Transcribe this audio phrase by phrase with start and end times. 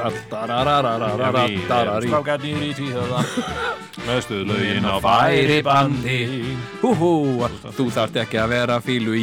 [0.00, 2.08] Rattarararararararí.
[2.08, 3.20] Strákarnir í tvíhöfða
[4.08, 6.18] Með stuðlaugin á Færi bandi
[6.82, 7.12] Húhú,
[7.76, 9.22] þú þarft ekki að vera fílu í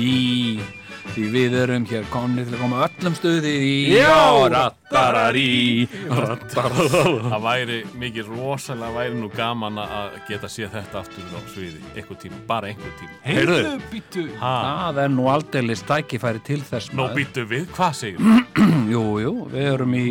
[1.15, 4.17] Því við erum hér konni til að koma öllum stuði í Já!
[4.51, 5.85] Rattararí.
[6.11, 11.79] Það væri mikið rosalega væri nú gaman að geta séð þetta aftur á sviði.
[11.95, 13.15] Einhver tíma, bara einhver tíma.
[13.23, 13.61] Heyrðu.
[13.93, 14.53] býttu ha,
[14.91, 18.19] Það er nú aldeilis tækifæri til þess Nó býttu við, hvað segir
[18.93, 20.05] Jú, jú, við erum í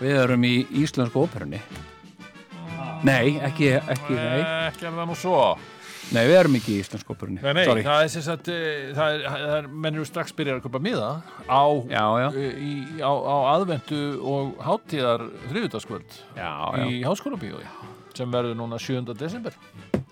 [0.00, 1.58] Við erum í íslensku óperunni.
[3.04, 4.40] Nei, ekki, ekki, nei.
[4.70, 5.36] Ekki er það nú svo
[6.10, 7.84] Nei, við erum ekki í íslensku óperunni Nei, nei, Sorry.
[7.86, 10.80] það er sem sagt eh, það er, það er, menn eru strax byrjar að köpa
[10.82, 11.10] miða
[11.46, 14.00] á, Já, já, eh, í, á, á aðventu
[14.32, 16.84] og hátíðar þriðutaskvöld já, já.
[16.90, 17.62] í háskólabíói
[18.18, 19.14] sem verður núna 7.
[19.14, 19.54] desember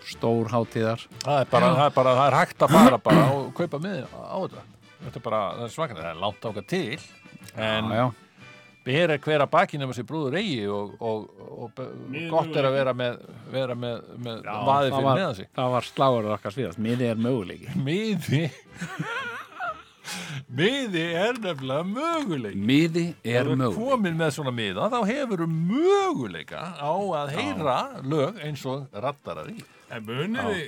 [0.07, 3.51] Stór hátíðar það er bara, það er bara, það er hægt að fara bara og
[3.59, 4.65] kaupa miða á þetta
[5.03, 6.99] þetta er bara, það er svakandi, það er langt ákvað til
[7.59, 8.07] en Já, já,
[8.89, 12.69] ber er hver að baki nema sér brúður eigi og, og, og, og gott er
[12.71, 13.19] að vera með,
[13.53, 15.51] vera með, með vaðið það fyrir var, meðan sig.
[15.59, 17.75] það var sláður okkar svíðast Miði er möguleiki.
[17.89, 18.45] Miði.
[20.59, 23.81] Miði er nefnilega möguleik Miði er þú ert möguleiki.
[23.91, 27.75] komin með svona miða þá hefur þú möguleika á að heyra
[28.09, 29.59] lög eins og rattarari
[29.93, 30.65] En munið þið,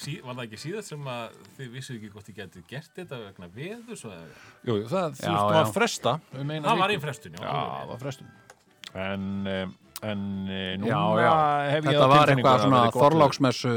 [0.00, 3.20] sí, var það ekki síðan sem að þið vissu ekki hvort þið getur gert þetta
[3.26, 4.16] vegna veðus og
[4.66, 5.34] Jú, jú, það já.
[5.60, 7.44] að fresta um það var í frestun, já.
[7.46, 8.36] Já, það var frestun
[8.90, 11.32] En, um, en eh, núna Já, já.
[11.70, 13.74] hef ég Þetta á var eitthvað að svona þorláksmessu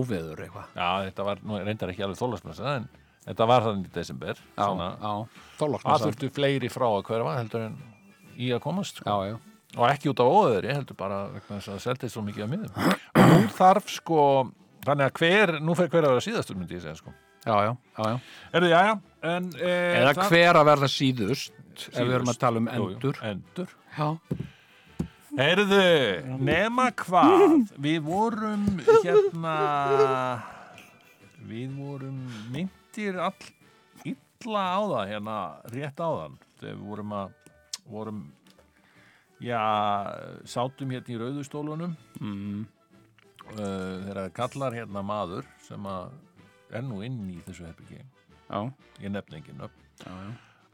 [0.00, 2.88] óveður eitthvað Já, þetta var nú reyndar ekki alveg þorlagsmessa en
[3.28, 7.66] þetta var þannig í desember Já, svona, já, þorláksmessa þurftu fleiri frá að hverfa heldur
[7.68, 7.76] en
[8.36, 9.06] í að komast sko.
[9.06, 9.36] Já, já,
[9.76, 12.50] og ekki út af óðuri, heldur bara vegna þess að það seldist svo mikið af
[12.52, 12.74] miðum
[13.22, 14.18] og nú þarf sko
[14.86, 17.14] þannig að hver, nú fer hver að vera síðastur myndi ég segja sko.
[17.46, 18.18] Já, já, já, já.
[18.58, 18.94] Erðu, já, já,
[19.36, 21.52] en e, Eða það- hver að verða síðust
[21.92, 23.20] ef við erum að tala um Jú, jú, endur.
[23.30, 23.74] endur.
[23.96, 24.08] Já,
[25.36, 25.80] Heyrðu,
[26.40, 28.62] nema hvað við vorum
[29.04, 29.56] hérna
[31.46, 32.22] við vorum
[32.54, 33.50] myndir all
[34.08, 35.36] illa á það hérna
[35.74, 37.34] rétt á þann þegar við vorum að
[37.92, 38.22] vorum
[39.44, 39.60] já,
[40.48, 42.64] sátum hérna í rauðustólunum mm,
[43.54, 46.14] uh, þegar kallar hérna maður sem að
[46.74, 48.60] er nú inn í þessu herbyggi já,
[49.02, 49.82] ég nefni ekki nöfn.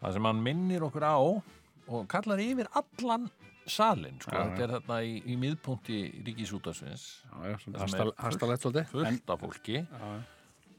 [0.03, 3.29] Það sem hann minnir okkur á og kallar yfir allan
[3.69, 4.35] salin sko.
[4.35, 7.09] Já, þetta er þarna í, í miðpunkti ríkisútasvins
[7.45, 7.59] er
[8.19, 8.89] hastalett svolítið.
[8.91, 9.83] fullt af fólki.
[9.83, 10.23] Já, já.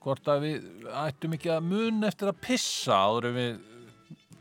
[0.04, 0.66] hvort að við
[1.06, 3.62] ættum ekki að mun eftir að pissa áður en við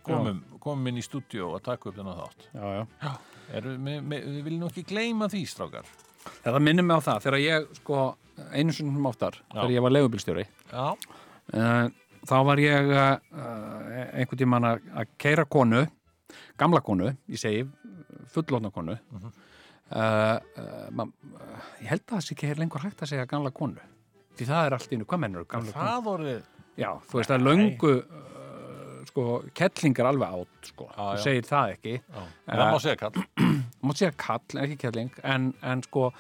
[0.03, 2.49] komum, komum inn í stúdíó að taka upp þennan þátt.
[2.51, 3.13] Já, já.
[3.53, 5.95] Erum, við, við, við viljum ekki gleyma því strákar
[6.43, 8.03] Þetta minnir mig á það þegar ég sko
[8.53, 10.87] einu sinni oftar þegar ég var leigubilstjóri já,
[11.53, 11.87] uh,
[12.29, 13.13] þá var ég uh,
[14.15, 15.85] einhvern tímann að að keira konu
[16.61, 17.65] gamla konu, ég segi
[18.33, 19.29] fullotna konu uh,
[19.93, 20.39] uh,
[20.95, 23.83] ma, uh, ég held að það sé ekki lengur hægt að segja gamla konu
[24.39, 26.41] því það er allt einu, hvað mennur það voru
[26.73, 27.95] Já, þú veist það er löngu
[29.11, 31.99] sko, kettlingar alveg átt sko, þú segir það ekki.
[32.01, 32.23] Já.
[32.23, 33.42] en það má segja kall
[33.83, 36.11] mátt segja kall, ekki kettling en, en sko,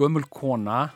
[0.00, 0.88] gömul kona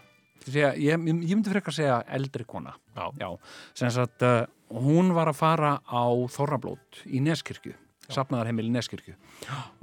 [0.44, 2.74] segja, ég, ég myndi frekar segja eldri kona.
[2.96, 3.06] Já.
[3.20, 3.30] Já,
[3.76, 4.42] sem sagt uh,
[4.74, 6.04] hún var að fara á
[6.34, 7.76] Þorrablót í Neskirkju
[8.12, 9.14] safnaðarheimil í Neskirkju.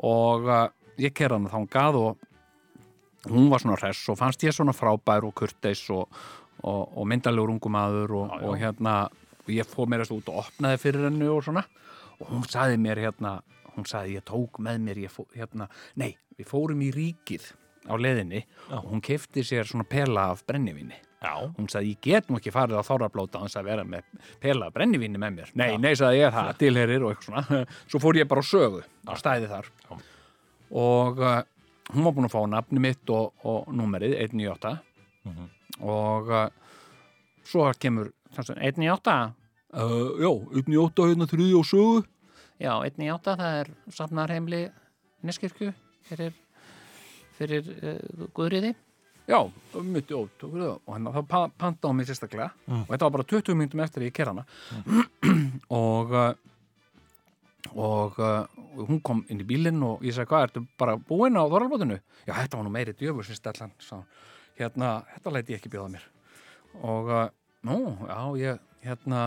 [0.08, 0.68] Og uh,
[1.02, 5.36] ég kerði hann þangað og hún var svona hress og fannst ég svona frábær og
[5.38, 6.08] kurteis og,
[6.62, 9.04] og, og myndalegur ungumadur og, og hérna
[9.42, 11.66] og ég fór mér að út og opnaði fyrir henni og svona.
[12.22, 13.40] Og hún saði mér hérna
[13.76, 17.52] hún saði ég tók með mér fó, hérna, nei, við fórum í ríkið
[17.90, 18.44] á leðinni
[18.78, 20.98] og hún kefti sér svona pela af brennivíni.
[21.22, 24.08] Já, hún sagði ég get nú ekki farið á þárablóta hans að vera með
[24.42, 25.52] pela af brennivíni með mér.
[25.54, 27.66] Nei, nei, sagði ég, það tilherir og eitthvað svona.
[27.92, 29.70] Svo fór ég bara á sögu á stæði þar.
[29.90, 30.00] Já.
[30.72, 31.42] og uh,
[31.92, 34.78] hún var búin að fá nafni mitt og, og númerið 198
[35.22, 35.50] Mhm.
[35.86, 36.48] og uh,
[37.46, 39.18] svo kemur þannig, 198
[39.78, 42.00] uh, já, 198 hérna þriði og sögu
[42.62, 44.62] já, 198 það er safnarheimli
[45.26, 45.74] Neskirkju
[46.10, 46.32] fyrir,
[47.38, 48.72] fyrir uh, Guðriði
[49.30, 49.38] já,
[49.86, 53.58] mitt í ótt og hann pa- panta á mig sérstaklega og þetta var bara 20
[53.60, 54.46] minnum eftir að ég kerra hana
[55.82, 56.32] og uh,
[57.78, 58.48] og, uh,
[58.88, 62.00] hún kom inn í bílinn og ég sagði, hvað, ertu bara búinn á þorralbótinu?
[62.26, 64.00] Já, þetta var nú meiri djöfur sem stellan, sá.
[64.58, 66.08] Hérna, þetta læti ég ekki bjóða mér.
[66.82, 67.28] Og, uh,
[67.70, 67.78] nú,
[68.10, 69.22] já, ég, hérna,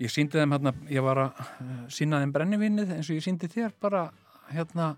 [0.00, 3.50] ég síndi þeim hérna, ég var að uh, sína þeim brennivinnið eins og ég síndi
[3.52, 4.06] þér bara,
[4.52, 4.94] hérna,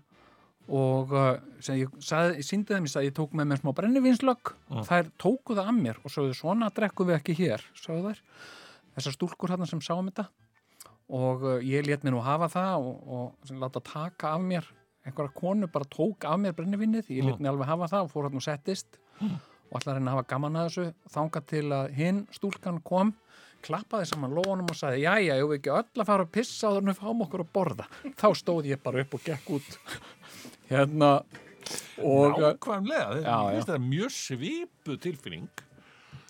[0.65, 1.33] og uh,
[1.63, 4.53] sem ég, sagði, ég síndi þeim, ég sagði, ég tók með mér smá brennivinnslögg,
[4.87, 8.23] þær tóku það að mér og sögðu, svona drekkum við ekki hér, sögðu þær,
[8.95, 10.29] þessar stúlkur hérna sem sáum þetta.
[11.13, 14.71] Og uh, ég let mér nú hafa það og, og láta taka af mér.
[15.05, 18.25] Einhverja konu bara tók af mér brennivinnið ég let mér alveg hafa það og fór
[18.25, 18.97] hann og settist.
[19.21, 23.13] Og ætlaði að reyna að hafa gaman að þessu þangað til að hinn stúlkan kom
[23.65, 26.77] klappaði saman lónum og sagði jæja, ég við ekki öll að fara að pissa og
[26.79, 27.87] þannig fáum okkur að borða?
[28.21, 29.75] Þá stóð ég bara upp og gekk út.
[30.71, 31.11] Hérna
[32.03, 33.61] og uh, Nákvæmlega, þetta Já, er já.
[33.63, 35.47] þetta mjög svipu tilfinning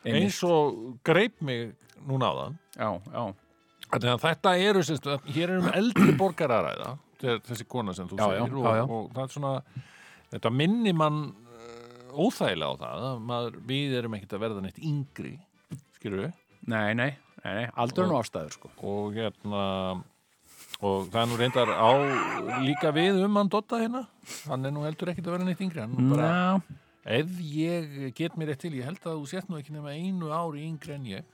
[0.05, 0.77] einmitt, eins og
[1.07, 1.73] greip mig
[2.05, 3.25] núna á það já, já,
[3.95, 8.45] Þannig að þetta eru, sérst, hér erum eldri borgararæða, þessi kona sem þú Já, já,
[8.45, 8.85] segir já, já.
[8.85, 9.51] Og, og það er svona,
[10.33, 14.81] þetta minni mann uh, óþægilega á það, að maður, við erum ekkert að verða neitt
[14.83, 15.35] yngri,
[15.99, 16.33] skilur við,
[16.71, 17.11] nei, nei,
[17.45, 18.71] nei, aldrei nú ástæður sko.
[18.81, 19.63] og hérna,
[20.81, 21.89] og það er nú reyndar á
[22.65, 24.05] líka við um hann Dotta hérna,
[24.49, 26.77] hann er nú heldur ekkert að verða neitt yngri, bara, Já,
[27.19, 30.31] ef ég get mér rétt til, ég held að þú sett nú ekki nema einu
[30.35, 31.27] ári yngri en ég,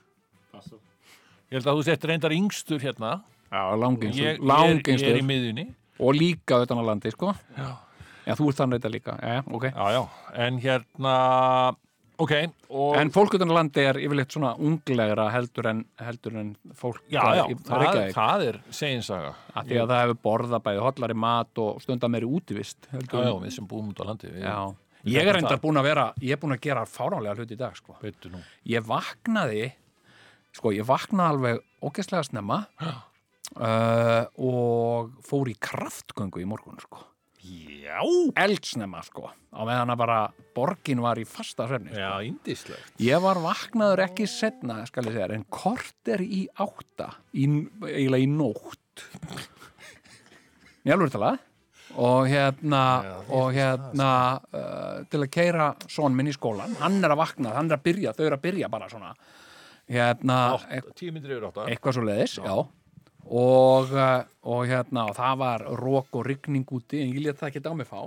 [0.52, 5.22] ég held að þú sett reyndar yngstur hérna, já ég, langinstur, ég, er, ég er
[5.22, 5.70] í miðjunni,
[6.02, 7.32] og líka utan á landi sko.
[7.56, 7.72] Já.
[8.22, 9.64] Já, þú ert þannig þetta líka, já, ok.
[9.72, 10.02] Já, já,
[10.44, 11.14] en hérna
[12.22, 12.32] ok,
[12.70, 17.22] og En fólk utan landi er yfirleitt svona unglegra heldur en, heldur en fólk já,
[17.38, 18.14] já, í- það, Reykjavík.
[18.16, 22.88] það er seginsaga því að það hefur borðað bæði hollari mat og stundar meiri útivist
[22.92, 24.46] Já, já, við sem búum út á landi við,
[25.02, 25.60] Ég er það.
[25.64, 27.96] búin að vera ég er búin að gera fáránlega hluti í dag sko.
[28.70, 29.64] Ég vaknaði
[30.54, 32.60] sko, ég vaknaði alveg ógeðslega snemma
[33.58, 37.02] uh, og fór í kraftgöngu í morgun sko.
[37.42, 37.98] Já,
[38.38, 40.18] eldsnemma sko á meðan að bara
[40.54, 41.98] borgin var í fasta svefni sko.
[41.98, 47.08] já, indislegt Ég var vaknaður ekki setna, skal ég segja, en kort er í átta,
[47.34, 47.48] í,
[47.88, 49.02] eiginlega í nótt.
[50.86, 51.40] Ég alveg talað.
[51.92, 54.10] Og hérna, Já, og hérna,
[54.56, 57.82] uh, til að keira son minn í skólan, hann er að vakna, hann er að
[57.84, 59.10] byrja, þau eru að byrja bara svona,
[59.92, 62.54] hérna, Átta, Tíu myndir yfir átta eitthvað svo leiðis, já.
[63.30, 67.52] Og, uh, og hérna, og það var rók og rigning úti, en ég lét það
[67.52, 68.00] ekki á mig fá.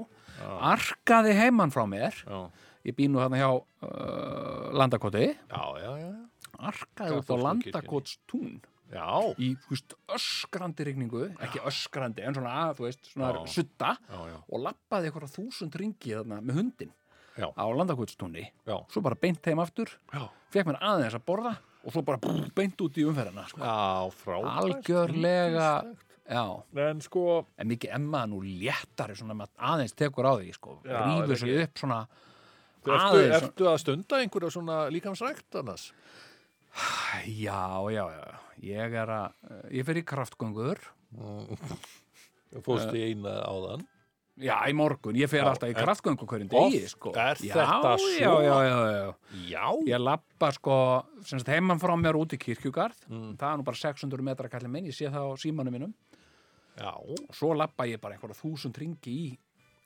[0.76, 2.50] Arkaði heimann frá mér, Já,
[2.86, 5.30] ég býn nú þarna hjá uh, Landakoti.
[5.32, 6.14] Já, já, já
[6.60, 8.60] arkaði út á Landakotstún.
[8.94, 9.08] Já,
[9.42, 11.26] í veist, öskrandi rigningu.
[11.44, 13.40] Ekki öskrandi, en svona, veist, svona Já.
[13.50, 16.92] sutta já, já, og lappaði eitthvað þúsund ringi þarna með hundin
[17.36, 17.50] Já.
[17.50, 19.90] á Landakotstúni já, svo bara beint heim aftur.
[20.14, 20.30] Já.
[20.54, 23.62] fekk mér aðeins að borða og svo bara brr, beint út í umferðina sko.
[23.62, 24.60] Já, frábært.
[24.64, 25.70] Algjörlega
[26.26, 26.44] já,
[26.90, 30.80] En sko, en mikið emma nú léttari svona með að aðeins tekur á því sko,
[30.90, 32.00] rýfur sig upp svona
[32.86, 35.92] ertu, ertu að stunda einhverja svona líkamsrækt annars?
[37.46, 37.62] já,
[37.94, 38.26] já, já,
[38.66, 40.82] ég er að ég fer í kraftgöngur.
[42.66, 43.86] Fórst í eina áðan
[44.36, 47.14] Já, í morgun, ég fer Já, alltaf í kraftgöngu hverjum degi, sko.
[47.16, 48.10] er já, þetta já, svo?
[48.20, 48.58] Já, já,
[48.92, 49.14] já,
[49.48, 50.76] Já, Ég lappa, sko,
[51.24, 53.06] semst heimann frá mér út í kirkjugarð.
[53.08, 53.30] Mm.
[53.40, 55.94] Það er nú bara 600 metra kallið minn, ég sé það á símanum mínum.
[56.76, 59.38] já Og svo lappa ég bara einhverja þúsund ringi í,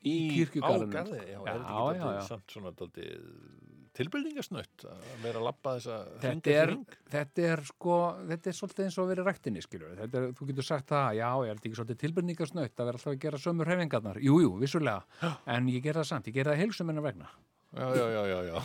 [0.02, 0.98] í kirkjugarðinu.
[0.98, 2.28] Ágarði, já, Já, er þetta já, ekki já, já.
[2.32, 6.74] samt svona dálítið tilbyrðingasnött að vera að lappa þessa Þetta er,
[7.14, 7.98] þetta er, sko,
[8.32, 9.92] þetta er svolítið eins og að vera í ræktinni, skilur.
[10.06, 13.22] Er, þú getur sagt það, já, ég er ekki svolítið tilbyrningasnöytt að vera alltaf að
[13.26, 14.22] gera sömur hefingarnar.
[14.24, 15.02] Jú, jú, vissulega.
[15.50, 17.28] En ég ger það samt, ég ger það heilsum minna vegna.
[17.70, 18.58] Já, já, já, já, já.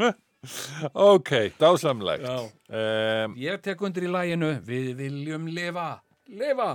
[1.14, 2.24] ok, dásamlegt.
[2.70, 5.90] Um, Ég tek undir í læginu Við viljum lifa,
[6.32, 6.70] lifa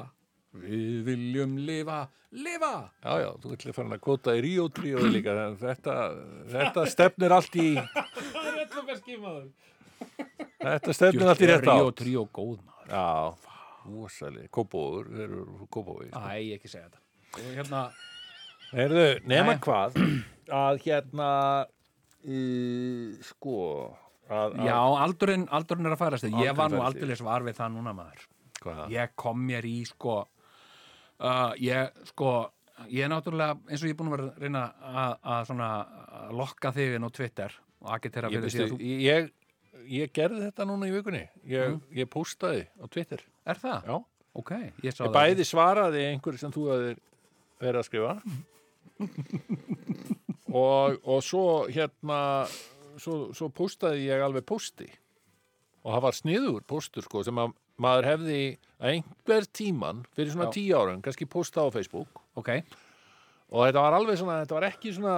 [0.55, 1.97] Við viljum lifa,
[2.31, 2.71] lifa.
[3.03, 5.95] Já, já, þú ætlir að fara að kvota í Ríó 3 og líka, en þetta,
[6.53, 9.49] þetta stefnir allt í, Það er alltaf kannski maður.
[10.65, 12.01] Þetta stefnir allt í rétt Ríó átt.
[12.03, 12.93] 3 og góð maður.
[12.95, 13.51] Já,
[14.05, 16.07] úsæli, kópóður, þeir eru kópói.
[16.13, 17.03] Æ, ekki segja þetta.
[17.35, 17.81] Og hérna,
[18.75, 19.59] Heyrðu, nema Nei.
[19.63, 19.97] hvað,
[20.63, 21.29] að hérna,
[22.25, 23.57] uh, sko,
[24.29, 27.45] að, að já, aldurinn, aldurinn er að færast Ég Aldurinn var nú færast aldrei var
[27.45, 28.25] við það núna maður.
[28.63, 30.23] Hvað, Ég kom mér í, sko
[31.19, 32.33] uh, Ég, sko
[32.91, 35.67] Ég er náttúrulega, eins og ég er búin að vera að reyna að, að svona
[36.25, 37.53] að lokka þig inn á Twitter
[37.85, 39.29] og agitera fyrir því að þú ég,
[39.95, 41.79] ég gerði þetta núna í vikunni, ég, Mm.
[41.95, 43.87] ég postaði á Twitter, Er það?
[43.87, 43.95] já.
[44.35, 46.99] Ok, ég Ég það bæði svaraði einhverju sem þú hefðir
[47.63, 48.13] verið að skrifa
[50.51, 52.19] og, og svo hérna
[52.99, 54.87] svo, svo postaði ég alveg posti
[55.85, 58.41] og það var sniður postur sko sem að maður hefði
[58.79, 60.55] að einhver tíman fyrir svona Já.
[60.57, 62.51] tíu árum, kannski posta á Facebook ok,
[63.51, 65.17] og þetta var alveg svona, þetta var ekki svona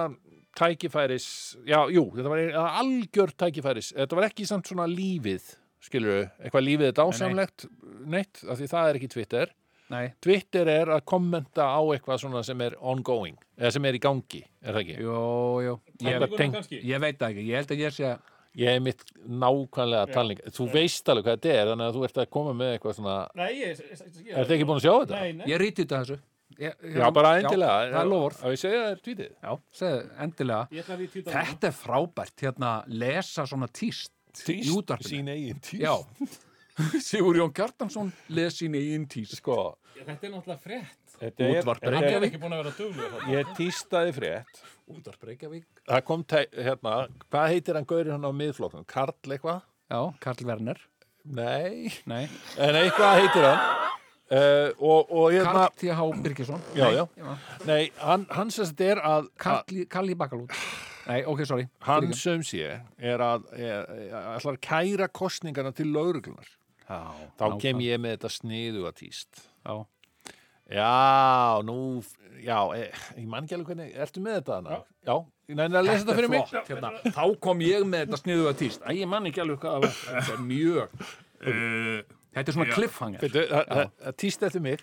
[0.58, 1.28] tækifæris,
[1.68, 2.42] já, jú, þetta var
[2.80, 5.52] algjör tækifæris, þetta var ekki samt svona lífið,
[5.84, 7.68] skilur eitthvað lífið er dásamlegt,
[8.10, 9.52] neitt, af því það er ekki Twitter.
[9.88, 14.02] nei, Twitter er að kommenta á eitthvað svona sem er ongoing, eða sem er í
[14.02, 14.98] gangi, er það ekki?
[15.04, 15.20] jú,
[15.68, 15.76] jú
[16.08, 16.82] ég, kannski.
[16.84, 18.16] ég veit ekki, ég held að ég sé
[18.56, 22.16] Ég er mitt nákvæmlega talning, þú veist alveg hvað þetta er, þannig að þú ert
[22.22, 23.78] að koma með eitthvað svona, Nei, ég...
[23.78, 25.20] ég, ég ertu ekki búin að sjá þetta?
[25.20, 25.46] Nei, nei.
[25.52, 26.18] ég ríti þetta þessu
[26.58, 27.76] ég, Já, bara endilega.
[27.92, 29.30] það er lofur Að ég segja það er tweetið.
[29.44, 29.52] já,
[29.82, 30.86] segðu, endilega
[31.28, 32.72] þetta er frábært, hérna,
[33.04, 35.82] lesa svona tíst í útvarpinu Sín eigin tíst.
[35.84, 35.94] já
[37.08, 41.07] Sigur Jón Kjartansson les sín eigin tíst Sko, Þetta er náttúrulega frétt.
[41.22, 44.62] Þetta Útvarp þetta Ég er, ekki búin að vera duglega ég tístaði frétt.
[44.88, 46.94] útvarp Reykjavík Það kom, hérna,
[47.28, 48.86] hvað heitir hann gaurið hann á miðflokknum?
[48.88, 49.60] Karl eitthvað?
[49.90, 50.80] já, Karl Werner
[51.28, 52.22] Nei, nei,
[52.56, 53.86] en eitthvað heitir hann.
[54.28, 56.06] Uh, og, og hérna, Karl T.H.
[56.24, 57.34] Birgisson Já, Nei, já.
[57.68, 60.52] nei, hann, hann sem þetta er að, Karl, í Bakalút
[61.08, 62.66] nei, ok, sorry hann sem sé
[63.00, 66.48] er að, ætlar að kæra kostningarna til lauruglunar.
[66.84, 66.98] já,
[67.40, 69.40] Þá kem ég með þetta sniðu að tíst.
[69.64, 69.78] já,
[70.68, 72.02] Já, nú,
[72.44, 74.80] já, e, ég man ekki alveg hvernig, ertu með þetta hana?
[75.08, 75.14] Já,
[75.48, 76.52] ég næði að lesa þetta fyrir mig.
[76.68, 76.90] hérna.
[77.16, 79.86] þá kom ég með þetta sniðu að tíst Æ, ég man ekki alveg hvað það
[79.86, 79.96] var.
[80.12, 81.08] þetta er mjög
[81.38, 82.00] Uh,
[82.34, 82.74] þetta er svona Já.
[84.02, 84.80] það tíst eftir mig.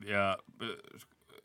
[0.00, 0.22] já,
[0.96, 1.42] sk-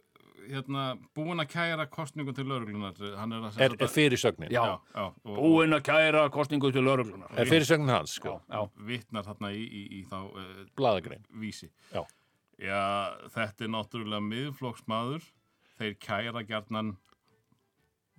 [0.48, 2.96] hérna, búin að kæra kostningu til lauruglunar.
[3.20, 4.48] Hann er að Er, er fyrirsögnin.
[4.50, 5.06] já, Já, já.
[5.28, 8.42] Búinn að kæra kostningu til lauruglunar Er fyrirsögnin hans, já, sko.
[8.50, 11.26] já, vitnar þarna í, í, í þá uh, Blaðagrein.
[11.36, 11.68] vísi.
[11.94, 12.06] Já.
[12.62, 12.82] Já,
[13.34, 15.24] þetta er náttúrulega miðflokksmaður.
[15.82, 16.92] Þeir kæra gjarnan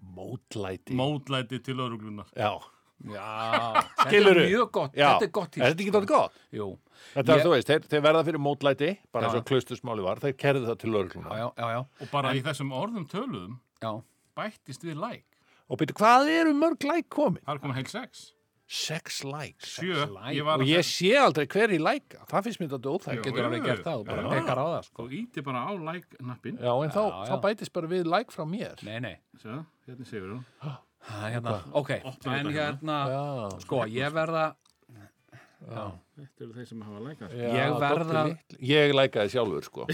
[0.02, 0.94] Mótlæti.
[0.98, 2.26] mótlæti til lauruglunar.
[2.34, 2.56] Já.
[3.06, 3.26] já
[3.98, 4.42] þetta Skilurðu?
[4.42, 5.06] er mjög gott Já.
[5.12, 6.40] þetta er gott Er þetta ekki dóttir gott?
[6.54, 6.66] jú,
[7.14, 9.40] Þetta er, Ég- þú veist, þeir, þeir verða fyrir mótlæti, bara eins Já.
[9.42, 11.38] og klaustusmáli var, þeir kerði það til já, laurugluna.
[11.38, 13.92] já, já, já, Og bara í þessum orðum töluðum já.
[14.38, 15.26] bættist við like.
[15.70, 17.42] Og byrju, hvað eru mörg læk komin?
[17.46, 18.32] Það er komið heil sex.
[18.72, 19.74] Sex likes.
[19.76, 20.06] Sjö.
[20.08, 20.32] like.
[20.38, 22.22] Ég var Og ég sé aldrei hver í læka.
[22.30, 23.24] Það finnst mér þetta óþægt.
[23.26, 25.04] Getur alveg gert það og bara pekar á það sko.
[25.08, 26.56] Þú íti bara á like-nappin.
[26.56, 27.40] Já, en þá, Já, þá já.
[27.44, 28.80] bætist bara við like frá mér.
[28.86, 30.40] nei, nei, Sjá, hérna séu
[31.02, 32.56] það er hérna ok, Opnaðu en hérna.
[32.62, 33.60] hérna Já.
[33.66, 34.54] sko, ég verða
[35.62, 37.34] Þetta eru þeir sem hafa lækað.
[37.38, 38.38] Já, Ég verða-.
[38.58, 39.86] Ég lækaði sjálfur, sko.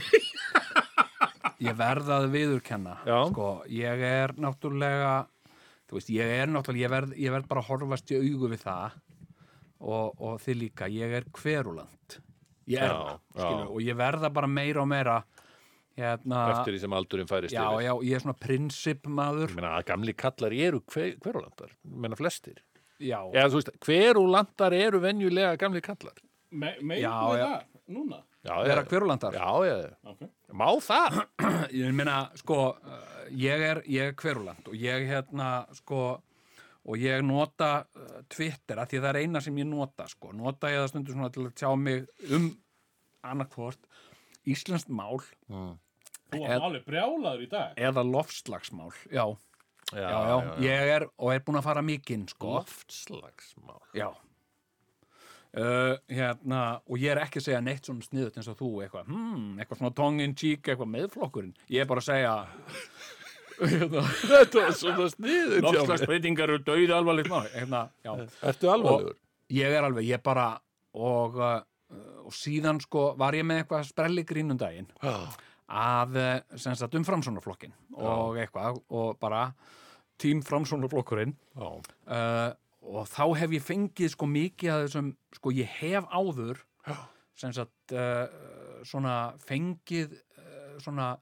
[1.61, 3.19] ég verða að viðurkenna Já.
[3.33, 5.27] sko, ég er náttúrulega
[5.89, 8.63] þú veist, ég er náttúrulega ég verð, ég verð bara að horfast í augu við
[8.67, 8.99] það
[9.81, 12.19] og, og þið líka ég er hveruland
[12.69, 13.43] ég er það, já.
[13.43, 15.19] skilur, og ég verða bara meira og meira
[15.99, 17.87] hérna, Eftir því sem aldurinn færist já, yfir.
[17.89, 21.73] já, ég er svona prinsipmaður Ég meina, að gamli kallar eru hver, hverulandar.
[21.89, 22.61] Ég meina, flestir.
[23.03, 26.15] já, Eða, þú veist, hverulandar eru venjulega gamli kallar.
[26.51, 27.65] Me, Megum Já, það?
[27.89, 28.21] Núna?
[28.47, 28.89] Já, vera já.
[28.93, 29.79] hverulandar Já, já.
[30.13, 30.23] Ok.
[30.55, 31.19] Má það?
[31.83, 36.01] ég meina, sko uh, ég er, ég er hveruland og ég hérna, sko
[36.89, 40.31] og ég nota uh, Twitter að því það er eina sem ég nota, sko.
[40.33, 42.47] Nota ég það stundur svona til að tjá mig um
[43.29, 43.89] annarkvort
[44.49, 45.19] íslenskt mál
[45.49, 47.75] Þú Ed- varst alveg brjálaður í dag.
[47.77, 49.27] eða lofslagsmál já,
[49.89, 52.59] Já, já, já, ég er og er búin að fara mikinn, sko.
[52.59, 53.81] Loftslagsmál.
[53.97, 54.11] já.
[55.59, 59.07] Uh, hérna, og ég er ekki að segja neitt svona sniðut eins og þú eitthvað,
[59.09, 61.55] hmm, eitthvað svona tongue in cheek, eitthvað meðflokkurinn.
[61.73, 62.35] Ég er bara að segja
[63.61, 65.59] hérna, Þetta er svona sniður.
[65.67, 67.85] Lofslagsbreytingar eru dauði alvarlegt hérna.
[68.07, 69.19] Ertu alvarlegur?
[69.55, 70.51] Ég er alveg, ég bara
[70.99, 71.61] og, uh,
[72.27, 75.15] og síðan sko var ég með eitthvað sprelli grínum daginn Já.
[75.69, 79.47] að uh, sem sagt um framsónaflokkin og eitthvað og bara
[80.21, 81.69] tím framsónaflokkurinn Já.
[81.69, 82.51] uh,
[82.89, 86.63] og þá hef ég fengið sko mikið að þessum, sko ég hef áður
[87.39, 88.27] sem sagt uh,
[88.87, 91.13] svona fengið uh, svona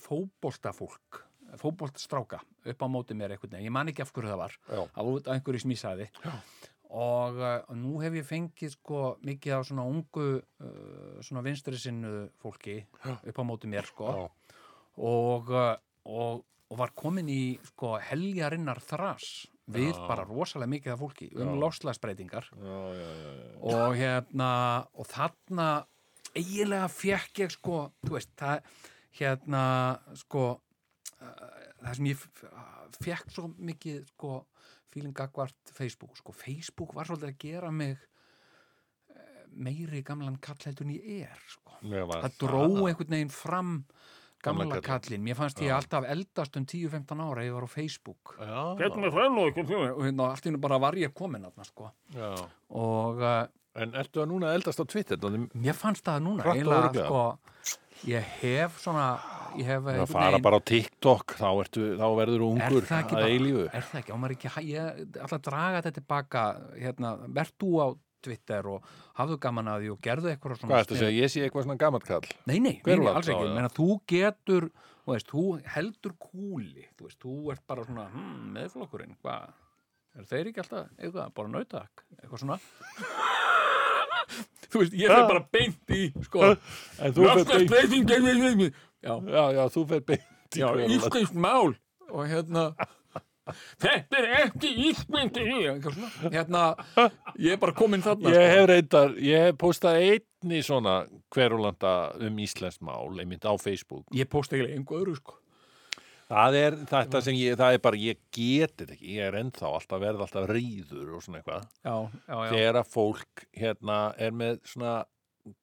[0.00, 1.22] fótboltafólk
[1.60, 4.82] fótboltstráka upp á móti mér einhvern veginn, ég man ekki af hverju það var Já.
[4.94, 6.08] af einhverju ég sagði
[6.92, 12.28] og uh, nú hef ég fengið sko mikið af svona ungu uh, svona vinstri sinnu
[12.42, 14.12] fólki upp á móti mér sko.
[14.12, 14.26] Já.
[15.00, 15.72] og, uh,
[16.04, 19.48] og, og var komin í sko heljarinnar þras.
[19.72, 23.52] Við bara rosalega mikið af fólki um lofslagsbreytingar Já, já, já, já.
[23.62, 24.48] og hérna
[24.92, 25.68] og þarna
[26.34, 28.66] eiginlega fekk ég sko þú veist, það
[29.18, 29.64] hérna
[30.18, 31.52] sko uh,
[31.82, 32.24] það sem ég
[33.02, 34.38] fekk svo mikið sko
[34.92, 40.84] feeling gagvart Facebook sko, Facebook var svolítið að gera mig eh, meiri gamlan kall heldur
[40.84, 41.78] en ég er sko.
[41.80, 43.78] Það dró einhvern veginn fram
[44.42, 48.34] gamla kallinn, mér fannst ég alltaf eldast um 10-15 ára, ég var á Facebook.
[48.42, 51.66] Já, Hvernig með það nú, og hérna allt í hennu bara var ég komin þarna
[51.68, 51.90] sko.
[52.16, 52.30] Já.
[52.68, 53.42] og, uh,
[53.72, 55.16] En ertu að núna eldast á Twitter?
[55.56, 57.78] Mér fannst það núna, og eiginlega, sko,
[58.08, 59.06] ég hef svona,
[59.58, 62.86] ég hef að einhvern fara bara á TikTok, þá, ertu, þá verður þú Er ungur
[62.88, 63.66] það að eilífu.
[63.68, 66.44] er það ekki, á maður ekki, ég ætla að draga þetta tilbaka,
[66.78, 67.86] hérna, verð þú á
[68.22, 68.84] Twitter og
[69.18, 71.16] hafðu gaman að því og gerðu eitthvað svona Hvað ertu að segja?
[71.22, 72.28] Ég sé eitthvað svona gammalt kall.
[72.46, 74.68] Nei, nei, nei, alls það, ekki, menn að þú getur,
[75.02, 75.44] þú veist, þú
[75.74, 79.50] heldur kúli, þú veist, þú ert bara svona, hm, meðflokkurinn, hvað,
[80.18, 82.60] er þeir ekki alltaf, eitthvað, bara nautak, eitthvað svona.
[84.72, 86.54] Þú veist, ég fer bara beint í, sko,
[86.96, 91.72] fer beint, já, já, já, þú fer beint í íslenskt mál.
[92.12, 92.66] Og hérna
[93.82, 96.64] þetta er ekki svona, hérna
[97.42, 98.50] ég er bara komin þarna Ég sko.
[98.54, 100.96] hef reyndar, ég hef postað einni svona
[101.34, 104.06] hverulanda um íslensk mál, einmitt á Facebook.
[104.14, 105.38] ég posta eiginlega einhver öðru sko
[106.32, 109.68] Það er þetta sem ég, það er bara, ég geti þetta ekki, ég er ennþá
[109.76, 111.66] alltaf verð alltaf ríður og svona eitthvað.
[111.84, 114.94] já, já, já, Þegar að fólk hérna er með svona,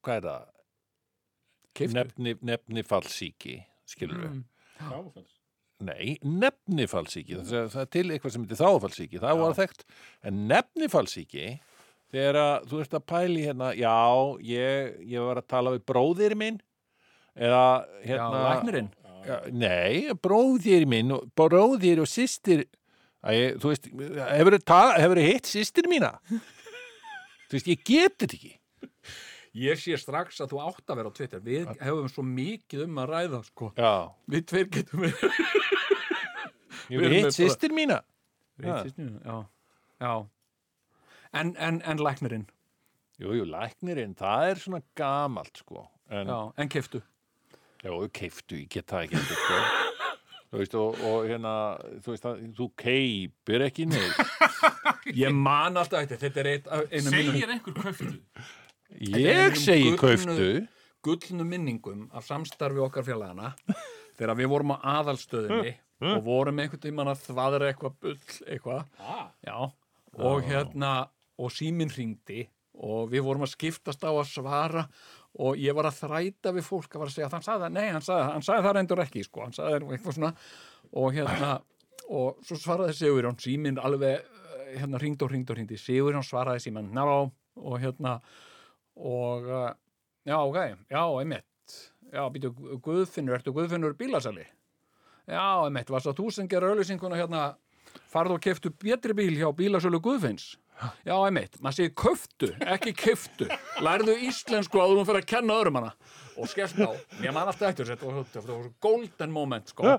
[0.06, 0.48] hvað er það?
[1.96, 3.54] Nefni, nefnifallsíki,
[3.88, 4.32] skilur við.
[4.84, 5.28] Mm.
[5.88, 9.86] Nei, nefnifallsíki, það, er- það er til eitthvað sem heitir þáfallsíki, það var þekkt.
[10.28, 11.46] En nefnifallsíki,
[12.12, 13.94] þegar að þú ert að pæli hérna, já,
[14.44, 16.60] ég, ég var að tala við bróðir minn,
[17.40, 17.64] eða
[18.04, 18.42] já, hérna...
[18.50, 18.99] læknirinn Já,
[19.52, 22.66] nei, bróðir minn, bróðir og systir,
[23.20, 24.56] Æ, þú veist, hefur
[25.20, 26.14] þið hitt systir mína?
[27.50, 28.54] þú veist, ég get þetta ekki.
[29.60, 33.02] ég sé strax að þú átt að vera á Twitter við hefum svo mikið um
[33.04, 33.72] að ræða sko.
[33.76, 33.92] Já,
[34.32, 35.14] við tveir getum við
[36.90, 38.00] ég Við erum hef hitt með bara- systir mína.
[39.26, 39.38] já,
[40.00, 40.14] já.
[41.34, 42.48] En, en, en læknirinn
[43.20, 45.82] Jú, jú, læknirinn, það er svona gamalt, sko.
[46.10, 47.02] En, já, en keftu
[47.80, 49.60] Já, keiftu, ég get það ekki sko.
[50.50, 51.54] Þú veist, og, og hérna,
[52.02, 54.24] þú veist, það, þú keipir ekki neitt.
[55.24, 58.10] ég man alltaf þetta, þetta er eitt, einu mínum Segir einhver köftu?
[59.14, 60.50] Ég segi kauftu.
[61.06, 63.54] gullnu minningum af samstarfi okkar félagana
[64.18, 65.76] þegar við vorum á aðalstöðinni
[66.10, 68.18] og vorum einhvern tímann að þvaðra eitthvað bull
[68.50, 68.82] eitthvað
[69.46, 69.56] já,
[70.20, 70.94] og hérna
[71.40, 72.48] og síminn hringdi
[72.80, 74.86] og við vorum að skiptast á að svara
[75.38, 77.76] og ég var að þræta við fólk að var að segja að hann sagði það,
[77.76, 80.32] nei, hann sagði, hann sagði það reyndur ekki sko, hann sagði það eitthvað svona.
[81.00, 81.52] Og hérna,
[82.10, 86.66] og svo svaraði Sigurjón síminn alveg, eh, hérna, hringdi og hringdi og hringdi Sigurjón svaraði
[86.66, 88.18] síminn, ná, og hérna
[89.00, 89.70] og uh,
[90.28, 90.58] já, ok,
[90.90, 91.46] já, einmitt.
[92.10, 92.50] Já, býtu,
[92.84, 94.44] Guðfinnur, ertu Guðfinnur bílasali?
[95.30, 97.44] Já, einmitt, varst það þú sem gera auðlýsinguna hérna?
[98.10, 100.56] Farðu og keftu betri bíl hjá bílasölu Guðfinns?
[100.80, 103.48] Já, einmitt, maður segir köftu, ekki keftu
[103.84, 105.94] lærðu íslensku áður hún fyrir að kenna öðrum hana.
[106.40, 109.98] Og skellt á, ég man alltaf eftir þetta var, þetta var svo golden moment sko.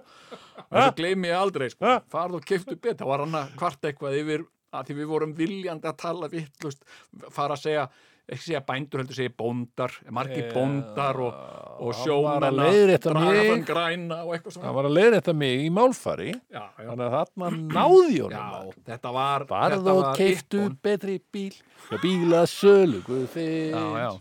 [0.70, 1.98] Þessu gleymi ég aldrei sko.
[2.12, 5.34] Farðu og keftu betur, það var hann að kvart eitthvað yfir að því við vorum
[5.36, 6.86] viljandi að tala vittlust,
[7.34, 7.90] fara að segja
[8.30, 9.94] ekki segja bændur, heldur segja bóndar.
[10.14, 11.38] Margir Já, bóndar og,
[11.80, 13.48] og hann sjómenn var að leiðrétta draga mig.
[13.50, 14.74] fram græna og eitthvað svona.
[14.76, 18.76] Var að leiðrétta mig í málfari, já, já, þannig að þarna náði honum.
[18.90, 20.78] þetta var þetta og ippon.
[20.82, 21.58] betri bíl.
[21.90, 24.12] Já, bíla sölu, guð já,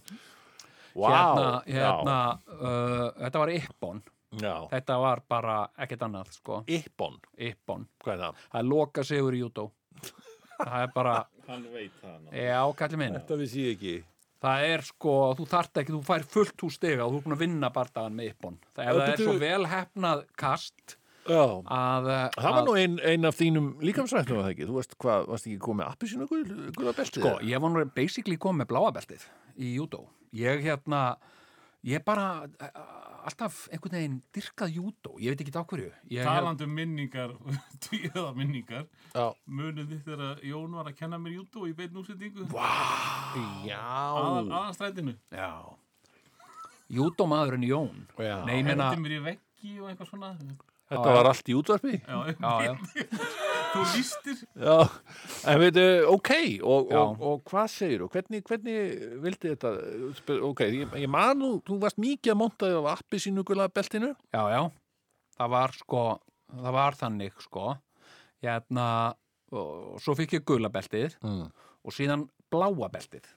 [0.99, 4.01] Vá, hérna, hérna uh, þetta var Ippon.
[4.39, 7.55] Já, þetta var bara ekkert annað sko, Ippon, er
[8.05, 8.43] það?
[8.51, 9.69] það er loka sigur í júdó.
[10.59, 11.13] Það er bara,
[11.47, 13.15] Hann veit það já, kallir minn.
[13.15, 13.93] Þetta vissi ég ekki
[14.43, 17.37] það er sko, þú þarft ekki, þú fær fullt hús stiga og þú er búin
[17.37, 20.95] að vinna bardagan með Ippon það, það er svo vel hefnað kast
[21.29, 24.67] Já, að, uh, það var að nú ein, ein af þínum líkamsrættum var það ekki,
[24.69, 27.19] þú veist hvað, varst ekki komið appisínu guða beltið?
[27.21, 29.25] Sko, ég var nú basically komið með bláabeltið
[29.59, 30.05] í júdó.
[30.39, 31.01] Ég hérna,
[31.85, 32.81] ég bara eh,
[33.27, 35.15] alltaf einhvern veginn dyrkað júdó.
[35.19, 35.89] Ég veit ekki á hverju.
[36.13, 37.33] Ég, Talandi um minningar,
[37.85, 41.73] tvíða minningar, Já, munið þitt þegar Jón var að kenna mér jútó í
[43.67, 45.15] já, aðal, aðalstrætinu.
[45.33, 45.51] Já.
[46.89, 48.07] Júdó maðurinn Jón.
[48.17, 48.39] Já.
[48.47, 50.33] Nei, ég meina, Hendi mér í veggi og eitthvað svona.
[50.89, 53.47] þetta var allt í útvarpi Já, já, já.
[53.73, 54.41] Þú lístir.
[54.59, 54.77] Já,
[55.51, 56.31] en veitu, ok
[56.63, 58.09] og, og, og hvað segir þú?
[58.15, 58.77] Hvernig, hvernig
[59.23, 59.73] vildi þetta
[60.49, 64.43] ok, ég, ég man nú, þú varst mikið að monta á appisínu guða beltinu Já,
[64.53, 64.61] já.
[65.39, 66.03] Það var sko,
[66.51, 67.65] það var þannig sko.
[68.43, 68.87] Hérna,
[69.55, 71.45] og svo fikk ég gulabeltið mm.
[71.83, 73.27] og síðan bláabeltið.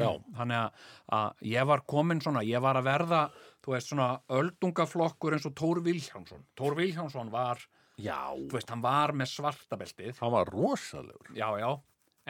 [0.00, 0.82] Já, þannig að,
[1.16, 3.22] að ég var komin svona, ég var að verða
[3.64, 7.60] þú veist svona öldungaflokkur eins og Tór Vilhjánsson Tór Vilhjánsson var,
[8.02, 11.30] já, þú veist, hann var með svartabeltið, hann var rosalegur.
[11.36, 11.70] Já, já.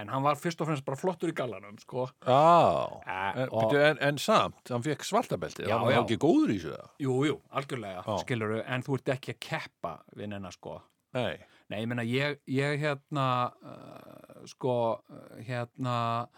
[0.00, 3.74] En hann var fyrst og fremst bara flottur í gallanum sko, Já, Eh, en, og-
[3.74, 6.02] en, en samt, hann fekk svartabelti, Já, hann var já.
[6.04, 6.90] ekki góður í þessu það?
[7.04, 8.16] jú, jú, algjörlega Já.
[8.22, 10.80] skiluru, en þú ert ekki að keppa við nennar sko,
[11.12, 11.36] Nei,
[11.68, 16.28] nei, ég meina ég, ég hérna uh, sko, uh, hérna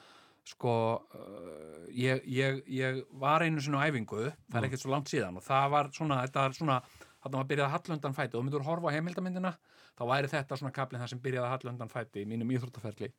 [0.49, 0.73] sko
[1.15, 4.33] uh, ég, ég, ég var einu sinni á æfingu.
[4.51, 5.37] Það er ekkert svo langt síðan.
[5.37, 6.79] Og það var svona, þetta er svona
[7.23, 8.33] þarna var byrjað að hallundan fæti.
[8.35, 9.53] Og þú myndur horfa á heimildamyndina
[9.99, 13.13] þá væri þetta svona kaplinn það sem byrjaði að hallundan fæti í mínum íþróttaferli.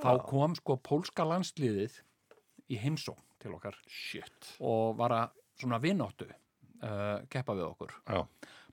[0.00, 1.98] Þá kom sko pólska landsliðið
[2.70, 4.54] í heimsókn til okkar Shit.
[4.60, 7.94] og var að svona vináttu uh, keppa við okkur.
[8.08, 8.24] Já.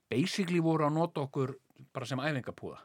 [0.08, 1.54] basically voru að nota okkur
[1.92, 2.80] bara sem æfingapúða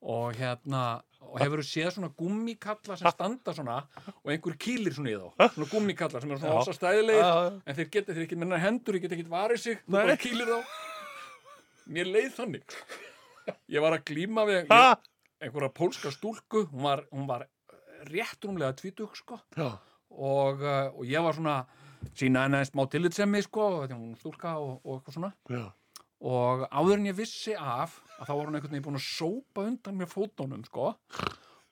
[0.00, 0.82] og hérna
[1.28, 3.80] og hefur séð svona gummikalla sem standa svona
[4.12, 5.50] og einhver kýlir svona í þá?
[5.56, 9.04] Svona gummikalla sem eru svona ósa stæðilegir en þeir geta þeir ekki með hendur, þeir
[9.04, 9.98] geta ekki varið sig þú Nei.
[9.98, 10.78] bara kýlir þá.
[11.88, 12.78] Mér leið þannig.
[13.74, 17.46] Ég var að glíma við einhverja pólska stúlku hún var, hún var
[18.08, 19.40] rétt rúmlega tvítug sko.
[19.58, 21.58] Og, uh, og ég var svona
[22.14, 23.86] sína henni smá tillitsemi sko,
[24.20, 25.32] stúlka og, og eitthvað svona.
[25.50, 25.64] Já.
[26.18, 29.66] Og áður en ég vissi af að þá var hún einhvern veginn búin að sópa
[29.68, 30.94] undan mér fótónum sko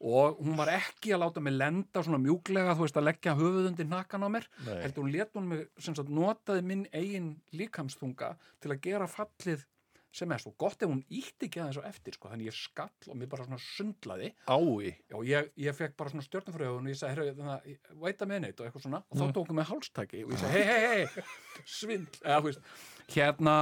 [0.06, 3.70] og hún var ekki að láta mig lenda svona mjúklega, þú veist, að leggja höfuð
[3.70, 4.74] undir nakkan á mér, Nei.
[4.84, 9.64] heldur hún let hún mig sem sagt notaði minn eigin líkamsþunga til að gera fallið
[10.16, 13.10] sem er svo gott ef hún ítti ekki aðeins á eftir sko, þannig ég skall
[13.12, 14.32] og mér bara svona sundlaði.
[14.48, 14.94] Ái.
[15.16, 18.64] og ég, ég fekk bara svona stjórnumfröðun og ég sagði, herru, veit að minni og
[18.64, 21.26] eitthvað svona, og þá tókum við hálstæki og ég sagði, hei, hei, hei,
[21.76, 22.22] svindl.
[22.24, 22.70] Eða, þú veist,
[23.12, 23.56] hérna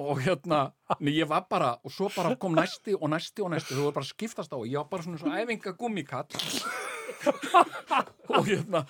[0.00, 0.60] og hérna
[1.00, 3.96] nei, ég var bara, og svo bara kom næsti og næsti og næsti, þú var
[3.98, 6.26] bara að skiptast á og ég var bara svona svo æfinga gummikall
[8.32, 8.86] og hérna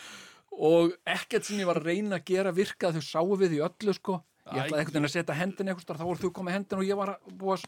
[0.52, 3.96] og ekkert sem ég var að reyna að gera virkað þau sáu við í öllu
[3.96, 6.88] sko ég ætlaði einhvern veginn að setja hendin eitthvað þá voru þú komið hendin og
[6.88, 7.66] ég var að búa að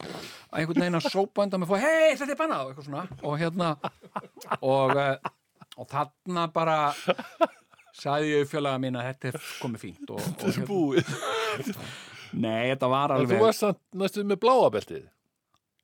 [0.59, 3.69] einhvern veginn að sópa undan mig fóð, hei, þetta er bannað og og hérna
[4.59, 5.29] og, eh,
[5.79, 6.79] og þarna bara
[7.95, 11.11] sagði ég fjölaga mín að þetta er komið fínt og, og, Þetta er búið.
[12.35, 15.05] nei, þetta var En þú alveg varst samt næstuð með bláa beltið.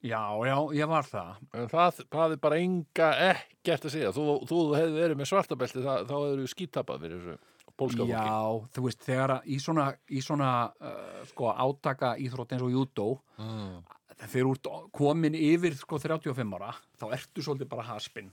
[0.01, 4.11] já, já, ég var það En það, er bara enga ekkert að segja.
[4.15, 7.50] Þú, þú hefði verið með svarta beltið, það, þá hefur þú skítapað fyrir þessu
[7.81, 8.13] pólska fólki.
[8.13, 13.09] Já, þú veist, þegar í svona, í svona uh, sko, átaka íþrótt eins og júdó
[13.41, 13.81] Mm.
[14.21, 18.27] þegar ert komin yfir sko 35 ára, þá ertu svolítið bara haspinn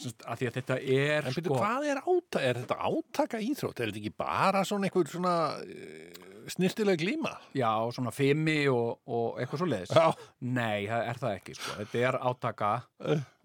[0.00, 2.40] að því að þetta er En sko byrju, hvað er átaka?
[2.48, 3.82] Er þetta átaka íþrótt?
[3.84, 7.34] Er þetta ekki bara svona einhver svona uh, snirtilega glíma?
[7.52, 10.06] já, svona fimmi og, og eitthvað svo leiðis Já.
[10.40, 11.76] Nei, það er það ekki, sko.
[11.82, 12.72] Þetta er átaka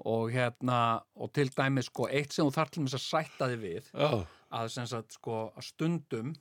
[0.05, 0.79] og hérna,
[1.19, 4.09] og til dæmis, sko, eitt sem þú þarf til að sætta þig við, Já.
[4.55, 6.33] Að sagt, sko, að stundum,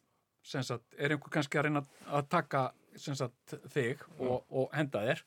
[0.44, 2.64] sagt, er einhver kannski að reyna að taka,
[3.00, 5.24] sagt, þig og, og henda þér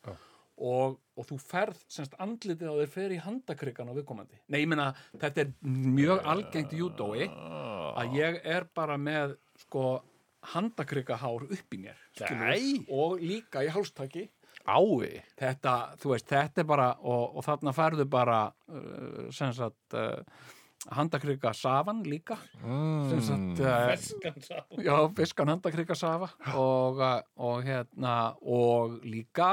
[0.57, 1.81] og, og þú ferð,
[2.23, 4.39] andlitið á þér fer í handakrikan á viðkomandi.
[4.49, 9.35] Nei, ég meina, þetta er mjög algengt júdói að ég er bara með,
[9.67, 9.99] sko,
[10.53, 12.85] handakrikahár upp í mér, skilurðu, Nei.
[12.93, 14.27] og líka í hálstaki
[14.67, 15.21] Ái.
[15.39, 20.19] þetta, þú veist, þetta er bara og, og þarna færðu bara uh, sem sagt uh,
[20.95, 22.37] handakrika safan líka.
[22.61, 24.59] Sem sagt uh, Feskan sá.
[24.79, 26.29] já, fiskan handakrika safa.
[26.55, 29.49] Og, uh, og hérna og líka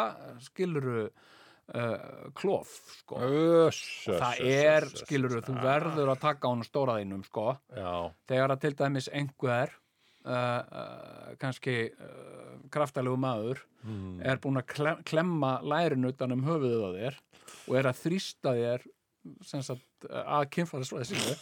[0.47, 3.19] skiluru uh, klof sko.
[3.67, 7.55] Öss, það er, skiluru, þú verður að taka á hann stóra þínum, sko.
[7.75, 7.95] Já.
[8.31, 9.73] þegar að til dæmis einhver
[10.25, 14.15] uh, uh, kannski uh, kraftalegu maður Mm.
[14.25, 17.17] er búin að klem, klemma lærin utan um höfuðið á þér
[17.69, 18.87] og er að þrýsta þér
[19.49, 21.37] sagt, að kynfæðisvæði sínu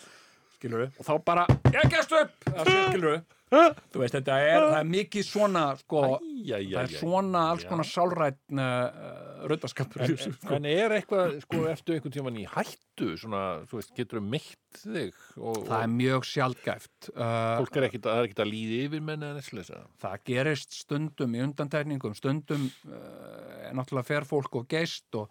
[0.57, 2.51] skilur og þá bara, ég gefst upp!
[2.63, 6.73] Skilur þú veist, þetta er, er mikið svona sko, Æjæjæjæ.
[6.73, 11.99] það er svona alls konar sálrætn uh, raudaskapur En, en, en er eitthvað, sko, eftir
[11.99, 15.21] einhvern tímann í hættu, svona, þú veist, getur þú meitt þig?
[15.37, 19.05] Og, það er mjög sjaldgæft og uh, fólk er ekkit, er ekkit að líði yfir
[19.11, 19.83] menn eða nesleisa.
[20.01, 25.29] það gerist stundum í undantekningum stundum uh, náttúrulega fer fólk og geist og,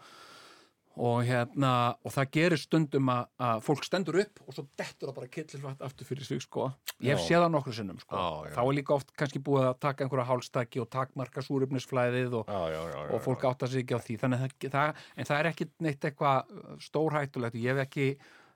[1.00, 1.72] og hérna
[2.04, 5.86] og það gerist stundum að, að fólk stendur upp og svo dettur það bara killilvægt
[5.88, 6.68] aftur fyrir sig sko.
[7.00, 8.18] Ég hef séð það nokkru sinnum sko.
[8.20, 8.56] Já, já.
[8.58, 12.92] þá er líka oft kannski búið að taka einhverja hálstaki og takmarka súrefnisflæðið og, Já,
[13.08, 14.20] og fólk átta sig ekki á því.
[14.26, 16.54] Þannig að það, en það er ekki neitt eitthvað
[16.90, 17.60] stórhættulegt.
[17.62, 18.08] Ég hef ekki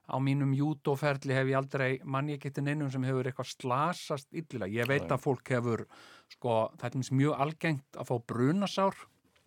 [0.06, 4.74] á mínum jútóferli hef ég aldrei mann ég geti neinum sem hefur eitthvað slasast illilega,
[4.84, 5.86] ég veit að fólk hefur
[6.30, 9.00] sko, það er mjög algengt að fá brunasár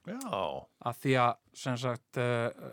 [0.09, 0.42] Já,
[0.90, 2.68] að því að sem sagt uh,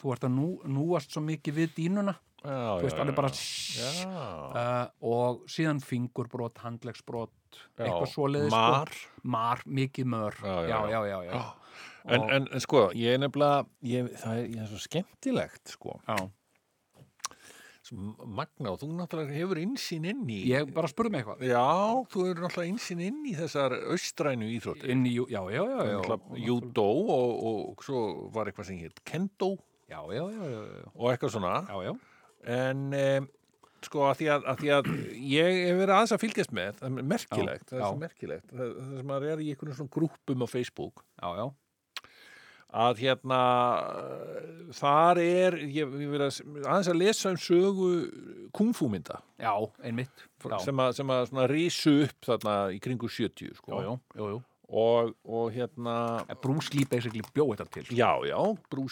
[0.00, 4.82] þú ert að nú, núast svo mikið við dínuna já, þú veist, já, bara uh,
[5.12, 7.86] og síðan fingurbrot, handlegsbrot Já.
[7.86, 8.92] eitthvað svoleiðis Mar.
[8.92, 9.22] sko.
[9.34, 10.36] mar, mikið mör.
[12.08, 15.98] En, en, en sko, ég er nefnilega, ég, það er, ég er svo skemmtilegt, sko.
[17.92, 20.40] Magna og þú náttúrulega hefur insýn inn í...
[20.50, 21.46] ég bara spurði mig eitthvað.
[21.48, 21.64] Já,
[22.12, 24.92] þú hefur náttúrulega insýn inn í þessar austrænu íþróttir.
[24.94, 28.82] inn í, já, já, já, já, Náttúrulega Judo og, og, og svo var eitthvað sem
[28.82, 29.54] hétt Kendo.
[29.88, 30.44] Já, já, já,
[30.92, 31.54] og eitthvað svona.
[31.64, 31.92] já, já.
[32.58, 33.28] en um,
[33.86, 34.90] sko að því að, að því að
[35.30, 38.52] ég hef verið aðeins að fylgjast með það er merkilegt, það er merkilegt.
[38.52, 41.04] Það, það sem maður er í einhvern svona grúppum á Facebook.
[41.14, 41.44] Já, já,
[42.68, 43.38] að hérna
[44.76, 47.88] þar er ég, ég að, aðeins að lesa um sögu
[48.56, 49.54] kungfúmynda já,
[49.84, 50.92] einmitt já, sem að,
[51.30, 53.72] sem að rísu upp þarna í kringu 70 sko.
[53.72, 54.38] já, já, já, já.
[54.68, 55.92] Og, og hérna
[56.76, 58.36] Lee basically bjóð þetta til já, já,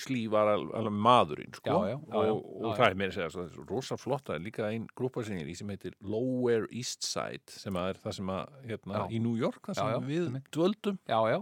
[0.08, 1.68] Lee var al- alveg maðurinn sko.
[1.68, 4.24] Já, já, já, já, og, og já, það er meira að segja svo rosa flott
[4.30, 7.76] það er líka ein grúpa sem ég er í sem heitir Lower East Side sem
[7.76, 9.04] er það sem að hérna, Já.
[9.12, 11.38] í New York það sem Já, já, við dvöldum Já, já,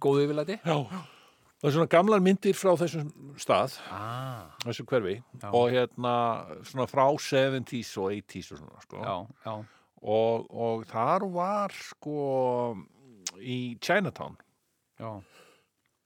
[0.00, 0.78] góðu yfirlæti já.
[1.58, 3.08] Það er svona gamlar myndir frá þessum
[3.40, 5.48] stað ah, þessu hverfi Já.
[5.50, 6.14] og hérna
[6.66, 9.02] svona frá 70s og 80s og svona sko.
[9.02, 9.16] Já,
[9.46, 9.54] já,
[10.14, 12.18] og, og þar var sko
[13.42, 14.38] í Chinatown
[15.02, 15.20] uh,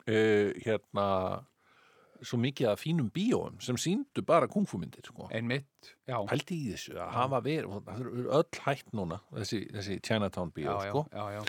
[0.06, 1.08] hérna
[2.22, 5.26] svo mikið af fínum bíóum sem síndu bara kungfúmyndir sko.
[5.34, 10.76] Einmitt, já pældi í þessu að hafa verið öll hætt núna þessi, þessi Chinatown bíó
[10.78, 11.04] já, já, sko.
[11.10, 11.42] já, já,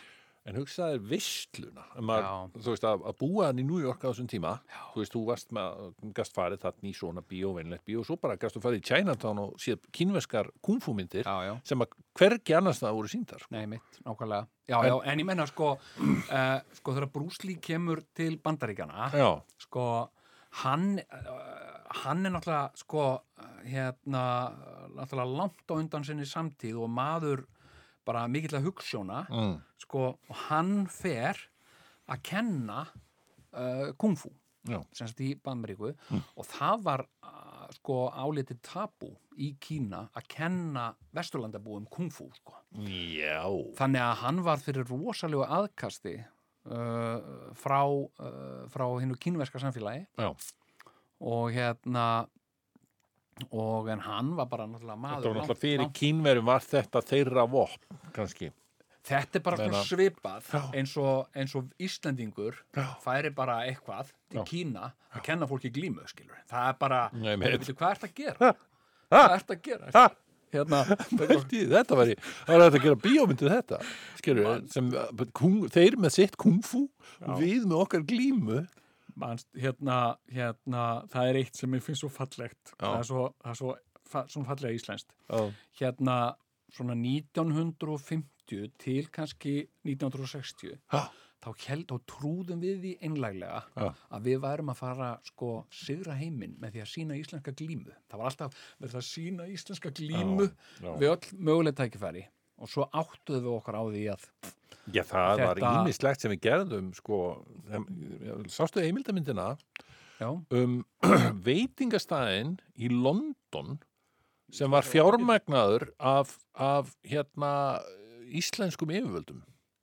[0.43, 2.63] en hugsaði vissluna að maður, Já.
[2.65, 4.53] þú veist að, að búa hann í New York á þessum tíma
[4.93, 5.83] þú veist, þú varst með,
[6.17, 8.87] gast farið þarna í svona bíó, venlegt bíó, og svo bara gast þú farið í
[8.89, 11.53] Chinatown og séð kínverskar kungfúmyndir já, já.
[11.67, 13.55] sem að hvergi annars það voru síndar sko.
[13.55, 18.37] Nei, mitt, nákvæmlega Já, já, en ég menna sko uh, sko þegar Lee kemur til
[18.43, 19.31] bandaríkjana já,
[19.63, 19.87] sko
[20.63, 24.23] hann uh, hann er náttúrulega sko uh, hérna
[24.93, 27.43] náttúrulega langt á undan sinni samtíð og maður
[28.07, 29.57] bara mikill að hugssjóna mm.
[29.85, 31.39] sko og hann fer
[32.11, 34.31] að kenna uh, kungfú
[34.67, 34.79] já.
[34.95, 39.11] sem sagt í Bandaríku og það var uh, sko álitið tabú
[39.41, 42.59] í Kína að kenna vesturlandabúum kungfú sko.
[43.77, 50.31] þannig að hann var fyrir rosalegu aðkasti uh, frá, uh, frá hinnu kínverska samfélagi já.
[51.23, 52.27] og hérna
[53.51, 57.01] og en hann var bara náttúrulega maður Þetta var náttúrulega fyrir langt- kínverum var þetta
[57.11, 58.51] þeirra vopn, kannski.
[59.03, 60.45] Þetta er bara Meina- svipað
[60.79, 62.85] eins og, eins og Íslendingur Já.
[63.03, 64.45] færi bara eitthvað til Já.
[64.47, 66.37] Kína að kenna fólki glímu, skilur.
[66.49, 68.53] Það er bara, Nei, veitu, hvað ert að gera?
[69.11, 69.91] Hvað ert að gera?
[69.93, 70.05] Ha?
[70.53, 70.83] Hérna,
[71.17, 73.79] þetta var þetta að gera bíómyndið þetta,
[74.21, 74.91] skilur, sem
[75.33, 76.85] kung, þeir með sitt kungfú,
[77.41, 78.67] við með okkar glímu.
[79.59, 79.97] Hérna,
[80.33, 82.73] hérna, það er eitt sem ég finnst svo fallegt.
[82.77, 82.85] Já.
[82.85, 83.75] Það er svo, það er svo,
[84.35, 85.13] svona fallega íslenskt.
[85.29, 85.43] Já.
[85.81, 86.17] Hérna,
[86.73, 91.09] svona 1950 til kannski 1960, Ha?
[91.43, 93.89] þá, held, þá trúðum við því einlæglega Já.
[94.15, 97.91] að við værum að fara sko sigra heiminn með því að sína íslenska glímu.
[98.09, 100.93] Það var alltaf verið að sína íslenska glímu já.
[101.01, 102.23] við öll möguleg tækifæri
[102.61, 104.27] og svo áttuðum við okkar á því að
[104.91, 107.17] Já, það var Þetta- ímislegt sem við gerðum, sko,
[108.51, 109.45] sástu heimildamyndina
[110.19, 110.73] já, um
[111.47, 113.77] veitingastæðin í London
[114.53, 117.79] sem var fjármagnaður af, af hérna
[118.33, 119.39] íslenskum yfirvöldum.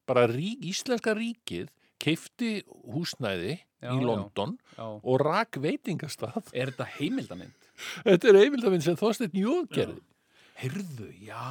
[0.07, 2.61] Bara rík, íslenska ríkið keifti
[2.93, 4.05] húsnæði Já, í já.
[4.05, 4.85] London já.
[5.01, 6.45] og rak veitingastað.
[6.53, 7.69] Er þetta heimildamind?
[8.05, 10.01] Þetta er heimildamynd sem Þorsteinn Jóð gerði.
[10.61, 11.45] Heyrðu, já.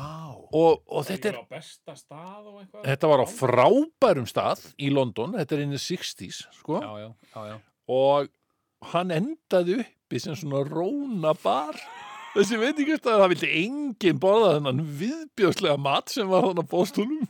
[0.54, 4.92] Og, og þetta, er, á besta stað og eitthvað þetta var á frábærum stað í
[4.94, 6.82] London, þetta er inn í 60s, sko.
[6.84, 7.56] Já, já, já, já.
[7.96, 8.30] og
[8.94, 11.78] hann endaði uppi sem svona róna bar
[12.36, 17.24] þessi veitingastæður, það vildi enginn borða þennan viðbjóðslega mat sem var þannig á bóstólum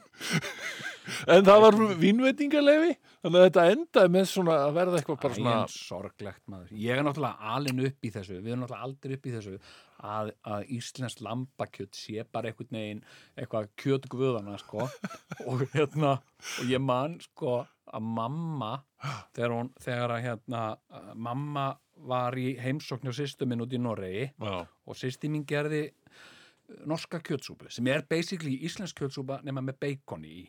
[1.34, 5.54] en það var vínveitingarleifi þannig að þetta endaði með svona að verða eitthvað bara svona
[5.56, 6.74] Æ, en sorglegt maður.
[6.84, 9.56] Ég er náttúrulega alin upp í þessu, við erum náttúrulega aldrei upp í þessu
[10.00, 13.04] að, að Íslands lambakjöt sé bara einhvern veginn
[13.36, 14.88] eitthvað kjötguðana, sko.
[15.50, 18.74] og hérna, og ég man, sko, að mamma,
[19.36, 20.64] þegar hún, þegar að hérna,
[21.16, 21.70] mamma
[22.08, 26.86] var í heimsókn hjá sýstu minn út í Noregi já, og sýsti mín gerði uh,
[26.90, 30.46] norska kjötsúpu, sem er basically íslensk kjötsúpa nema með bacon í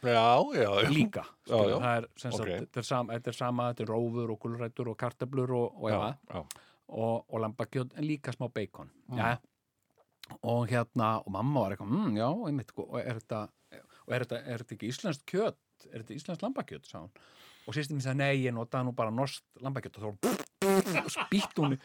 [0.00, 0.90] já, já, já.
[0.92, 4.40] líka það er, sem sagt, þetta, er sama, þetta er sama þetta er rófur og
[4.44, 6.46] gulrætur og kartablur og, og, já.
[6.88, 9.18] Og, og lambakjöt en líka smá bacon Mm.
[9.18, 9.36] ja.
[10.42, 13.48] og hérna og mamma var eitthvað, mm, já, einmitt og er þetta,
[14.06, 15.56] og er þetta, er þetta ekki íslenskt kjöt
[15.92, 17.10] er þetta íslenskt lambakjöt, sá hún
[17.66, 20.34] og sýstum mér sagði, nei, ég notaði nú bara norskt lambakjöt og þá
[21.10, 21.76] spýtt hún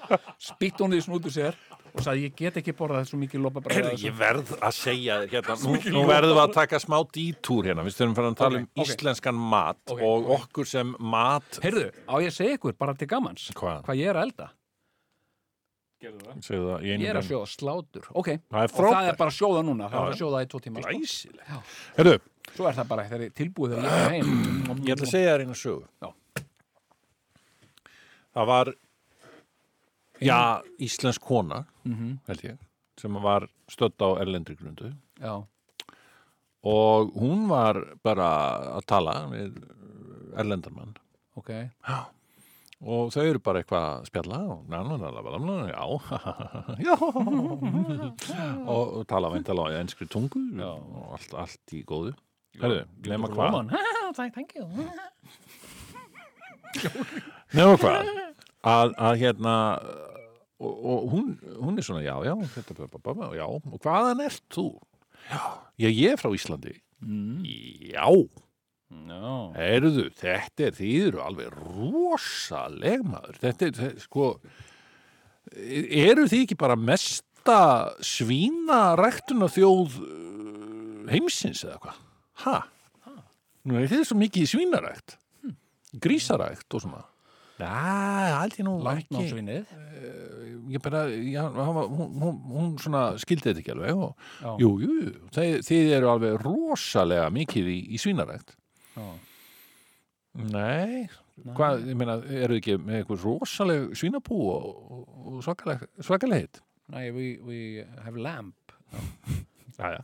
[0.41, 1.57] spýtt hún því snútu sér
[1.91, 5.33] og sagði, ég get ekki borðað svo mikið lopa Heyrðu, ég verð að segja þér
[5.35, 8.61] hérna, nú, nú verðum við að taka smá dítúr hérna, við styrum fyrir að tala
[8.61, 8.85] Ok, um ok.
[8.87, 10.31] íslenskan mat Ok, og ok.
[10.39, 13.83] okkur sem mat Heyrðu, á ég að segja ykkur bara til gamans Hvað?
[13.85, 14.49] hvað ég er að elda
[16.01, 16.41] það.
[16.41, 18.29] Segðu það, í einu Ég er að sjóða slátur, ok.
[18.49, 20.13] Það er Og það er bara að sjóða núna, það Já, er já.
[20.15, 20.91] að sjóða í tvo tíma sko.
[21.51, 21.59] Já.
[21.97, 22.15] Herru,
[22.55, 24.31] Svo er það bara ég tilbúið þegar ég er heim.
[24.81, 25.83] Ég ætla að segja þér einu sögu.
[26.01, 26.09] Já.
[28.35, 28.73] Það var
[30.21, 30.39] já,
[30.79, 32.17] íslensk kona, Mhm.
[32.27, 32.57] held ég,
[32.97, 34.93] sem var stödd á erlendri grundu.
[35.21, 35.43] Já,
[36.63, 39.55] og hún var bara að tala við
[40.37, 40.95] erlendarmann
[41.35, 41.49] ok
[42.81, 45.83] og þau eru bara eitthvað að spjalla og na, na, na, na, na, na, já,
[46.87, 46.95] já.
[48.73, 52.13] Og, tala veintalega á enskri tungu og allt, allt í góðu.
[52.61, 53.73] Herðu, nema hvað?
[54.17, 54.65] Thank you.
[57.53, 58.11] Nema hvað?
[58.67, 59.55] Að, að hérna
[60.61, 62.89] og, og hún, hún er svona já, já, þetta,
[63.37, 63.45] já.
[63.47, 64.67] Og hvaðan ert þú?
[65.29, 65.41] Já,
[65.89, 66.75] ég er frá Íslandi.
[67.01, 67.45] Mm.
[67.93, 68.50] Já, Já,
[69.55, 73.39] heyrðu, þetta er, þið eru alveg rosaleg maður.
[73.43, 74.27] Þetta er, þetta, sko,
[75.51, 77.59] eru þið ekki bara mesta
[78.05, 79.97] svínaræktuna þjóð
[81.11, 82.01] heimsins eða hvað?
[82.45, 82.57] Ha?
[83.67, 85.17] Nú er þið svo mikið svínarækt,
[86.01, 87.03] grísarækt og svona.
[87.61, 89.11] Já, aldrei nú ekki.
[89.11, 89.73] landnámsvinnið
[90.71, 94.25] Ég bara, já, hún, hún, hún svona skildi þetta ekki alveg og,
[94.61, 98.55] jú, jú, þið, þið eru alveg rosalega mikið í, í svínarækt.
[100.51, 101.07] Nei,
[101.57, 104.69] hvað, ég meina, eru þið ekki með eitthvað rosaleg svínabú og,
[105.01, 105.83] og, svakaleg,
[106.45, 106.61] hitt?
[106.91, 107.59] Nei, we, we
[108.05, 108.75] have lamp.
[109.77, 110.01] Já, já.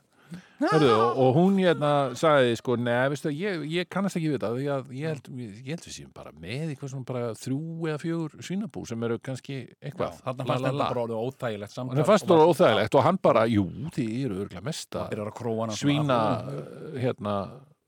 [0.57, 4.89] Hörðu, og, og hún hérna sagði, sko, neða, ég, ég kannast ekki við það, ég,
[4.97, 8.83] ég held, ég held við séum bara með eitthvað svona bara þrjú eða fjögur svínabú
[8.89, 10.17] sem eru kannski eitthvað.
[10.25, 11.99] Fannst la, þetta bara orðið óþægilegt samtal.
[12.01, 16.99] Það fannst bara óþægilegt og hann bara, jú, þið eru örgulega mesta að svína, uh,
[17.05, 17.37] hérna,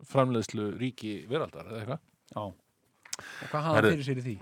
[0.07, 1.99] framleiðslu ríki veraldar, eða eitthvað.
[2.35, 2.41] Já
[3.19, 4.35] Og hvað hafði hann fyrir sér í því?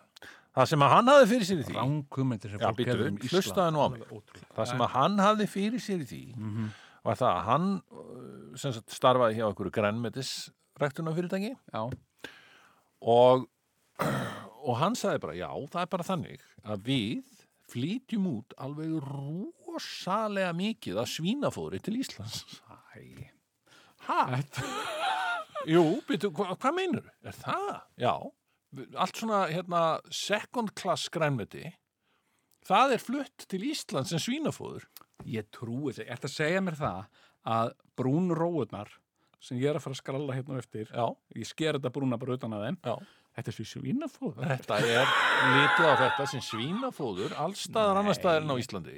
[0.56, 3.06] Það sem að hann hafði fyrir sér í því, Ránkumendir sem Já, fólk býttu, hefur
[3.10, 4.00] um Ísland hlustaðu nú á mig.
[4.02, 4.48] Alveg ótrúlegt.
[4.56, 6.70] það sem að hann hafði fyrir sér í því Mhm.
[7.06, 10.30] var það að hann uh, sem sagt starfaði hjá einhverju grænmetis
[10.80, 11.82] ræktunarfyrirtæki Já,
[13.02, 13.46] og,
[14.66, 17.36] og hann sagði bara já, það er bara þannig að við
[17.70, 22.42] flýtjum út alveg rosalega mikið af svínafóðri til Íslands
[22.96, 23.28] æ
[24.06, 24.18] Hæ?
[25.66, 27.08] Jú, byrju, hva, hvað meinur?
[27.26, 27.72] Er það?
[27.98, 28.12] Já,
[28.94, 29.82] allt svona hérna,
[30.14, 31.70] second class grænmeti
[32.66, 34.86] það er flutt til Íslands sem svínafóður
[35.26, 37.20] Ég trúi þessi, eftir að segja mér það
[37.56, 38.90] að brún róurnar
[39.42, 41.06] sem ég er að fara að skralla hérna eftir Já,
[41.38, 42.96] ég sker þetta brúna bara utan að þeim já
[43.36, 44.46] Þetta er svo svínafóður.
[44.48, 45.10] Þetta er
[45.52, 48.94] litið á þetta sem svínafóður allstaðar annar staðar en á Íslandi.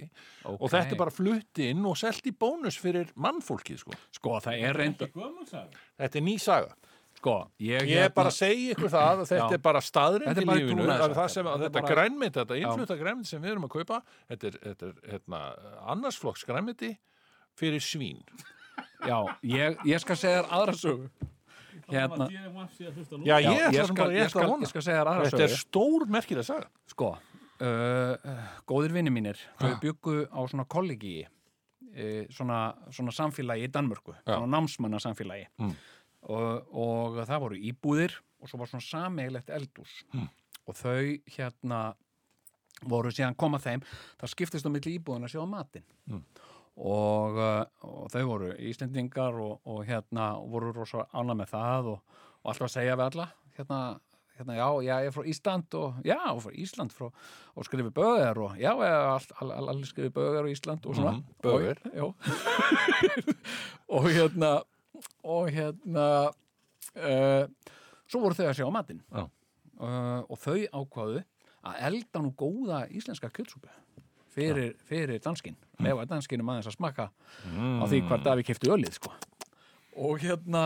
[0.52, 3.96] Og þetta er bara flutt inn og selt í bónus fyrir mannfólkið sko.
[4.14, 6.76] Sko, það er reynda Þetta er ný saga.
[7.18, 9.54] Sko, ég, Ég er bara að segja ykkur það að þetta Já.
[9.56, 12.38] er bara staðrind Þetta í er bara lífinu það sem að Þetta þetta bara- grænmeti,
[12.38, 13.98] þetta innflutta grænmeti sem við erum að kaupa.
[14.30, 15.40] Þetta er, þetta er hérna,
[15.96, 16.92] annarsflokks grænmeti
[17.58, 18.22] fyrir svín.
[19.02, 21.10] Já, ég, ég skal segja þér aðra sögu
[21.88, 22.28] Hérna
[23.24, 25.38] Já, ég ég ætla skal, ég, rétt skal, að ég skal segja þér aðra Þetta
[25.38, 26.68] sögu er stór merkilega saga.
[26.92, 27.10] Sko,
[27.64, 32.58] uh, góðir vinni mínir þau byggu á svona kollegi uh, svona,
[32.94, 34.36] svona samfélagi í Danmörku, Já.
[34.36, 35.72] svona námsmanna samfélagi Mm.
[36.28, 40.28] og, og það voru íbúðir og svo var svona sameigilegt eldús Mm.
[40.68, 41.80] og þau hérna
[42.86, 43.80] voru síðan koma þeim
[44.20, 46.22] það skiptist á milli íbúðina að sjóða matinn Mm.
[46.78, 52.20] Og, uh, og þau voru Íslendingar og, og hérna voru rosa ánað með það og,
[52.42, 53.26] og alltaf að segja við alla
[53.58, 53.80] hérna,
[54.38, 57.08] hérna já, já, ég er frá Ísland og já, frá Ísland frá,
[57.54, 60.98] og skrifi bögar og já, ég all, all, all, all skrifi bögar á Ísland og
[60.98, 61.82] svona bögar.
[61.98, 62.06] og, já.
[63.98, 64.52] og hérna
[65.24, 67.74] og hérna uh,
[68.08, 69.26] svo voru þau að sjá matinn uh,
[70.28, 71.26] og þau ákvaðu
[71.68, 73.70] að elda nú góða íslenska kjötsúpu
[74.38, 78.96] fyrir, fyrir danskinn ef að danskinum aðeins að smakka á því hvar Daví kefti ölið
[78.98, 79.12] sko.
[79.98, 80.64] og hérna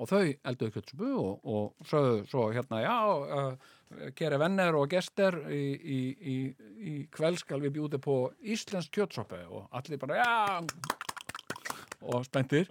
[0.00, 3.52] og þau elduðu kjötsúpu og, og sögðu svo hérna já uh,
[4.16, 5.98] kæri venner og gestir í, í,
[6.32, 6.36] í,
[6.90, 9.40] í kveld skal við bjúti på íslensk kjötsúpu.
[9.50, 10.30] Og allir bara já.
[12.00, 12.70] Og spenntir.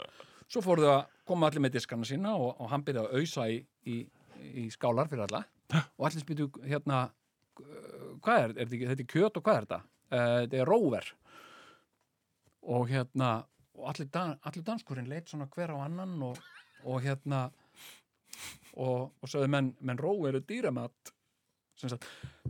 [0.49, 3.47] Svo fóru þau að koma allir með diskarna sína og, og hann byrjaði að ausa
[3.51, 3.99] í, í,
[4.63, 5.43] í skálar fyrir alla.
[5.99, 7.09] Og allir spytu hérna
[8.23, 9.81] hvað er, er þetta, þetta er kjöt og hvað er þetta?
[10.09, 11.11] Uh, þetta er róver
[12.69, 13.29] og hérna
[13.79, 16.39] og allir, dan, allir danskurinn leit svona hver á annan og,
[16.83, 17.45] og hérna
[18.75, 21.13] og, og sagði menn, menn róver er dýramat.
[21.79, 22.05] Sem sagt,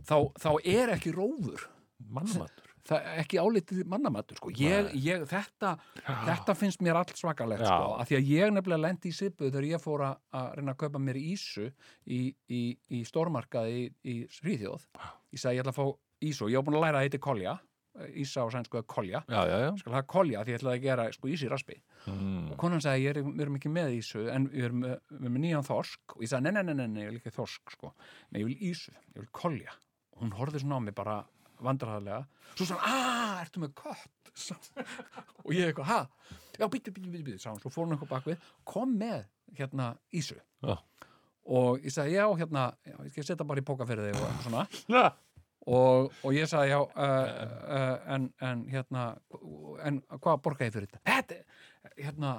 [0.08, 1.68] þá, þá er ekki rófur
[2.10, 2.66] Mannmatur.
[2.88, 4.50] það er ekki álitið mannamatur sko.
[4.58, 9.12] ég, ég, þetta, þetta finnst mér allt svakalegt sko, af því að ég nefnilega lendi
[9.12, 11.68] í sipu þegar ég fór að reyna að kaupa mér ísu
[12.06, 12.62] í, í,
[12.96, 15.86] í stórmarkaði í, í Svíþjóð ég sagði ég ætla að fá
[16.44, 17.56] og ég var búin að læra að þetta kolja.
[18.16, 19.20] Ísa á sænsku er kolja.
[19.28, 19.70] Já, já, já.
[19.80, 21.80] skal hafa kolja því ég ætlaði að gera sko ísi raspi.
[22.06, 22.52] Mm.
[22.52, 26.14] og konan sagði ég er, erum ekki með ísu en við erum erum nýjan þorsk.
[26.16, 27.92] Og ég sagði nei, nei, nei, nei, nei, ég vil ekki þorsk sko.
[28.30, 29.74] nei, ég vil ísu, ég vil kolja.
[30.14, 31.18] Og hún horfði svona á mig bara
[31.60, 32.22] vandræðarlega
[32.56, 34.32] svo svona, aaa, ertu með kött?
[35.44, 36.38] Og ég eitthvað, ha?
[36.56, 39.26] Já, býttu, býttu, býttu, býttu, sá hann, svo fór hann eitthvað bakvið kom með,
[39.58, 40.76] hérna, Ísu Já.
[41.50, 44.44] og ég sagði, já, hérna já, ég skal setja bara í póka fyrir þig og
[44.46, 44.64] svona.
[45.66, 49.04] Og, og ég sagði, já uh, uh, en, en, hérna
[49.86, 51.02] en hvað borga ég fyrir þetta?
[51.10, 51.40] Þetta,
[51.98, 52.34] hérna,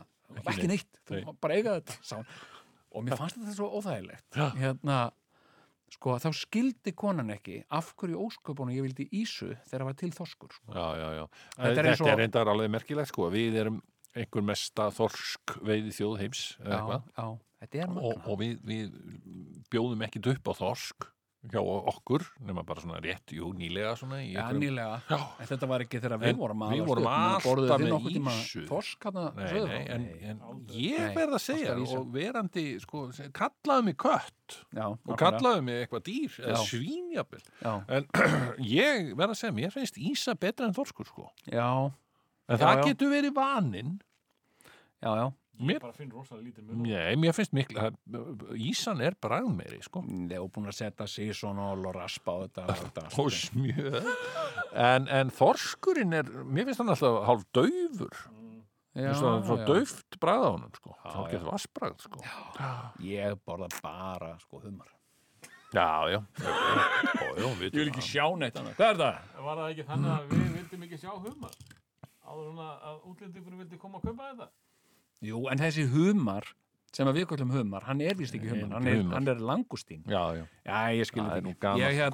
[0.46, 1.36] ekki, neitt, þú Nei.
[1.44, 2.30] bara eiga þetta sá hann,
[2.92, 5.00] og mér fannst þetta svo óþægilegt hérna
[5.92, 10.12] sko, þá skildi konan ekki af hverju ósköpunum ég vildi ísu þegar það var til
[10.16, 10.76] þorskur sko.
[10.76, 11.24] Já, já, já.
[11.58, 13.28] Þetta er og- er reyndar alveg merkilegt sko.
[13.34, 13.82] Við erum
[14.16, 16.80] einhver mesta þorsk veiði þjóð heims já,
[17.16, 17.28] já,
[17.64, 18.96] þetta er og, magna og við, við
[19.72, 21.08] bjóðum ekkit upp á þorsk
[21.50, 25.18] hjá okkur, nema bara svona rétt, jú, nýlega svona Já, einhverjum- nýlega, Já.
[25.42, 28.62] en þetta var ekki þegar við vorum við alast vorum alltaf með nokkuð tíma ýsu.
[28.70, 33.02] Þorsk hana Nei, nei, en, en ég Nei, verð að segja og verandi, sko,
[33.34, 34.60] kallaðu mig kött.
[34.78, 36.62] Já, og kallaðu mig eitthvað dýr eða
[37.66, 38.08] Já, en
[38.78, 41.32] ég verð að segja, mér finnst Ísa betra en þorskur, sko.
[41.50, 41.68] Já,
[42.52, 43.98] en það getur verið vaninn.
[45.02, 47.98] Já, já Mér- bara finn rosalega lítið mun Nei, mér finnst miklu að
[48.58, 53.04] Ísan er bragðmeiri, sko Ég hef búin að setja sísonol og raspa á þetta, þetta
[53.06, 53.18] allt.
[53.22, 54.08] og smjöð
[54.74, 58.16] en, en þorskurinn er, mér finnst hann alltaf hálf daufur
[58.92, 59.66] Já, Mér finnst hann svo já.
[59.70, 60.90] dauft bragð á honum sko.
[60.98, 61.28] Já, þá já.
[61.32, 62.24] getur vassbragð sko.
[63.08, 64.90] Ég borða bara, sko, humar
[65.72, 69.30] já, já, já, já, já Ég vil ekki sjá neitt annað Hvað er það?
[69.46, 71.56] Var það ekki þannig að við vildum ekki sjá humar?
[72.32, 74.50] Áður en að, útlendingur vildi koma að kaupa þetta?
[75.22, 76.48] Jú, en þessi humar
[76.92, 80.02] sem að við kallum humar, hann er vist ekki humar hann er, hann er langustín.
[80.12, 82.10] Já, já, Já, ég skil það er þetta hérna...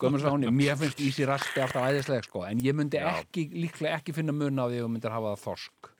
[0.00, 4.14] gömur sáni, mér finnst ísi raspi alltaf æðislega, sko En ég myndi ekki, líklega ekki
[4.16, 5.90] finna mun á því að þú myndir hafa það þorsk.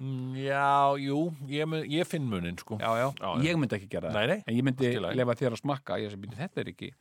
[0.41, 0.71] Já,
[1.05, 1.19] jú,
[1.53, 2.81] ég, mun- ég finn munin sko.
[2.81, 3.11] Já, já,
[3.45, 4.35] ég myndi ekki gera það.
[4.47, 6.01] En ég myndi lefa þér að smakka.
[6.01, 6.93] Ég sem byrja, þetta er ekki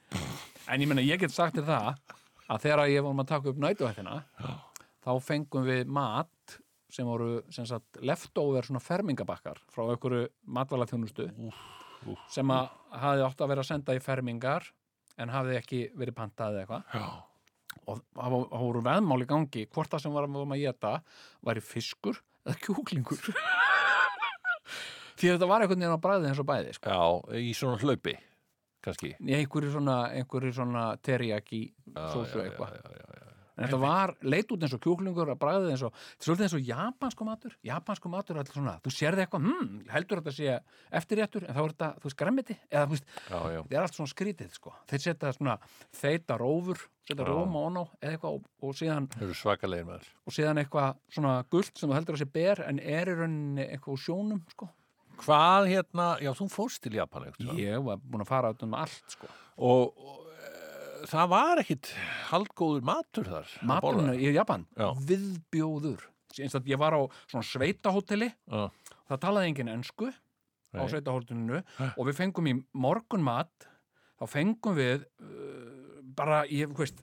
[0.65, 1.89] En ég meina, ég get sagt þér það
[2.51, 4.19] að þegar ég vorum að taka upp nætuhættina
[5.05, 6.27] þá fengum við mat
[6.95, 11.29] sem voru sem sagt, leftover fermingabakkar frá einhverju matvælaþjónustu
[12.31, 12.69] sem að
[13.01, 14.67] hafði átt að vera að senda í fermingar
[15.21, 17.15] en hafði ekki verið pantað eða eitthvað.
[17.85, 19.65] Og það voru veðmál í gangi.
[19.73, 20.93] Hvort það sem var að að geta
[21.45, 23.31] væri fiskur eða kjúklingur.
[25.15, 26.91] Því þetta var einhvern veginn á bræði eins og bæði sko.
[26.91, 28.15] já, í svona hlaupi
[28.85, 29.13] kannski.
[29.23, 29.97] Einhverju svona,
[30.53, 32.75] svona teriyaki Já, sósu eitthvað.
[33.55, 36.69] En þetta var leit út eins og kjúklingur að bræðið eins og, svolítið eins og
[36.69, 40.57] japansku matur japansku matur alltaf svona, þú sérði eitthvað hm, heldur þetta sé
[40.99, 43.61] eftirréttur en þá er þetta, þú veist, gremmiti eða þú veist, já, já.
[43.61, 44.75] þetta er allt svona skrítið sko.
[44.91, 45.57] þeir setja svona
[46.01, 49.09] þeita rófur setja róma ón á eða eitthvað og, og síðan
[50.25, 53.67] og síðan eitthvað svona gult sem þú heldur að sé ber en er í rauninni
[53.69, 54.69] eitthvað úr sjónum sko.
[55.15, 57.59] Hvað hérna, já, þú fórst til Japan eitthvað.
[57.61, 59.29] ég var búin að fara út um allt sko.
[59.63, 60.24] og, og
[61.09, 61.91] það var ekkit
[62.31, 64.15] haldgóður matur þar að borða.
[64.17, 64.89] í Japan, Já.
[65.11, 67.01] viðbjóður Eins og ég var á
[67.31, 68.63] svona sveitahóteli Já,
[69.07, 70.89] það talaði engin ensku á Nei.
[70.91, 71.61] sveitahótelinu
[71.95, 73.69] og við fengum í morgunmat
[74.19, 76.99] þá fengum við uh, bara, ég veist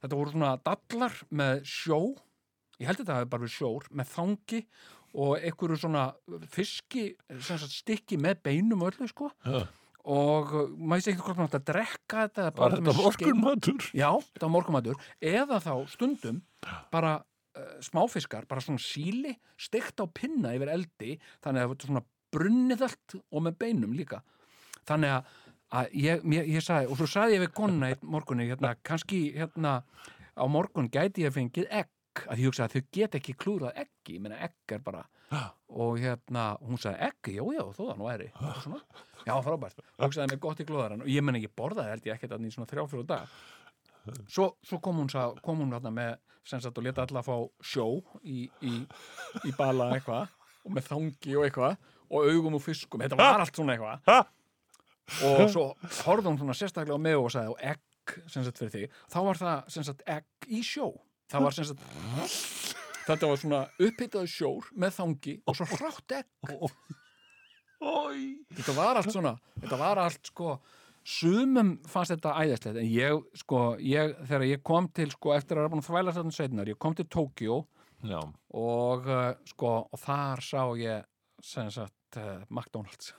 [0.00, 2.00] þetta voru svona dallar með sjó
[2.80, 4.62] ég held þetta hafi bara við sjór með þangi
[5.20, 6.06] og einhverju svona
[6.54, 7.04] fiski,
[7.42, 9.66] sagt stykki með beinum öllu sko Já.
[10.08, 13.90] Og maður sé ekki hvort maður átti að drekka þetta var þetta morgunmatur?
[13.92, 16.40] Já, þetta var morgumatur eða þá stundum
[16.92, 21.92] bara uh, smáfiskar, bara svona síli steikt á pinna yfir eldi þannig að þetta er
[21.92, 24.22] svona brunnið allt og með beinum líka.
[24.88, 25.38] Þannig að,
[25.76, 29.24] að ég, ég, ég sagði og svo sagði ég við konuna einn morgunni hérna, kannski
[29.36, 29.80] hérna
[30.38, 31.90] á morgun gæti ég fengið egg
[32.26, 35.04] að ég hugsa að þau get ekki klúrað eggi ég meina egg er bara
[35.70, 38.08] og hérna, hún sagði egg, já já, þó það nú
[38.64, 38.80] svona,
[39.28, 42.34] já frábært, hugsaði mig gott í glóðarann og ég meina ég borðaði held ég ekkert
[42.34, 43.38] að í svona þrjá fyrir dag
[44.26, 46.16] svo, svo kom hún, sá, kom hún hérna með
[46.50, 47.86] sem sagt og leta alla fá sjó
[48.24, 48.74] í, í,
[49.46, 50.32] í bala eitthvað
[50.64, 51.76] og með þangi og eitthvað
[52.10, 54.30] og augum og fiskum, þetta var allt svona eitthvað.
[55.26, 55.66] Og svo
[56.06, 59.38] horfði hún svona sérstaklega mig og sagði og egg sem sagt fyrir þig, þá var
[59.38, 60.88] það sem sagt egg í sjó,
[61.30, 62.76] það var sem sagt
[63.06, 66.28] þetta var svona upphitaðu sjór með þangi og svo hrátt egg.
[67.80, 70.58] Þetta var allt svona þetta var allt sko
[71.10, 75.64] sumum fannst þetta æðislegt en ég sko, ég, þegar ég kom til sko eftir að
[75.64, 77.56] vera búin að þvæla þetta sveinar ég kom til Tókjó
[78.52, 81.08] og uh, sko og þar sá ég
[81.44, 83.14] sem sagt uh, McDonalds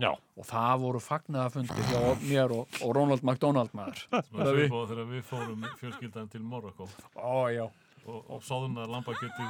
[0.00, 5.08] já, og það voru fagnaðafundi hjá mér og, og Ronald McDonald maður Svona svipað þegar
[5.12, 7.70] við fórum fjölskyldan til Morocco ó
[8.04, 9.46] og, og sáðuna lambakjöti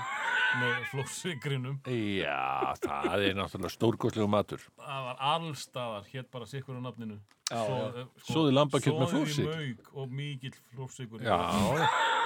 [0.54, 1.80] með flóssigrinum.
[1.90, 4.62] já, það er náttúrulega stórkoslegu matur.
[4.78, 7.16] Það var allstaðar, hétt bara sikkur á nafninu.
[7.50, 9.50] Já, Svo- eh, sko, Soðið lambakjöt með í flórsykur.
[9.58, 11.24] mauk og mikill flósigur.
[11.26, 11.40] Já,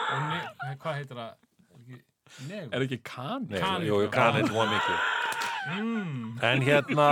[0.09, 1.33] Og hvað heitir það?
[1.73, 2.05] Er ekki-
[2.49, 2.75] Negur.
[2.77, 3.47] Er ekki kan?
[3.49, 3.89] Nei, Kanil.
[3.89, 5.18] jú, jú, kanil var mikið
[5.67, 6.39] Mm.
[6.43, 7.09] En hérna,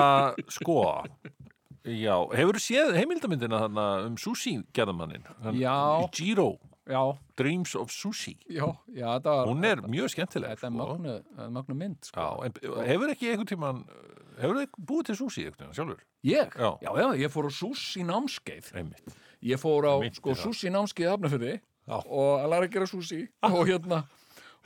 [0.48, 0.80] sko
[1.86, 5.26] Já, hefur séð heimildamyndina þarna um sushi gerðamannin
[5.58, 5.76] Já.
[6.14, 7.02] Jiro, Já,
[7.38, 10.98] Dreams of Sushi já, já, þetta var Hún er mjög skemmtileg Þetta er sko.
[11.50, 12.20] magnu, mynd sko.
[12.22, 13.80] Já, en hefur ekki einhvern tíman
[14.36, 16.02] Hefur þið búið til sushi tíman sjálfur?
[16.26, 16.54] Ég?
[16.54, 16.70] Já.
[16.82, 19.16] já, já, ég fór á sushi námskeið Einmitt
[19.46, 21.98] Ég fór á Meinti sko, sushi námskeið hafnafyrði Já.
[22.02, 24.04] og að læra að gera sushi og hérna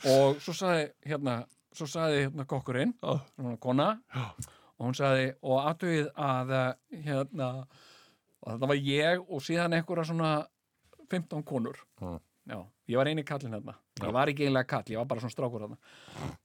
[0.08, 1.34] og svo sagði hérna
[1.76, 4.24] svo sagði hérna kokkurinn svona kona Já.
[4.78, 6.72] og hún sagði og aðtöið að eh,
[7.06, 7.50] hérna
[8.40, 10.32] og þetta var ég og síðan einhverja svona
[11.10, 11.78] 15 konur.
[12.00, 12.18] Já.
[12.50, 12.58] Já,
[12.88, 15.66] ég var eini kallinn hérna ég var ekki einlega kall, ég var bara svona strákur
[15.66, 15.76] hérna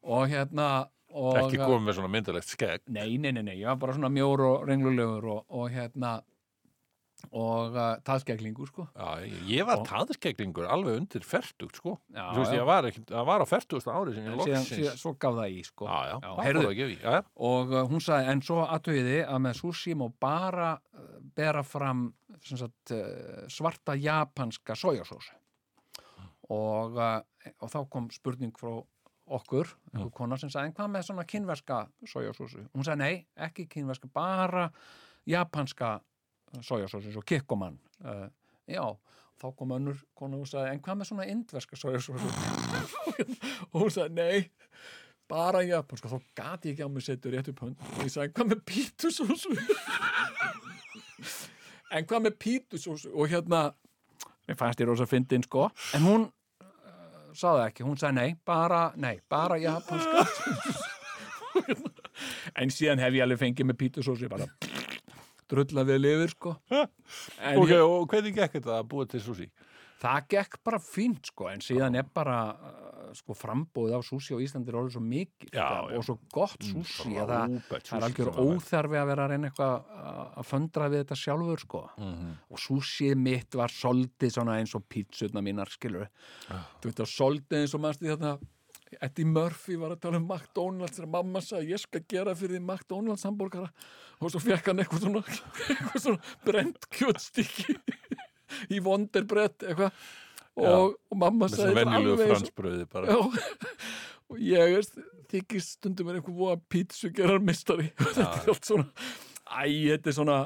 [0.04, 0.68] og hérna
[1.16, 2.82] og, Ekki komið með svona myndalegt skegg.
[2.92, 6.18] Nei, nei, nei, nei, ég var bara svona mjór og renglulegur og, og hérna
[7.32, 8.86] og uh, taðskeglingur sko.
[8.94, 11.96] Já, ég, var taðskeglingur alveg undir fertugt sko.
[12.14, 14.72] Já, veist, ég var, ekki, það var á fertugasta ári sem ég síðan, loksins.
[14.72, 15.90] síðan, svo gaf það í sko.
[15.90, 16.18] Já, já,
[17.50, 22.08] og uh, hún sagði, en svo aðtögiði að með sushi má bara uh, bera fram
[22.46, 25.34] sagt, uh, svarta japanska sojasósu.
[26.54, 28.78] Og, uh, og þá kom spurning frá
[29.26, 32.68] okkur, einhver kona sem sagði, en hvað með svona kynverska sojasósu?
[32.76, 34.68] Hún sagði, nei, ekki kynverska, bara
[35.30, 35.96] japanska
[36.62, 38.28] sojasósu, svo kikkoman uh,
[38.70, 38.84] já,
[39.41, 42.32] þá kom önnur kona og sagði, en hvað með svona indverska sojasósu?
[43.72, 44.86] og hún sagði, nei
[45.30, 48.34] bara japanska, þá gati ég ekki á mig setja rétt upp hönd og ég sagði,
[48.38, 49.56] hvað með pítusósu?
[51.96, 53.12] en hvað með pítusósu?
[53.14, 53.66] og hérna,
[54.46, 55.68] mér fannst ég rosa fyndin sko,
[55.98, 60.26] en hún uh, sagði ekki, hún sagði nei, bara nei, bara japanska
[62.62, 64.75] en síðan hef ég alveg fengið með pítusósu, ég bara
[65.50, 66.56] drulla við lifir sko
[67.56, 69.50] Ok, ég, og hvernig gekk þetta að búa til sushi?
[70.06, 74.43] það gekk bara fínt sko, en síðan er bara uh, sko frambóðið af súsi á
[74.43, 75.98] Íslandi er orðið svo mikið Já, sko, já.
[75.98, 79.26] og svo gott súsi að það, Frábært það er sushi algjör að óþarfi að vera
[79.26, 79.74] að reyna eitthvað
[80.12, 82.34] að- að föndra við þetta sjálfur sko Mhm.
[82.52, 86.08] og súsið mitt var soldið eins og pítsutna mínar skilur
[86.52, 86.66] Ah.
[86.82, 88.36] þú veit að soldið eins og mannstu þetta
[89.02, 92.64] Eddie Murphy var að tala um McDonalds þegar mamma sagði ég skal gera fyrir því
[92.66, 93.70] McDonalds hambúrgara
[94.22, 95.24] og svo fekk hann eitthvað svona,
[95.70, 97.76] eitthvað svona brent kjötstykki
[98.72, 99.91] í Wonderbrett eitthvað.
[100.56, 102.30] Og, og mamma sagði "Þetta alveg
[103.20, 103.39] og-
[104.32, 104.96] og ég veist,
[105.30, 108.88] þykist stundum er einhver voða pítsu gerar mistari og þetta er allt svona
[109.46, 110.38] æ, þetta er svona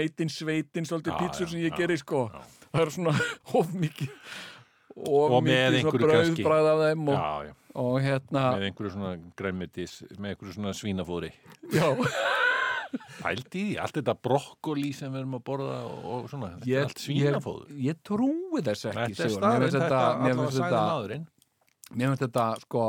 [0.00, 2.24] meitin sveitin svolítið pítsur sem ég já, geri sko
[2.72, 3.14] það er svona
[3.60, 4.08] of mikið
[4.96, 7.52] Og með mikið svona brauðbræð af þeim og, Já, já,
[7.84, 11.30] og hérna með einhverju svona græmitis með einhverju svona svínafóðri.
[11.76, 11.86] Já,
[13.20, 16.66] Pældi í því, allt þetta brokkoli sem við erum að borða og, og svona, þetta
[16.66, 17.68] er ég, allt ég, svínafóður.
[17.86, 21.26] ég trúi þess ekki Þetta er finnst þetta finnst sagði þetta, maðurinn.
[21.94, 22.82] mér finnst þetta sko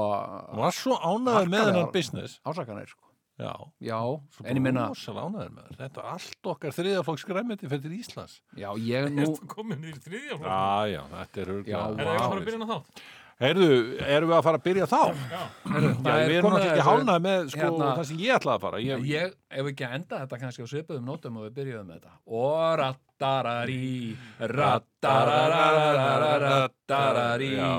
[0.64, 2.40] var svo ánæður með hennar business.
[2.50, 3.11] ásakanir sko.
[3.40, 3.96] Já, já,
[4.44, 4.92] en ég það
[5.80, 9.90] Þetta er allt okkar þriðaflokks græmiti fyrir til Íslands já, ég nú Ertu komin í
[9.96, 10.52] þriðja flokk?
[10.52, 12.88] Já, já, þetta er Já, hurglega Er það að fara að byrja ná þátt?
[13.42, 13.70] Heyrðu,
[14.06, 15.02] erum við að fara að byrja þá?
[15.32, 15.42] Já.
[15.72, 18.62] Heyrðu, Já, við erum náttúrulega ekki hálnað með sko, hérna- það sem ég ætlaði að
[18.68, 21.54] fara ég, Ég, ef við ekki að enda þetta kannski á svipuðum nótum og við
[21.58, 23.98] byrjuðum með þetta Og rattarari,
[24.54, 27.74] rattararararararararari Já.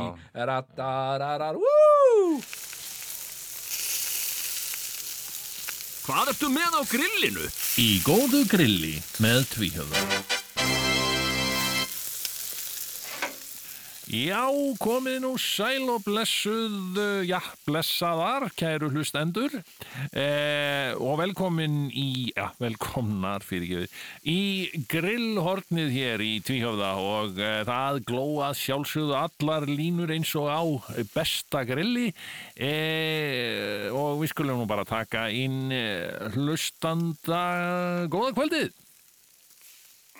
[6.03, 7.45] Hvað ertu með á grillinu?
[7.79, 10.42] Í góðu grilli með tvíhjöfða
[14.13, 14.45] Já,
[14.77, 19.55] komið nú sæl og blessuð, uh, já, blessaðar, kæru hlustendur
[20.13, 27.63] eh, og velkomin í, já, velkomnar fyrir ekki í grillhornið hér í Tvíhöfða og eh,
[27.65, 30.61] það glóað sjálfsögðu allar línur eins og á
[31.15, 32.11] besta grilli
[32.61, 37.41] eh, og við skulum nú bara taka inn eh, hlustanda,
[38.13, 38.77] góða kvöldið.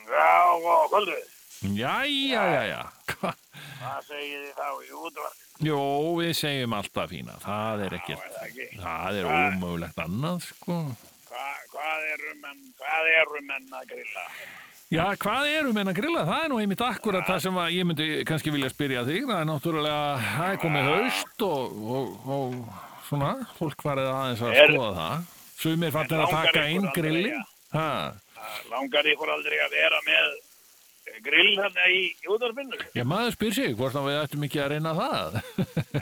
[0.09, 1.32] Já, og kvöldið.
[1.63, 2.83] Jæja, jæja,
[3.13, 3.37] hvað?
[3.83, 5.39] Hvað segir þið þá í útvarp?
[5.63, 5.79] Jó,
[6.19, 8.51] við segjum alltaf fína, það er ekkert, Er
[8.81, 10.79] það það er ómögulegt annað, sko.
[11.31, 14.25] Hva, hvað eru menn, hvað eru menn að grilla?
[14.93, 16.25] Já, hvað eru menn að grilla?
[16.29, 19.23] Það er nú einmitt akkurat það sem að ég myndi kannski vilja spyrja þig.
[19.31, 20.03] Það er náttúrulega,
[20.35, 22.59] það er komið haust og, og, og
[23.07, 25.31] svona, fólk farið aðeins að Er- skoða það.
[25.63, 27.45] Sumir fannir að taka ykkur inn aldrei grillin.
[28.75, 30.33] Langar ykkur aldrei að vera með
[31.25, 32.79] grill þarna í útvarpinu?
[32.97, 35.39] já, maður spyr sig hvort að við ættum ekki að reyna það.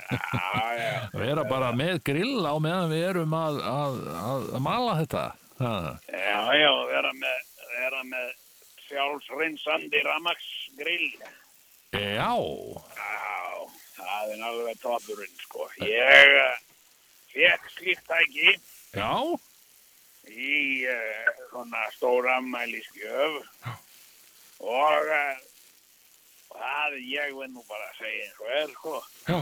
[0.00, 0.94] Já, já.
[1.22, 5.24] Vera bara með grill á meðan við erum að, að, að, að mala þetta.
[5.60, 5.74] Ha.
[6.08, 7.40] Já, já, vera með,
[7.74, 8.30] vera með
[8.86, 11.10] sjálfsreynsandi ramagsgrill.
[11.92, 12.32] Já,
[12.96, 13.68] Já,
[13.98, 15.66] það er alveg topurinn, sko.
[15.84, 16.58] Ég uh,
[17.34, 18.54] fekk slíkt tæki
[18.94, 19.12] Já,
[20.30, 20.56] í
[20.88, 23.42] uh, svona stóra ammæliskjöf
[24.60, 25.38] og uh,
[26.54, 28.98] það ég vil nú bara segja eins og er, sko.
[29.28, 29.38] já,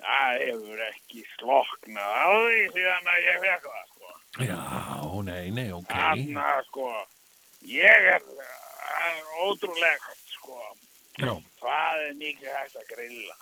[0.00, 4.12] Það hefur ekki sloknað á því síðan að ég fekk það, sko.
[4.48, 4.60] já,
[5.28, 5.90] nei, nei, ok.
[5.92, 6.86] Þannig að, sko,
[7.68, 10.60] ég er, það er ótrúlegt, sko.
[11.20, 13.36] Já, Hvað er mikið hægt að grilla?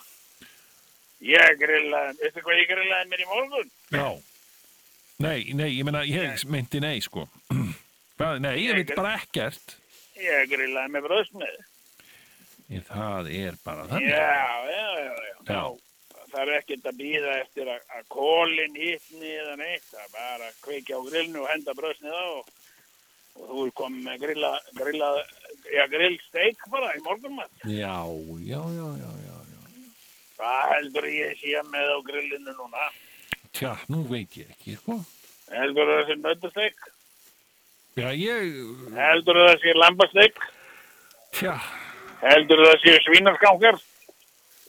[1.29, 3.71] Ég grillaði, veistu hvað ég grillaði mér í morgun?
[3.95, 4.09] já.
[5.19, 7.25] Nei, nei, ég meina, ég meinti nei, sko.
[8.19, 9.77] Nei, ég veit bara ekkert.
[10.19, 11.59] Ég grillaði með bröðsmið.
[12.89, 14.11] Það er bara þannig.
[14.13, 15.37] Já, já, já, já.
[15.49, 15.63] Já.
[16.29, 19.87] Það er ekkert að býða eftir að, að kólinn hittni eða neitt.
[19.89, 22.51] Það er bara að kveikja á grillinu og henda bröðsmið á og,
[23.39, 25.09] og þú er komið með grilla, grilla,
[25.73, 27.65] já, grillsteik bara í morgunmat.
[27.65, 27.97] Já,
[28.45, 29.37] já, já, já, já.
[30.39, 32.91] Hvað heldur ég sé með á grillinu núna?
[33.57, 35.01] Tja, nú veit ég ekki, sko.
[35.49, 36.85] Heldur það sé nöttasteik?
[37.99, 38.49] Já, ég,
[38.95, 40.37] Heldur það sé lambasteik?
[41.35, 41.55] tja,
[42.23, 43.79] Heldur það sé svínarskankar?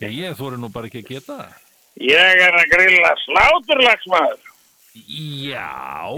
[0.02, 1.58] já, ég þóri nú bara ekki að geta það.
[2.00, 4.40] Ég er að grilla sláturlagsmaður.
[4.96, 5.68] Já,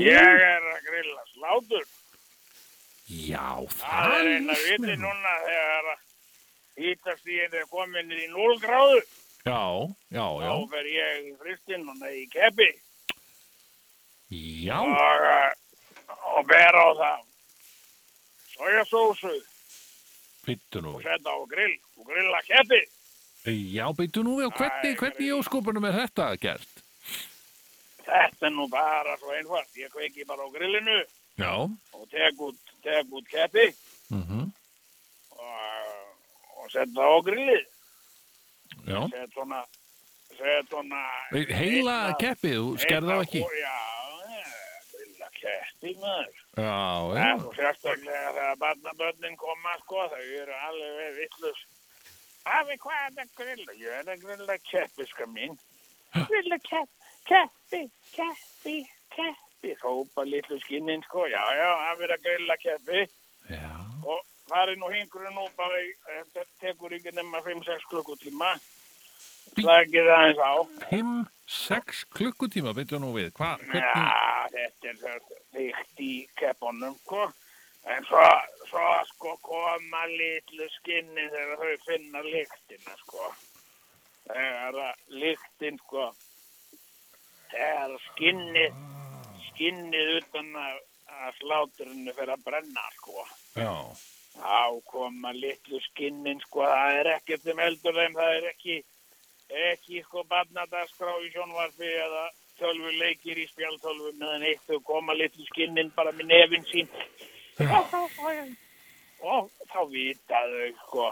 [0.06, 1.86] Ég er að grilla slátur.
[3.12, 6.00] já, Það það er eina viti núna þegar að
[6.82, 9.02] hýtast í er komin í 0 gráðu.
[9.42, 9.62] Já,
[10.14, 12.70] já, já, Þá fer ég í fristinn og nei í keppi
[14.32, 15.58] já, og,
[16.36, 17.20] og ber á það
[18.56, 19.34] sojasósu
[20.42, 22.82] og setja á grill og grilla keppi.
[23.74, 26.82] Já, byttu nú við og hvernig, hvernig í óskopunum er þetta gert?
[28.06, 29.70] Þetta er nú bara svo einfalt.
[29.78, 30.98] Ég kveiki bara á grillinu
[31.40, 32.58] Já, og tek út,
[33.10, 33.70] út keppi
[34.10, 34.50] mhm,
[35.32, 35.54] og,
[36.62, 37.64] og setja á grillið.
[38.86, 39.02] já.
[39.10, 39.62] Set svona,
[40.38, 41.02] set svona...
[41.32, 43.42] Heila keppið, það ekki?
[43.42, 43.78] Já,
[45.82, 46.38] keppi maður.
[46.58, 46.64] Já,
[47.12, 51.62] Það já, er svo sérstaklega þegar barnabörnin koma, sko, þau eru alveg villus.
[52.46, 53.74] Afi, hvað er þetta að grilla?
[53.82, 55.58] Ég er að grilla keppi, sko mín.
[56.28, 57.82] Grilla keppi, keppi,
[58.16, 58.78] keppi,
[59.16, 59.76] keppi.
[59.82, 61.26] Hópa litlu skinnin, sko.
[61.30, 63.08] Já, já, afi er að grilla keppi.
[63.50, 63.70] já,
[64.06, 68.54] Og það er nú hingurinn nú bara, í- þetta tekur ekki nema 5-6 klukkutíma.
[69.52, 70.54] Slagið aðeins á.
[70.92, 73.32] 5-6 klukkutíma, byttu nú við.
[73.38, 73.84] Hva, hvernig?
[73.84, 75.24] Já, þetta er
[75.56, 77.28] þygt í keppunum, sko.
[77.92, 78.26] En svo,
[78.70, 83.32] svo sko koma litlu skinni þegar þau finna lyktina, sko.
[84.30, 86.08] Þegar að lyktin, sko,
[87.52, 88.80] þegar skinnið,
[89.50, 90.80] skinnið utan að,
[91.18, 93.26] að sláturinu fyrir að brenna, sko.
[93.58, 93.74] Já,
[94.32, 98.78] Þá koma litlu skinnin, sko, það er ekkert um eldur þeim, það er ekki,
[99.72, 102.24] ekki, sko, barnadagskrá í sjónvarfi eða
[102.60, 106.90] tölvu leikir í spjáltölvu meðan eitt þau koma litlu skinnin bara með nefin sín.
[109.22, 111.08] Og þá vita þau, sko,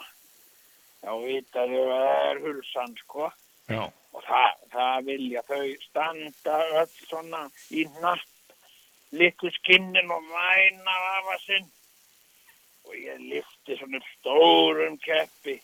[1.03, 3.31] þá vita þau að það er hulsan, sko.
[3.69, 3.81] já,
[4.13, 8.55] Og það, það vilja þau standa öll svona í natt,
[9.13, 11.67] litlu skinnin og væna afa sinn.
[12.89, 15.59] Og ég lifti svona stórum keppi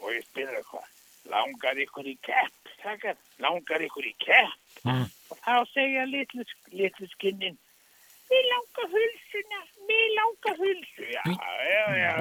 [0.00, 0.88] og ég spyrir hvað,
[1.30, 4.54] langar ykkur í kepp, takkar, langar ykkur í kepp?
[4.84, 5.06] Mm.
[5.30, 7.58] Og þá segja litlu, litlu skinnin,
[8.30, 9.60] við langar hulsuna,
[9.90, 11.06] við langar hulsu.
[11.10, 12.14] Já, já, já, já,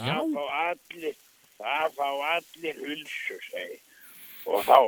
[0.00, 1.16] það fá allir,
[1.60, 3.80] það fá allir hulsu, segi.
[4.50, 4.78] Og þá,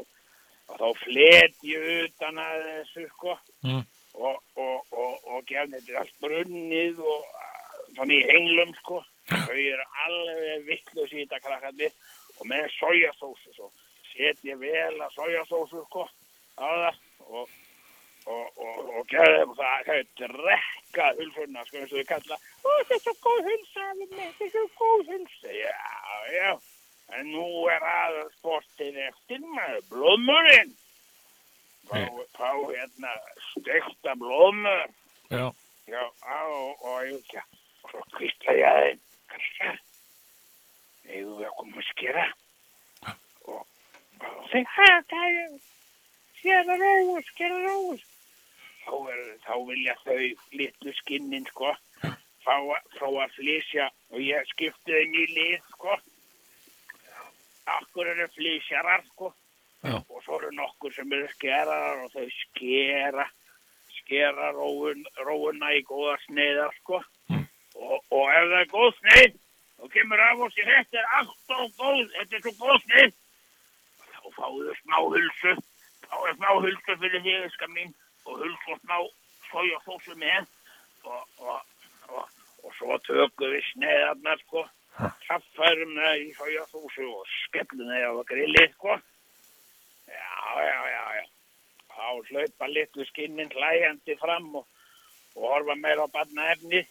[0.68, 3.80] og þá flet ég utan að þessu, sko, Mm.
[4.14, 7.22] og, og, og, og gefn þetta allt brunnið og
[7.96, 8.98] þannig í henglum, sko.
[9.24, 11.88] Þau eru alveg vittlust í þetta krakkandi
[12.40, 13.70] og með sojasósu, svo
[14.14, 16.06] set ég vel að sojasósu, sko,
[16.58, 17.54] á það og,
[18.30, 23.02] og, og, og gefði þeim það, drekka hulsuna, sko, eins og þau kalla, þetta er
[23.04, 25.74] svo góð hulsa, þetta er svo góð hulsa, já,
[26.34, 26.50] já,
[27.18, 30.76] en nú er aðeins sportið eftir maður, blóðmurinn,
[32.34, 33.16] fá hérna
[33.50, 34.94] stekta blóðmur,
[35.30, 35.48] já,
[35.90, 37.42] já, á, og, og, já,
[37.84, 39.04] og svo kvistla ég að þeim,
[39.34, 39.83] krakkar,
[41.08, 42.24] eigum við að koma að skera,
[43.44, 43.66] og,
[44.24, 45.54] og er,
[46.40, 48.02] skera róus, skera róus,
[48.84, 50.18] þá, er, þá vilja þau
[50.60, 51.74] litlu skinnin, sko,
[52.44, 55.96] fá, að- fá að flysja og ég skipti þeim í lið, sko.
[57.64, 59.30] Akkur eru flysjarar, sko.
[59.84, 59.96] Já.
[60.08, 63.24] Og svo eru nokkur sem eru skerarar og þau skera,
[63.98, 67.00] skera róun, róuna í góða sneiðar, sko.
[67.74, 69.38] Og, og ef það er góð sneið,
[69.84, 73.16] þá kemur af og sér, þetta er allt og góð, þetta er svo góð sneið.
[74.14, 75.52] Þá fáðu smá hulsu,
[76.08, 77.92] fáðu smá hulsu fyrir þig, skam mín,
[78.24, 78.96] og hulsu og smá
[79.50, 80.48] sojasósu með,
[81.04, 81.60] og, og,
[82.08, 82.32] og,
[82.64, 84.64] og svo tökum við sneiðarnar, sko,
[85.26, 88.98] kaffærum það í sojasósu og skellum það á grillið, sko.
[90.08, 91.24] Já, já, já, já.
[91.94, 94.64] Þá hlaupa litlu skinnin hlæjandi fram og,
[95.36, 96.86] og horfa meira á barnaefni.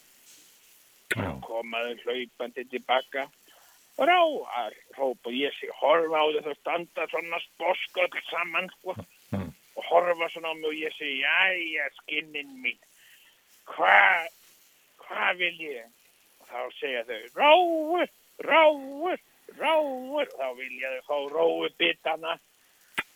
[1.13, 1.31] Já.
[1.45, 3.27] Komaðu hlaupandi tilbaka.
[3.97, 8.95] Ráar, hópa ég sig, horfa á þau þau standa svona sposköld saman, sko.
[9.77, 12.79] Og horfa svona á mig og ég segi, jæja, skinnin mín,
[13.69, 14.33] hvað,
[15.05, 15.85] hvað vil ég?
[16.41, 18.01] Og þá segja þau, róu,
[18.49, 19.13] róu,
[19.61, 20.25] róu.
[20.33, 22.37] Þá vilja þau fá róu bitana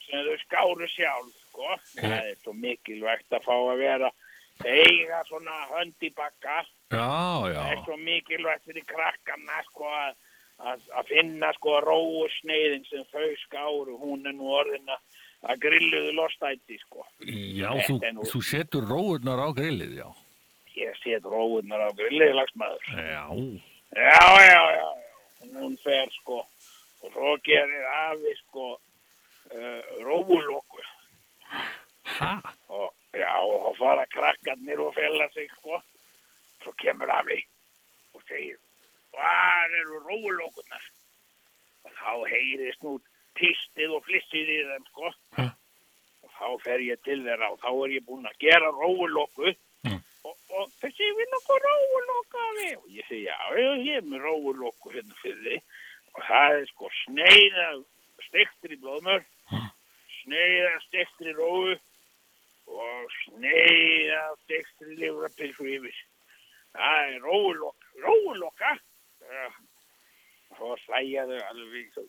[0.05, 1.73] sem þau skáru sjálf, sko.
[1.97, 4.13] Það er svo mikilvægt að fá að vera,
[4.61, 5.97] eiga svona hönd
[6.89, 7.53] bakka.
[7.53, 7.83] Já, Það er já.
[7.85, 9.85] svo mikilvægt fyrir krakkarna, sko,
[10.59, 13.97] að, að, finna, sko, róu sneiðin sem þau skáru.
[13.99, 17.05] Hún er nú orðin að, grilluðu lostæti, sko.
[17.27, 20.07] Já, þú, nú- þú setur róurnar á grillið, já.
[20.77, 22.83] Ég set róunar á grillið, lagsmaður.
[22.93, 23.25] Já.
[23.95, 24.89] Já, já, já, já.
[25.57, 26.43] Hún fer, sko,
[27.03, 28.79] og svo gerir afi, sko,
[29.51, 30.81] uh, róulokku.
[32.07, 32.41] Hæ?
[33.17, 35.81] já, og fara krakkarnir og fela sig, sko.
[36.63, 37.37] Svo kemur afi
[38.17, 38.57] og segir,
[39.13, 40.87] hvað eru róulókunar?
[41.85, 42.97] Og þá heyrist nú
[43.37, 45.11] pistið og flissið í þeim, sko.
[45.37, 45.47] Ha.
[46.25, 49.53] Og þá fer ég til þeirra og þá er ég búinn að gera róulóku.
[49.87, 49.99] Mm.
[50.27, 52.71] Og, og þessi vil okkur róulóka afi.
[52.81, 55.59] Og ég segi, já, ég ég er með róulóku hérna fyrir því.
[56.15, 57.67] Og það er sko sneiða
[58.27, 59.21] stektir í blóðmör,
[60.23, 61.77] sneiða stektir í róu
[62.67, 65.99] og sneiða dekstri livrapilsu yfir.
[66.77, 68.71] Það er róulokka, róulokka.
[69.27, 69.49] Ja.
[70.57, 72.05] Svo slæja þau alveg svo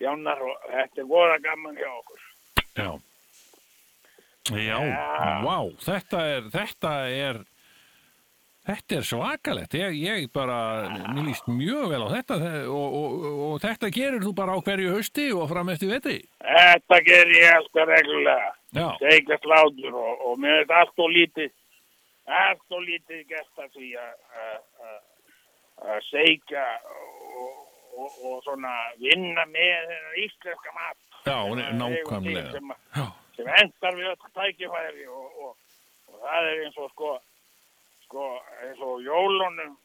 [0.00, 2.26] bjánar og þetta er voða gaman hjá okkur.
[2.80, 2.90] Já.
[4.50, 4.78] Já,
[5.44, 7.36] vá, þetta er, þetta er,
[8.66, 9.76] þetta er svakalegt.
[9.78, 10.56] Ég, ég bara,
[11.12, 14.64] mér líst mjög vel á þetta þe- og, og, og þetta gerir þú bara á
[14.64, 16.16] hverju hausti og fram eftir vetri.
[16.40, 18.50] Þetta ger ég alltaf reglulega.
[18.98, 21.52] Seika slátur og, og mér er allt og lítið,
[22.26, 24.18] allt og lítið gert að því að-
[26.10, 27.66] seika og,
[27.96, 29.92] og, og svona vinna með
[30.24, 30.96] íslenska mat.
[31.24, 32.52] já, Sem nákvæmlega.
[32.52, 33.06] Sem, Já,
[33.36, 35.56] sem endar við öll tækifæri og, og,
[36.08, 37.10] og það er eins og sko,
[38.04, 38.26] sko
[38.66, 39.76] eins og jólunum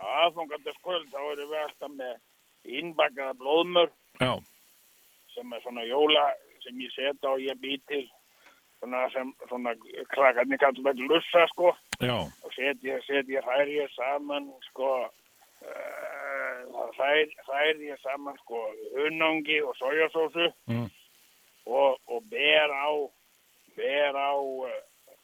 [0.00, 2.16] á aðfangandaskvöld þá erum við alltaf með
[2.64, 3.90] innbakaða blóðmör
[4.20, 4.32] já,
[5.34, 6.26] sem er svona jóla
[6.64, 8.04] sem ég setja og ég bý til
[8.80, 9.72] svona sem svona
[10.12, 11.72] krakarnir kallar það glussa sko.
[12.00, 14.90] Já, og setja set ég hær ég saman sko
[15.66, 18.60] uh, hær, hær ég saman sko
[18.96, 20.50] hunangi og sojasósu.
[20.68, 20.88] Mm.
[21.66, 22.88] og, og ber á
[23.76, 24.70] ber á uh,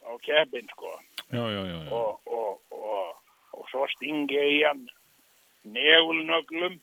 [0.03, 0.91] á keppin sko.
[1.31, 1.91] Já, já, já, já.
[1.91, 3.15] og, og, og,
[3.53, 4.83] og svo stingi ég hann
[5.63, 6.75] negulnöglum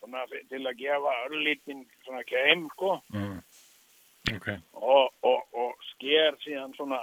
[0.00, 2.96] svona fi- til að gefa örlítinn svona keim sko.
[3.12, 3.42] Mm.
[4.32, 4.46] Ok,
[4.80, 7.02] og, og, og sker síðan svona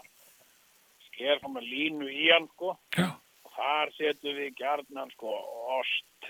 [1.12, 2.74] sker svona línu í hann sko.
[2.98, 3.12] Já,
[3.46, 5.36] og þar setum við gjarnan sko
[5.78, 6.30] ost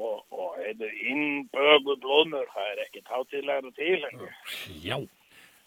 [0.00, 2.48] og, og innbögu blóðmör.
[2.54, 4.00] Það er ekki tátilegra til
[4.80, 4.96] já.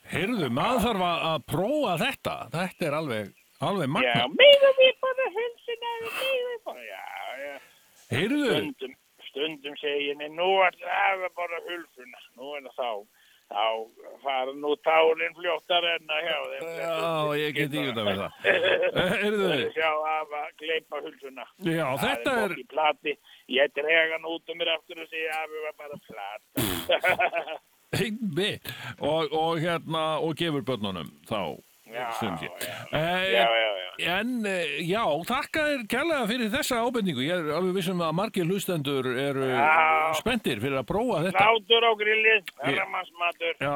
[0.10, 2.34] Heyrðu, maður þarf að prófa þetta.
[2.58, 3.30] Þetta er alveg,
[3.64, 4.26] alveg já, magna.
[4.42, 7.04] meðum við bara hulsina meðum við bara, já,
[7.44, 7.54] já.
[8.10, 8.96] Heyrðu, stundum,
[9.30, 12.90] stundum segi ég, "Nei, nú er það bara hulsuna, nú er það þá,
[13.52, 13.66] þá
[14.24, 16.70] fara nú tárin fljóttar enn að hjá þeim.
[16.80, 17.02] já,
[17.42, 18.32] ég get ekki þetta með það.
[19.24, 21.46] Heyrðu, Sjá af að gleipa hulsuna.
[21.68, 23.16] já, þetta það er, er í plati,
[23.58, 27.60] ég drega hann út um mér aftur og segja að við var bara plata.
[28.04, 31.42] einmitt, og, og hérna, og gefur börnunum þá,
[31.94, 32.42] Ég.
[32.42, 32.98] já.
[32.98, 34.20] Eh, já, já, já.
[34.20, 37.22] En eh, já, þakka þér kærlega fyrir þessa ábendingu.
[37.22, 40.14] Ég er alveg vissum að margir hlustendur eru Já.
[40.18, 41.46] spenntir fyrir að prófa þetta.
[41.46, 43.54] Látur á grillið, herramannsmatur.
[43.62, 43.74] Já.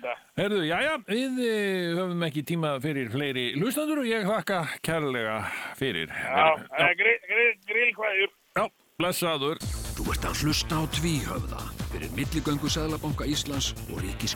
[0.00, 0.14] Já.
[0.40, 5.40] Herðu, já, já, við eh, höfum ekki tíma fyrir fleiri hlustendur og ég þakka kærlega
[5.78, 6.08] fyrir.
[6.08, 8.36] Já, já, grill, grill, grillkvæður.
[8.56, 8.64] já
[9.00, 9.60] blessaður.
[9.96, 14.28] Þú ert að hlusta á tvíhöfða fyrir milligöngu Sæðlabanka Íslands og Ríki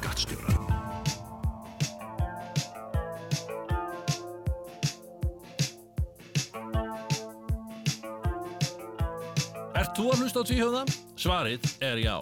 [9.95, 10.83] þú að hlusta á tvíhjóða?
[11.15, 12.17] Svarið er já.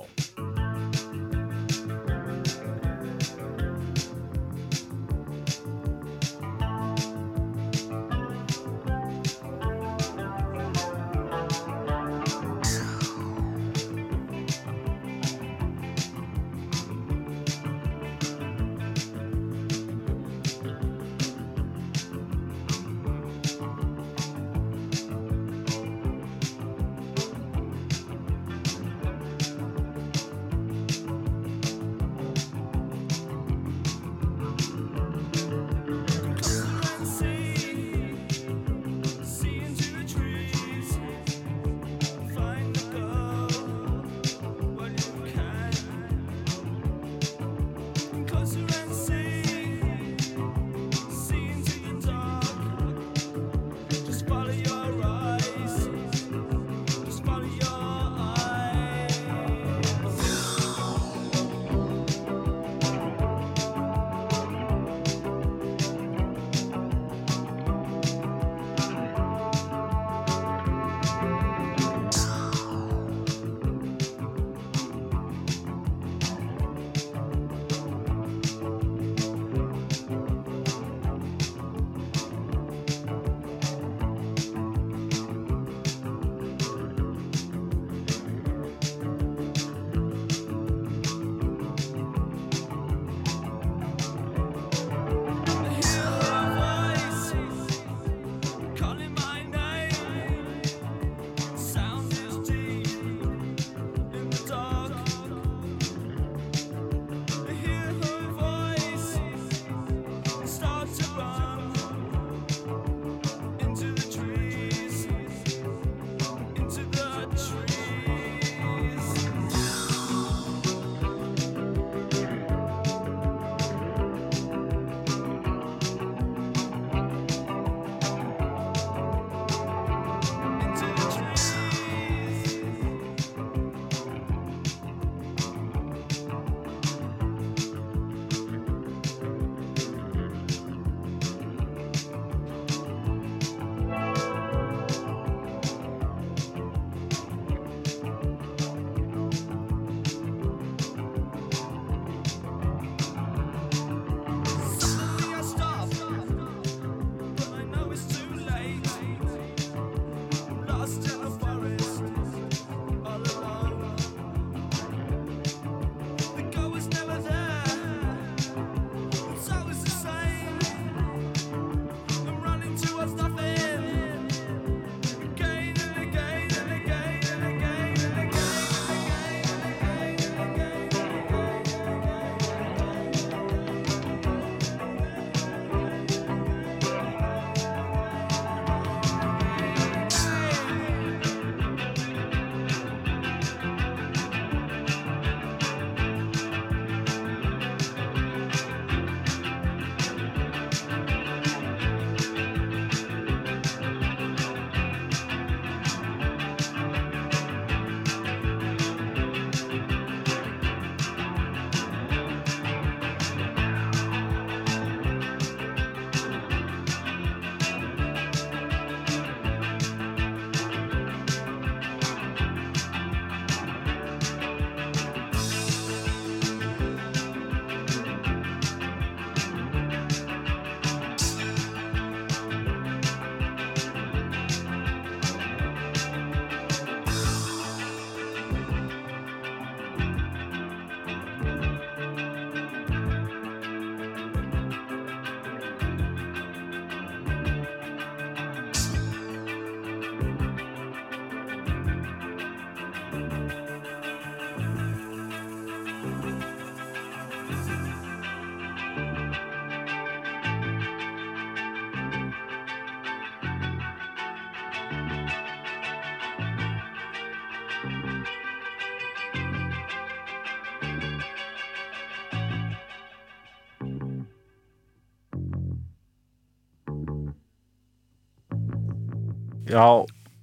[279.72, 279.86] Já,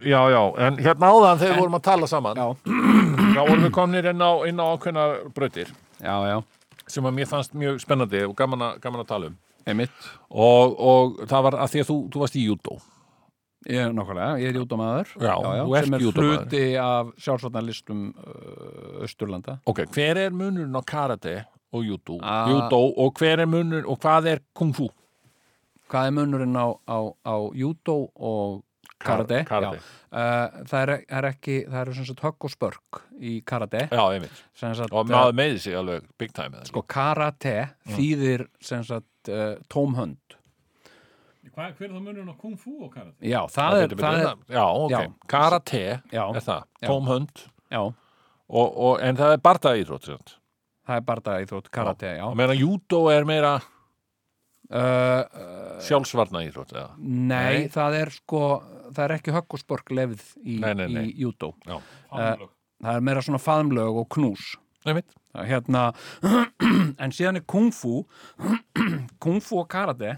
[0.02, 2.48] já, já, en hérna áðan þegar við vorum að tala saman Já,
[3.36, 5.06] þá vorum við komnir inn á, á ákveðna
[6.02, 6.38] já,
[6.90, 9.36] sem að mér fannst mjög spennandi og gaman að, gaman að tala um.
[10.34, 12.78] Og, og það var að því að þú, þú varst í júdó.
[13.70, 15.10] Ég er nokkulega, ég er júdómaður.
[15.84, 21.36] Sem er hluti af sjálfsvarnarlistum uh, Östurlanda Ok, hver er munurinn á karate
[21.76, 22.48] og júdó, Ah.
[22.50, 24.88] júdó og hver er munur og hvað er kung fu?
[25.92, 28.64] Hvað er munurinn á, á, á júdó og
[29.04, 29.42] karate?
[29.48, 29.80] Karate.
[30.10, 34.02] Uh, það, er, er ekki, það eru sem sagt högg og spörk í karate Já,
[34.16, 34.40] einmitt.
[34.58, 37.54] sagt, Og maður meði sig alveg big time eða sko karate
[37.94, 40.18] þýðir sem sagt uh, tómhönd
[41.50, 43.16] Hvað, hver er það munurinn á kung fu og karate?
[43.26, 45.02] Já, það er, Bíddu, það er Já, ok, Já.
[45.34, 45.84] karate
[46.14, 46.24] Já.
[46.36, 46.88] er það, Já.
[46.90, 50.36] tóm hönd já, og, og, en það er barda íþrótt sem sagt.
[50.90, 53.60] það er bardaga íþrótt karate, já, og meðan júdó er meira
[54.70, 56.92] Uh, uh, sjálfsvarna íþrótt eða?
[57.02, 57.70] nei, Nei.
[57.74, 58.42] það er sko
[58.96, 61.04] það er ekki högg og spörk lefð í, Nei, nei, nei.
[61.10, 62.50] í júdó Faðmlög.
[62.84, 64.50] það er meira svona faðmlög og knús
[65.36, 65.86] hérna
[67.04, 68.04] en síðan er kung fu
[69.24, 70.18] kung fu og karate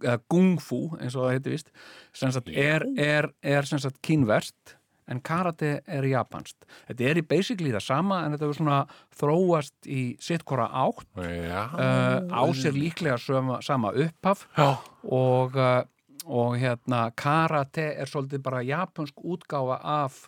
[0.00, 1.72] eða gung fu eins og það heitir vist
[2.16, 3.66] sagt er, er, er
[4.06, 4.76] kínverst
[5.10, 8.78] en karate er japanst þetta er í basically það sama en þetta er svona
[9.20, 11.64] þróast í sitt hvora átt Já.
[11.74, 14.70] uh, á sér líklega sama, sama upphaf Já.
[15.04, 15.82] og, uh,
[16.30, 20.20] og hérna karate er svolítið bara japansk útgáfa af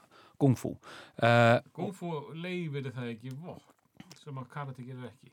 [0.43, 5.31] kung fu uh, Kung fu leifir það ekki vopn sem að karate gerir ekki.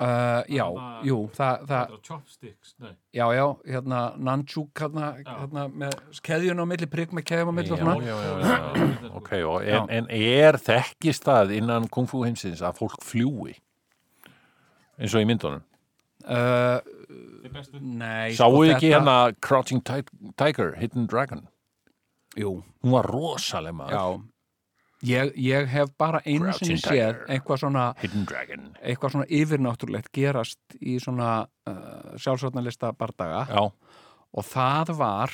[0.00, 2.92] uh, já, Þarna- jú það, það, Það er chopsticks, nei.
[3.16, 7.72] Já, já, hérna Nanchuk hérna, hérna með keðjun á milli, prigg með keðjum á milli
[7.74, 7.96] og Já, svona.
[8.04, 9.10] já, já, já.
[9.20, 13.56] Ok, og en, en er þekkist það innan kung fu heimsins að fólk fljúi
[15.00, 15.64] eins og í myndunum
[16.20, 16.76] Uh.
[17.80, 21.48] Nei, Sáu sko, ekki þetta- hérna Crouching Ti- Tiger, Hidden Dragon?
[22.38, 23.90] Jú, hún var rosaleg maður.
[23.96, 24.22] Já.
[25.02, 28.76] Ég, ég hef bara einu Crouching sinni séð eitthvað svona, Hidden Dragon.
[28.84, 33.46] eitthvað svona yfirnáttúrulegt gerast í svona uh, sjálfsvotnarlista bardaga.
[33.48, 33.72] Já,
[34.34, 35.30] og það var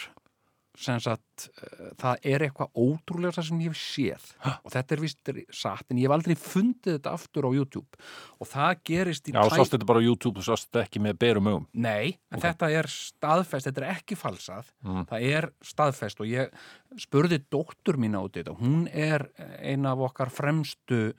[0.79, 4.27] sem sagt, uh, það er eitthvað ótrúlega sem ég hef séð.
[4.63, 8.01] Og þetta er vist satt, en ég hef aldrei fundið þetta aftur á YouTube.
[8.41, 11.19] Og það gerist í já sást þetta bara á YouTube og sást þetta ekki með
[11.25, 11.67] berum augum?
[11.73, 15.07] Nei, en þetta er staðfest, þetta er ekki falsað, Mm.
[15.09, 16.53] það er staðfest og ég
[17.01, 19.27] spurði dóttur út í þetta, hún er
[19.59, 21.13] ein af okkar fremstu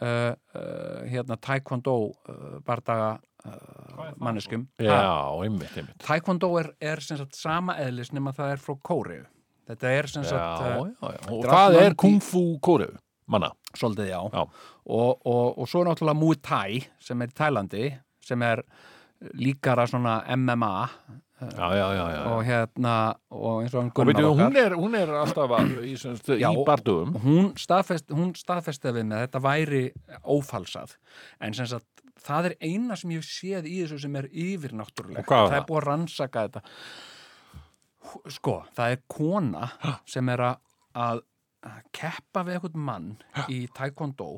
[0.00, 2.14] uh, uh, hérna taekwondo
[2.64, 3.18] bardaga
[3.98, 4.66] Það manneskum.
[4.78, 8.76] Já, Ha, einmitt, einmitt Taekwondo er, er sem sagt sama eðlis nema það er frá
[8.88, 9.24] Kóreu.
[9.68, 11.18] Þetta er sem Já, sagt já, uh, já.
[11.28, 12.88] Og Drafnandi- hvað er kung fu kóru?
[13.28, 14.20] Manna svolítið já.
[14.32, 14.44] Já.
[14.88, 17.88] Og, og, og svo er náttúrulega Muay Thai sem er í Tælandi,
[18.24, 18.62] sem er
[19.36, 20.88] líkara svona MMA
[21.38, 22.22] Já, já, já, já.
[22.34, 22.94] og hérna
[23.30, 25.92] og eins og hann Og Gunnar okkar hún er, hún er alltaf að, í,
[26.40, 29.82] Já, í bardugum hún staðfest, hún staðfesti við með þetta væri
[30.26, 30.96] ófalsað
[31.40, 31.86] en sem sagt
[32.28, 35.24] það er eina sem ég séð í þessu sem er yfirnáttúrulegt.
[35.24, 35.68] Og hvað var það er það?
[35.70, 36.64] búið að rannsaka þetta.
[38.38, 39.68] Sko, það er kona
[40.08, 40.64] sem er að,
[40.96, 41.22] að
[41.96, 43.14] keppa við eitthvað mann
[43.52, 44.32] í taekwondo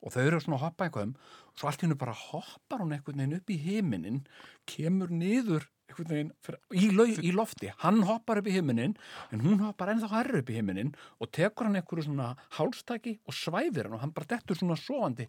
[0.00, 1.12] og þau eru svona að hoppa einhverjum
[1.50, 4.20] og svo allt hennu bara hoppar hún einhvern veginn upp í himinin
[4.68, 7.72] kemur niður einhvern veginn fyrir, í, lau, í lofti.
[7.82, 8.94] Hann hoppar upp í himinin
[9.34, 13.36] en hún hoppar ennþá hærri upp í himinin og tekur hann einhverju svona hálstæki og
[13.36, 15.28] svæfir hann og hann bara dettur svona sofandi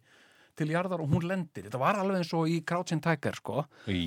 [0.58, 1.66] til jarðar og hún lendir.
[1.68, 3.66] Þetta var alveg eins og í Crouching Tiger sko.
[3.92, 4.02] Í,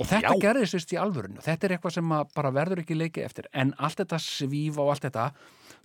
[0.00, 0.42] og þetta já.
[0.42, 3.50] gerðist í alvörinu þetta er eitthvað sem bara verður ekki leikið eftir.
[3.56, 5.26] En allt þetta svífa og allt þetta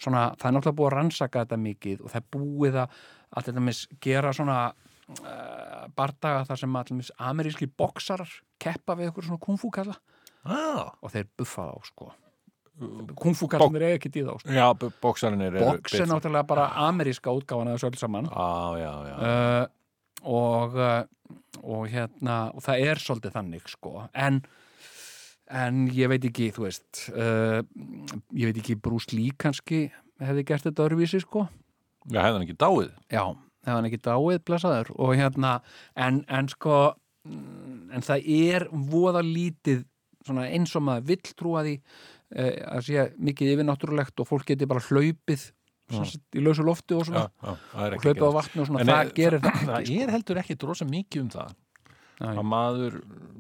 [0.02, 3.52] svona, það er náttúrulega búið að rannsaka þetta mikið og það er búið að allt
[3.52, 9.45] þetta mis gera svona uh, bardaga þar sem allir ameríski boksarar keppa við eitthvað svona
[9.45, 9.95] kungfúkalla
[10.47, 12.12] ah, og þeir buffa þá sko.
[13.20, 14.54] Kungfúkallarnir er ekki í þá sko.
[14.56, 18.30] Já, b- boksarinn er náttúrulega bara ameríska að þessu öll saman.
[18.32, 19.16] Já, já, já.
[19.20, 19.81] Uh,
[20.24, 21.01] og uh,
[21.61, 24.05] og hérna og það er svolítið þannig sko.
[24.17, 24.41] En,
[25.51, 27.61] en ég veit ekki þú veist uh,
[28.36, 29.86] ég veit ekki Bruce Lee kannski
[30.22, 31.45] hefði gert þetta öðruvísi sko.
[32.09, 32.89] Já, hefði hann ekki dáið?
[33.13, 33.24] Já,
[33.65, 34.91] hefði hann ekki dáið blessaður.
[34.97, 35.53] Og hérna
[35.95, 36.82] en, en sko
[37.22, 39.86] en það er voða lítið
[40.26, 44.69] svona eins og maður vill trúa því uh, að sé mikið yfirnáttúrulegt og fólk geti
[44.69, 45.49] bara hlaupið
[46.00, 47.26] sagt, í lausu lofti og svona.
[47.42, 49.60] Já, það er og ekki hlaupið á vatni og svona, En það er- gerir það
[49.66, 51.54] Það ekki er heldur ekki drosa mikið um það.
[52.22, 52.36] Nei.
[52.38, 52.98] að maður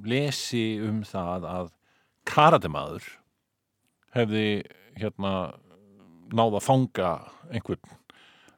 [0.09, 1.67] lesi um það að
[2.25, 3.03] karatemaður
[4.15, 4.45] hefði
[4.97, 5.33] hérna
[6.33, 7.11] náð að fanga
[7.51, 7.93] einhvern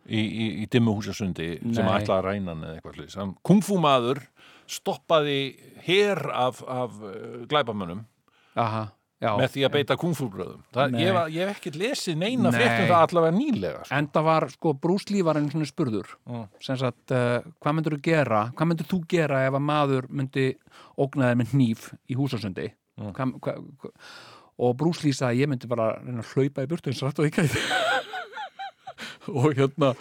[0.08, 3.18] í, í, í dimmuhúsasundi sem ætlaði að ræna hann eða eitthvað slís.
[3.48, 4.22] Kungfúmaður
[4.68, 5.38] stoppaði
[5.86, 8.06] her af, af uh, glæpamönnum.
[8.56, 8.86] Aha,
[9.24, 9.32] Já.
[9.40, 12.58] með því að beita kungfúrbröðum ég, ég hef ekkert lesið neina Nei.
[12.60, 13.96] fréttum það allavega nýlega sko.
[14.02, 16.46] Enda var, sko, Bruce Lee var einu svona spurður Mm.
[16.60, 20.46] sem sagt, uh, hvað myndur þú gera hvað myndur þú gera ef að maður myndi
[21.00, 22.68] ógna þér með hníf í húsasundi
[23.00, 23.14] Mm.
[23.16, 23.96] hvað, hvað,
[24.60, 27.26] og Bruce Lee sagði ég myndi bara reyna að hlaupa í burtu eins rætt og
[27.32, 27.48] ekki
[29.40, 29.94] og hérna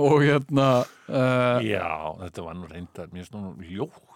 [0.00, 0.66] og hérna
[1.10, 1.88] uh, já,
[2.22, 4.09] þetta var nú reyndar mér finnst nú ljótt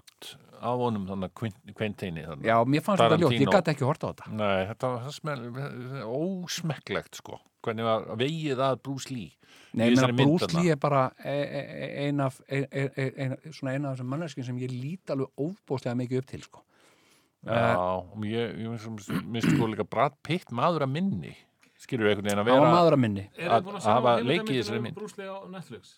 [0.65, 4.13] af honum þannig að kventeini já, mér fannst þetta ljótt, ég gæti ekki horta á
[4.13, 9.33] þetta Nei, þetta var ósmekklegt sko hvernig var vegið að Bruce Lee
[9.75, 10.63] Nei, í ég þessari meina, mynd Bruce þarna.
[10.63, 12.91] Lee er bara e- e- e- ein af, ein, ein,
[13.25, 16.63] ein, svona eina af þessum manneskinn sem ég lít alveg óbóðslega mikið upp til, sko.
[17.45, 21.35] Já, og ég, ég minnst sko líka Brad Pitt maður að minni
[21.85, 23.25] skilur einhvern veginn að vera maður að minni.
[23.37, 24.95] Er Að- að að hafa leikið þessari um mynd?
[25.01, 25.95] Bruce Lee á Netflix?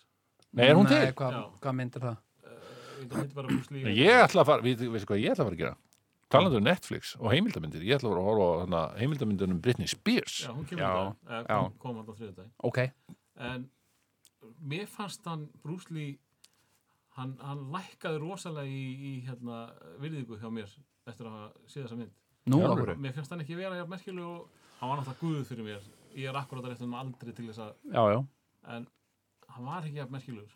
[0.53, 1.13] Nei, er hún Nei, til?
[1.13, 2.17] Hvað myndir það?
[3.97, 5.75] Ég ætla að fara, við, veistu hvað ég ætla að fara að gera
[6.27, 9.87] talandi um Netflix og heimildamindir ég ætla að fara að horfa á hana, heimildamindunum Britney
[9.87, 11.75] Spears Já, hún.
[11.79, 12.49] Kom, alltaf þriðu dag.
[12.67, 12.79] Ok.
[13.47, 13.67] En
[14.67, 16.17] mér fannst hann, Bruce Lee,
[17.17, 19.61] hann, hann lækkaði rosalega í, í hérna,
[20.03, 20.67] virðingu hjá mér
[21.07, 22.13] eftir að hafa séð þessa mynd.
[22.47, 22.61] Nú.
[22.99, 25.87] Mér finnst hann ekki vera jafn merkileg og hann var náttúrulega guð fyrir mér.
[26.17, 28.19] Ég er akkurat að réttum aldrei til þess að, Já, já.
[28.75, 28.87] en
[29.55, 30.53] hann var ekki jafn merkilegur.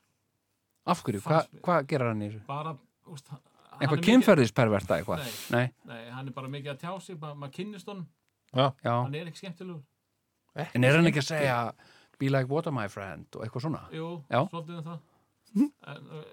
[0.86, 1.21] Af hverju?
[1.21, 2.45] Hva, hvað gerir hann í þessu?
[2.47, 2.75] Bara,
[3.07, 3.29] úst,
[3.82, 5.21] Eitthvað mikið- kynferðisperverta eitthvað?
[5.21, 5.32] Nei.
[5.51, 5.73] Nei.
[5.86, 8.07] Nei, hann er bara mikið að tjá sig, ma- maður kynnist honum,
[8.53, 8.71] Já.
[8.84, 9.82] hann er ekki skemmtilegur.
[10.75, 11.73] En er hann ekki að segja
[12.19, 13.84] be like water my friend og eitthvað svona?
[13.91, 14.41] Jú, Já.
[14.49, 14.99] svolítið um það.
[15.55, 16.23] En uh,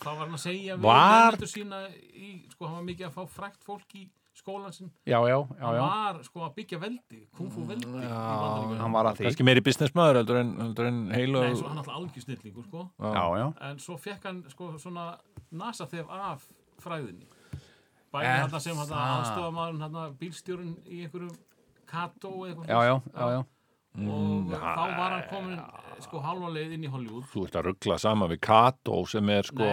[0.00, 1.78] þá var hann að segja við Var- nefndur sína
[2.12, 4.08] í, sko, hann var mikið að fá frækt fólk í
[4.38, 4.90] skólan sinn.
[5.06, 5.82] Já, já, já, Hann já.
[5.82, 8.78] var, sko, að byggja veldi, kungfu veldi bandaríkjunum.
[8.82, 9.26] Hann var að því.
[9.28, 12.86] kannski meiri businessmaður heldur en, heldur en heilu Nei, svo hann alltaf algjör snillingur, sko.
[13.02, 13.46] Já, já.
[13.70, 15.10] En svo fekk hann, sko, svona
[15.50, 16.46] nasa þef af
[16.84, 17.28] fræðinni.
[18.14, 19.12] Bæði hann sem hann það?
[19.18, 21.36] aðstofamaðurinn, hann bílstjórinn í einhverjum
[21.88, 23.44] kató eitthvað.
[23.96, 24.58] Já, já, já, já.
[24.58, 25.60] Og þá var hann komin,
[26.04, 27.24] sko, halva leið inn í Hollywood.
[27.32, 29.70] þú ert að ruggla saman við Kato sem er sko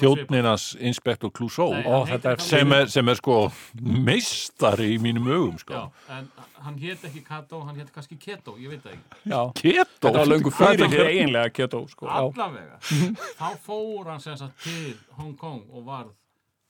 [0.00, 3.50] þjóðninas Inspector Clouseau er sem er, sem er sko
[3.82, 6.30] meistari í mínum augum sko Já, en
[6.62, 9.20] hann hét ekki Kato, hann hét kannski Keto, ég veit það ekki.
[9.26, 9.40] já.
[9.58, 12.06] Keto Þetta var er fyrir hér eiginlega keto, sko.
[12.06, 12.20] Já.
[12.22, 12.78] Allavega.
[13.40, 16.14] Þá fór hann sem sagt til Hong Kong og varð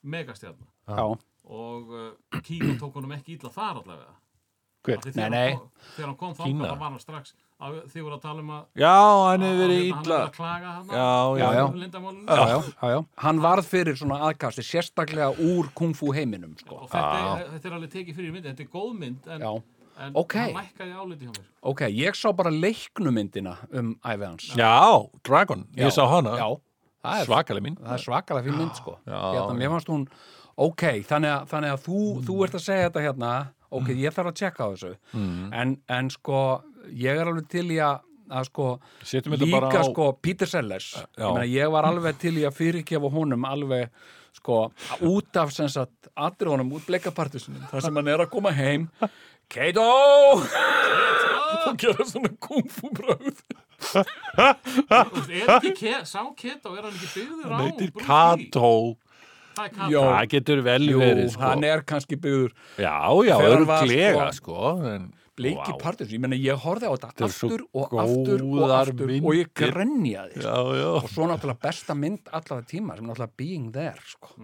[0.02, 0.68] megastjarnar.
[0.88, 1.04] Já.
[1.52, 4.14] Og uh, Kína tók honum ekki illa þar allavega.
[4.82, 4.98] Hver?
[5.14, 5.58] Nei, nei.
[5.96, 7.34] Þegar hann kom þangað, þá var hann strax,
[7.92, 8.94] þið voru að tala um að Já,
[9.28, 10.86] hann hefur verið að- hann illa hefur verið að klaga hann.
[10.88, 11.66] Já, já, Já, já.
[11.82, 12.26] Lindamálinu.
[12.26, 13.04] Já, já, já, já.
[13.26, 16.74] Hann varð fyrir svona aðkasti, sérstaklega úr kung fu heiminum, sko.
[16.82, 19.42] Og þetta, er, þetta er alveg tekið fyrir mynd, þetta er góð mynd, en,
[20.02, 20.34] en Ok.
[20.34, 21.46] hann lækkaði áliti hjá mér.
[21.62, 24.50] Ok, ég sá bara leiknumyndina um æfi hans.
[24.56, 25.84] Já, Dragon, Já.
[25.86, 26.60] ég sá hana Já,
[27.04, 28.98] það er, Svakaleg minn það er svakalega fyrir mynd, sko.
[29.06, 29.58] Já, hérna, já.
[29.58, 30.08] mér fannst hún,
[30.58, 33.32] ok, þannig að, þannig að þú, þú ert að segja þetta hérna,
[33.78, 34.94] ok, ég þarf að tjekka á þessu.
[35.16, 35.44] mm.
[35.62, 36.38] En, en sko,
[36.92, 38.00] ég er alveg til í að,
[38.32, 38.68] að sko,
[39.42, 43.44] líka á sko Peter Sellers ég, meina, ég var alveg til í að fyrirgefa honum
[43.48, 43.90] alveg
[44.32, 44.62] sko
[45.04, 48.88] út af sem sagt atriðunum út bleikapartisunum þar sem hann er að koma heim
[49.52, 49.84] Kato
[51.62, 53.42] og gera svona kungfu bröð
[53.92, 57.56] Er ekki, Keto, er hann ekki byggður á?
[57.56, 57.90] Hann heitir?
[57.98, 58.72] Kato Kato.
[59.92, 60.02] Jó.
[60.08, 61.40] Það getur vel Jú, verið sko.
[61.44, 62.94] hann er kannski byggður Já,
[63.28, 65.78] já, örglega sko, en, bleiki Vá.
[65.82, 69.48] partisum, ég meina ég horfði á þetta er aftur og aftur og aftur og ég
[69.48, 69.72] myndir.
[69.72, 70.48] grenjaði sko.
[70.48, 74.34] Já, já og svo náttúrulega besta mynd allavega tíma sem náttúrulega Being There sko.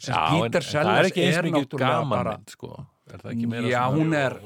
[0.00, 2.86] sem Peter en það er Sellers er mikið náttúrulega gaman bara mynd sko.
[3.10, 4.36] Er það ekki meira Já, hún er,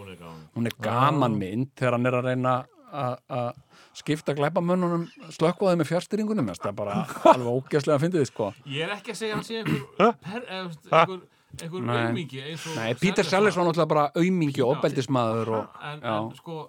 [0.55, 1.32] Hún er gaman.
[1.32, 2.55] er mynd þegar hann er að reyna
[2.93, 3.53] að- að
[3.99, 6.97] skipta glæpamönnunum slökkvaði með fjárstyringunum það er bara
[7.35, 8.51] alveg ógeðslega að fyndið þið sko.
[8.75, 9.81] Ég er ekki að segja að hann sé einhver,
[10.59, 11.25] einhver,
[11.61, 11.97] einhver Nei.
[12.09, 16.61] aumingi eins og Nei, Peter Sellers var náttúrulega bara aumingi og og en, en sko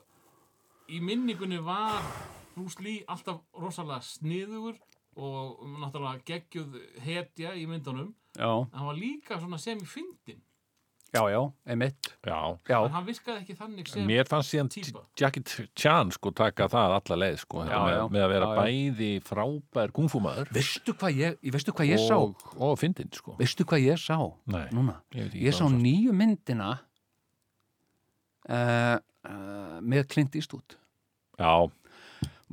[0.94, 2.02] í minningunni var
[2.56, 4.78] Bruce Lee alltaf rosalega sniðugur
[5.16, 8.14] og náttúrulega geggjuð hetja í myndunum.
[8.36, 10.42] Já, en hann var líka svona sem í fyndin
[11.16, 11.40] já, já,
[11.72, 12.10] einmitt.
[12.28, 12.38] Já,
[12.70, 15.04] já, en hann virkaði ekki þannig sem mér fannst síðan Týpa.
[15.20, 15.44] Jackie
[15.80, 18.04] Chan sko taka það alla leið sko, Já, með, já.
[18.16, 18.60] með að vera Já, já.
[18.66, 22.16] bæði frábær kungfúmaður veistu hvað ég, veistu hvað ég sá?
[22.20, 23.38] og, og fyndin sko.
[23.40, 24.18] Veistu hvað ég sá
[24.52, 26.74] Nei, núna, ég ég sá nýju myndina
[28.50, 30.78] uh, uh, með Clint Eastwood.
[31.40, 31.54] Já,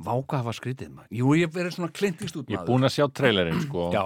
[0.03, 1.09] Váka hafa skrítið maður.
[1.13, 2.71] Jú, ég verið svona Clint Eastwood ég er maður.
[2.71, 3.83] búin að sjá trailerinn sko.
[3.93, 4.01] Já,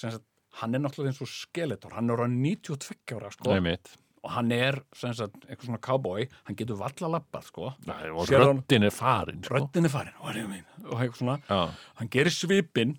[0.00, 0.24] sem sagt,
[0.60, 3.76] hann er náttúrulega eins og skeletor, hann er orðinn 92 ára, sko, Nei
[4.22, 8.60] og hann er, sagt, eitthvað svona cowboy, hann getur valla lappað, sko, Nei, og hann-
[8.62, 9.56] röddin er farin sko.
[9.56, 10.12] röddin er farin,
[10.46, 12.92] mín, og eitthvað svona, Já, hann gerir svipinn,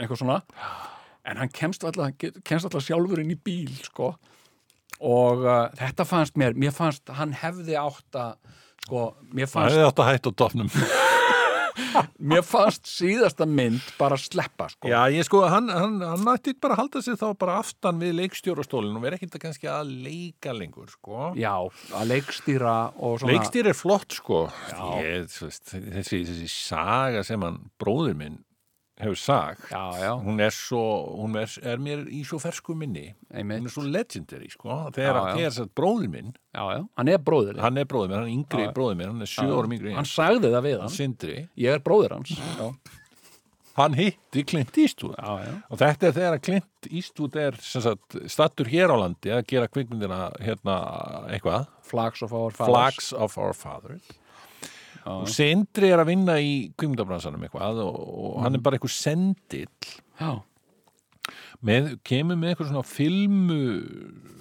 [0.00, 0.38] eitthvað svona,
[1.28, 4.14] en hann kemst alltaf, kemst alltaf sjálfur inn í bíl, sko,
[5.00, 8.34] og uh, þetta fannst mér mér fannst hann hefði átt að
[8.86, 10.68] sko, mér Það fannst, hefði átt að hætta á topnum
[12.32, 14.90] mér fannst síðasta mynd bara sleppa sko.
[14.90, 18.16] Já, ég sko, hann, hann, hann ætti bara að halda sig þá bara aftan við
[18.20, 21.32] leikstjórastólinn og vera ekkert að kannski að leika lengur, sko.
[21.38, 21.54] Já,
[21.96, 24.44] að leikstýra og svona Leikstýr er flott, sko.
[25.00, 28.40] Ég, þessi, þessi saga sem hann bróðir minn
[29.00, 30.82] hefur sagt já, já, hún er svo,
[31.18, 33.08] hún er, er mér í svo fersku minni.
[33.32, 33.62] Einmitt.
[33.62, 34.78] Hún er svo legendary, sko.
[34.96, 36.30] Þegar er satt bróðir minn.
[36.54, 39.50] Já, já, hann er er bróðir minn, hann er yngri bróðir minn hann er sjö
[39.50, 42.32] árum yngri hann sagði það við hann Sindri, ég er bróðir hans.
[42.36, 42.70] Já,
[43.80, 45.18] hann hitti Clint Eastwood.
[45.20, 49.70] Og þetta er þegar að Clint Eastwood er sagt, stattur hér á landi að gera
[49.70, 50.80] kvikmyndina hérna
[51.30, 51.68] eitthvað.
[51.90, 54.18] Flags of Our Fathers Flags of Our Fathers Já,
[55.08, 59.94] og Sindri er að vinna í kvikmyndabransanum eitthvað og, og hann er bara eitthvað sendill.
[60.20, 60.32] Já,
[61.66, 63.62] með, kemur með eitthvað svona filmu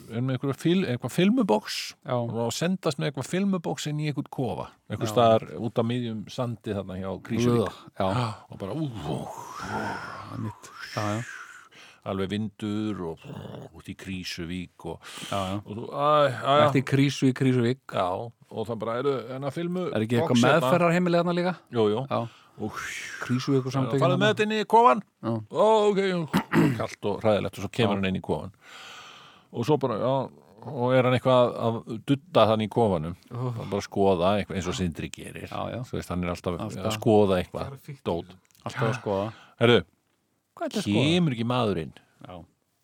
[0.09, 4.29] er með eitthvað, fil, eitthvað filmuboks já, og sendast með eitthvað filmuboks inn í eitthvað
[4.33, 4.69] kofa.
[4.89, 7.11] Eitthvað staðar út af miðjum sandi þarna hjá
[7.99, 8.07] já,
[8.49, 9.19] og bara ú, ú,
[10.45, 10.71] mitt.
[10.95, 11.35] Já, já, alveg vindur og út í Krísuvík og,
[15.29, 15.55] já, já.
[15.65, 18.07] og þú, æ, æ, æ, Þetta er Krísu í Krísuvík já,
[18.49, 21.55] og það bara eru enna filmu Er ekki eitthvað meðferðarheimili þarna líka?
[21.75, 22.03] Jú, jú.
[22.09, 22.19] Já,
[22.59, 22.83] og
[23.23, 25.33] Krísuvík og samtökin farið með þetta inn í kofan Já.
[25.51, 26.03] ó, ok,
[26.79, 28.53] kallt og hræðilegt og svo kemur hann inn í kofan
[29.49, 30.13] og svo bara, já
[30.67, 31.77] og er hann eitthvað að
[32.07, 33.15] dutta þann í kofanum?
[33.31, 33.61] Oh.
[33.71, 35.47] bara skoða eitthvað eins og Sindri gerir.
[35.47, 35.79] Já, já.
[35.93, 36.83] Veist, hann er alltaf, Alltaf.
[36.89, 38.35] að skoða Það eitthvað er
[38.67, 39.29] Alltaf að skoða.
[39.61, 39.77] Herru,
[40.59, 41.03] Að skoða?
[41.07, 41.93] kemur ekki maðurinn
[42.27, 42.35] Já,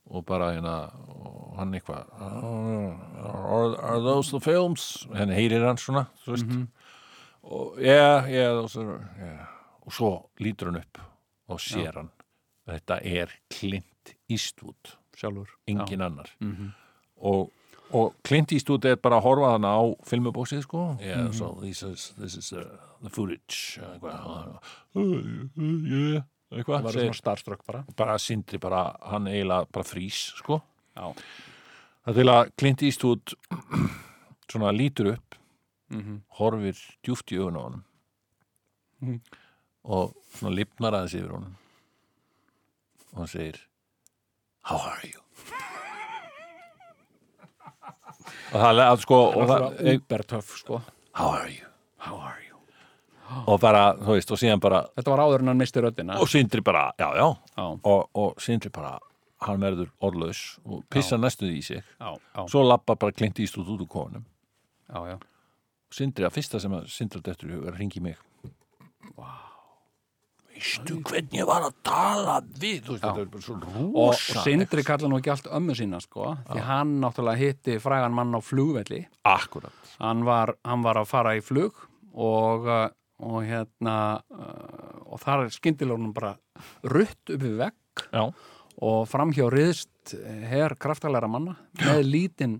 [0.09, 0.75] og bara hérna
[1.15, 5.05] og hann eitthvað are, are those the films?
[5.15, 6.53] Henni heyrir hann svona þú veist.
[7.45, 9.45] Og yeah, yeah, those are, yeah.
[9.85, 10.09] og svo
[10.41, 11.01] lítur hann upp
[11.53, 12.09] og sér hann.
[12.65, 14.95] Þetta er Clint Eastwood.
[15.15, 15.51] Sjálfur.
[15.69, 16.31] Engin annar.
[16.41, 16.71] Mhm.
[17.21, 17.51] og,
[17.93, 19.77] og Clint Eastwood er bara að horfa hann á
[20.09, 20.97] filmubóksið sko.
[21.01, 21.33] Yeah, Mhm.
[21.33, 22.63] so this is, this is uh,
[23.03, 23.77] the footage.
[23.79, 24.57] Eitthvað.
[24.95, 25.01] Uh,
[25.61, 30.19] yeah, Það eitthvað var segir- svona starstruck bara bara sindri bara, hann eiginlega bara frís
[30.37, 30.61] sko
[30.95, 31.13] Já,
[32.05, 33.33] það er til að Clint Eastwood
[34.51, 35.35] svona lítur upp
[35.91, 37.83] mhm, horfir djúft í augun á honum
[39.01, 39.19] Mhm.
[39.83, 41.55] og svona lifnar aðeins yfir honum
[43.13, 43.59] og hann segir
[44.65, 45.19] How are you?
[48.53, 50.81] og það að sko og það það, var ubertöff sko
[51.15, 51.67] How are you?
[51.97, 52.44] How are you?
[53.45, 56.19] Og bara, þú veist, og síðan bara Þetta var áður en hann misti röddina.
[56.21, 57.27] Og Sindri bara, já, já.
[57.55, 58.95] Já, og, og Sindri bara,
[59.45, 61.83] hann verður orðlaus og pissa næstuð í sig.
[61.99, 64.25] Já, já, svo lappa bara Clint Eastwood út úr kofunum
[64.89, 65.17] já, já.
[65.95, 68.21] Sindri, að fyrsta sem að Sindri dettur í hug er að ringi mig.
[70.55, 74.11] Veistu hvernig ég var að tala við Þú veist, þetta er bara svo Og, og
[74.13, 78.31] rosa Sindri kallar nú ekki allt ömmu sína sko Því hann náttúrulega hitti frægan mann
[78.31, 79.01] á flugvelli.
[79.27, 79.75] Akkurat.
[79.99, 81.83] Hann var, hann var að fara í flug
[82.15, 82.87] og, uh,
[83.23, 83.95] og hérna
[84.31, 86.33] uh, og þar er skyndilegunum bara
[86.91, 88.05] rutt upp við vegg.
[88.11, 88.25] Já,
[88.83, 90.15] og framhjá riðst
[90.49, 92.57] her kraftalega manna með lítinn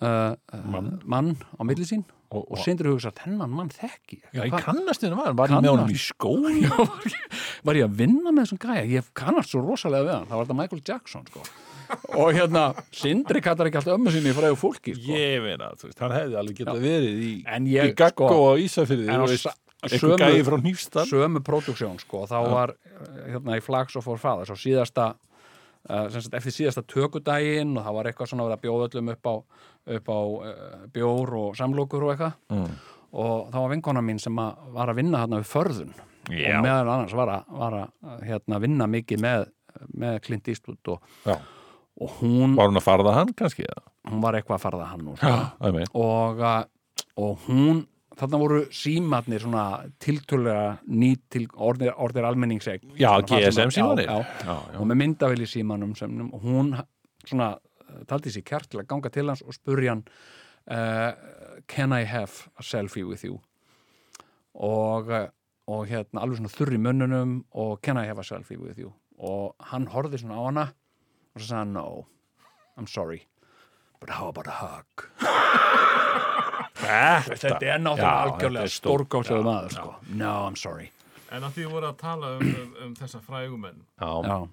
[0.00, 0.32] uh,
[0.64, 0.94] mann.
[1.04, 2.04] mann á milli sín.
[2.26, 4.30] Og- og, og- Sindri hugsa að hennan mann þekki ég.
[4.34, 6.64] já ég kannast þinn var Var ég með honum í skóli
[7.62, 8.82] var ég að vinna með þessum gæja?
[8.96, 11.44] Ég kannast svo rosalega við hann, það var þetta Michael Jackson sko.
[12.18, 15.06] og hérna Sindri kallar ekki alltaf ömmu sinni fræðu fólki sko.
[15.14, 19.06] Ég meina, þú veist, hann hefði alveg getað verið í, í Gaggo sko, og Ísafyrði
[19.06, 19.22] en
[19.84, 24.20] Eitthvað gæði frá Nýfstan sömu próduksjón sko, þá var eh, hérna í Flags of Our
[24.20, 28.88] Fathers á síðasta uh, sagt, eftir síðasta tökudaginn og það var eitthvað svona að bjóða
[28.88, 29.34] öllum upp á,
[29.98, 32.38] upp á uh, bjór og samlokur og eitthvað.
[32.54, 32.70] Mm.
[33.16, 35.92] og þá var vinkona mín sem að, var að vinna hérna við förðun.
[36.26, 36.56] Já.
[36.56, 39.44] og meðal annars var að, var að hérna, vinna mikið með,
[39.94, 41.12] með Clint Eastwood og,
[42.02, 43.68] og hún, Var hún að farða hann kannski?
[44.10, 46.56] hún var eitthvað að farða hann og, uh,
[47.22, 47.84] og hún
[48.16, 49.64] þarna voru símatnir svona
[50.02, 54.10] tiltölulega nýtt til orðir, orðir almenningseig Já, GSM símanir.
[54.10, 56.72] og með myndavel í símanum sem, og hún
[57.26, 60.04] svona eh, taldi sér kjart til að ganga til hans og spurja hann
[60.70, 61.12] uh,
[61.68, 63.40] can I have a selfie with you?
[64.54, 65.28] Og, eh,
[65.68, 68.94] og hérna alveg svona þurr í munnunum og can I have a selfie with you?
[69.18, 70.66] Og hann horfði svona á hana
[71.34, 72.06] og svo sagði hann no,
[72.76, 73.26] I'm sorry
[74.00, 75.08] but how about a hug
[76.80, 79.94] þetta er náttúrulega algjörlega stórgátlega maður sko.
[80.14, 80.90] no, I'm sorry.
[81.34, 83.80] En að því voru að tala um, um, um þessa frægumenn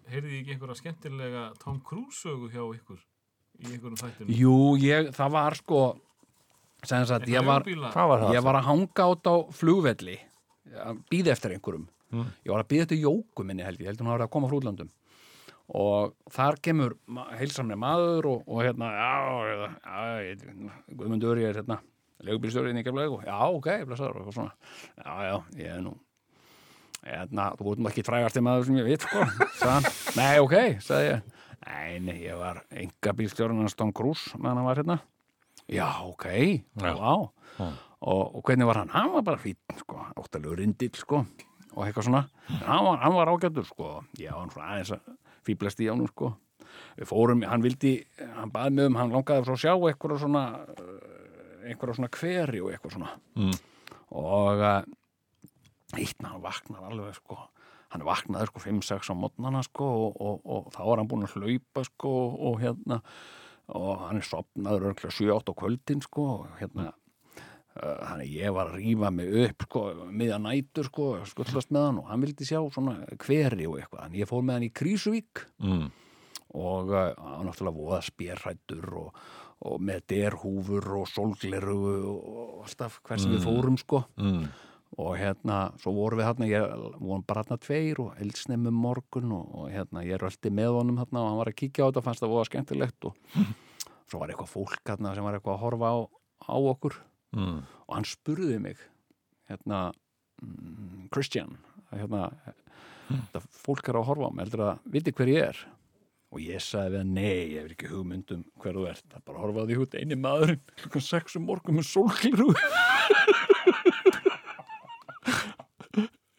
[0.09, 2.97] heyrði ég ekki einhverja skemmtilega Tom Cruise sögu hjá ykkur
[3.61, 5.81] í einhverjum þættunum Jú, ég, það var sko
[6.83, 8.33] sem sagt, ég var, var það?
[8.33, 10.17] ég var að hanga át á flugvelli
[10.73, 11.85] að býða eftir einhverjum.
[12.13, 12.27] Mm.
[12.45, 14.49] ég var að býða eftir jóku minni held ég, held hún að vera að koma
[14.49, 14.89] frá útlandum
[15.73, 16.97] og þar kemur
[17.39, 19.13] heilsamlega maður og, og hérna, já,
[19.47, 19.55] já,
[19.85, 21.79] já ég- Guðmundur, ég er hérna
[22.27, 24.53] legubílstjórinn í kemlaug og já, ok, blessaður og svona,
[24.97, 25.93] já, já, ég er nú
[27.03, 29.23] hérna, þú nú ekki frægasti maður sem ég veit, sko
[29.67, 29.87] hann,
[30.19, 31.31] nei, ok, sagði ég.
[31.63, 34.99] Nei, ég var enga bílstjórinn hans Tom Cruise meðan hann var hérna.
[35.71, 36.27] Já, ok,
[36.83, 37.73] já, og,
[38.03, 38.91] og hvernig var hann?
[38.91, 41.23] Hann var bara fýtt, sko, óttalegur rindill, sko
[41.73, 45.13] og eitthvað svona, en hann var, hann var ágættur, sko, já, hann svona aðeins að
[45.47, 46.33] fýblast í ánum, sko.
[46.97, 47.95] Við fórum, hann vildi,
[48.37, 50.43] hann baði mig um hann langaði svo að sjá eitthvað svona
[51.63, 53.55] einhverja svona hveri og eitthvað svona Mm.
[54.13, 54.83] og uh,
[55.97, 57.37] eitt hann vaknar alveg sko
[57.93, 61.35] hann vaknaði sko 5-6 á mótnana sko og, og, og þá var hann búin að
[61.37, 62.13] hlaupa sko
[62.49, 63.01] og hérna
[63.73, 68.71] og hann er sopnaður örglega 7-8 á kvöldin sko og hérna uh, þannig ég var
[68.73, 72.59] að rífa mig upp sko miðan nætur sko skullast með hann og hann vildi sjá
[72.73, 75.85] svona hveri og eitthvað þannig ég fór með hann í Krísuvík Mm.
[76.53, 79.21] og uh, hann var náttúrulega voða spérrættur og,
[79.63, 81.79] og með derhúfur og sólgleru
[82.11, 84.03] og alltaf hversi við fórum sko.
[84.19, 84.45] Mm.
[85.01, 89.47] og hérna, svo vorum við hérna ég vorum bara hérna tveir og eldsnefnum morgun og,
[89.57, 92.21] og hérna, ég röldi með honum hérna og hann var að kíkja á þetta, fannst
[92.21, 93.39] það voða skemmtilegt og
[94.11, 95.97] svo var eitthvað fólk hérna sem var eitthvað að horfa á,
[96.53, 96.99] á okkur.
[97.33, 97.63] Mm.
[97.65, 98.81] og hann spurði mig
[99.49, 99.87] hérna
[100.43, 101.55] mm, Christian
[101.89, 102.27] hérna,
[103.09, 105.63] þetta fólk er að horfa á mig heldur að viti hver ég er
[106.33, 109.37] og ég sagði við hann, nei, ég hef ekki hugmyndum hver þú ert, það bara
[109.37, 112.47] að horfa á því hút eini maðurinn klukkan sex um morgun með sólgliru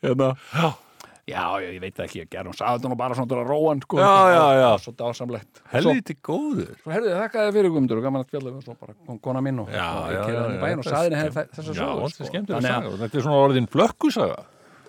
[0.04, 0.34] hérna.
[1.24, 3.70] Já, já, ég veit ekki, ég gerði hún sagði nú bara svona til að róa
[3.70, 4.66] hann sko, Já, já, já.
[4.84, 5.62] svo dásamlegt.
[5.72, 6.74] Helviti góður.
[6.82, 9.40] Svo herðu, þakka þið fyrir Guðmundur og gaman að spjalla við svo bara kom kona
[9.46, 12.90] mín og, og ég kerði hann í já, bæinn og saði henni skemmtilega Þannig að-
[12.90, 14.36] og Þetta er svona orðin flökkusaga.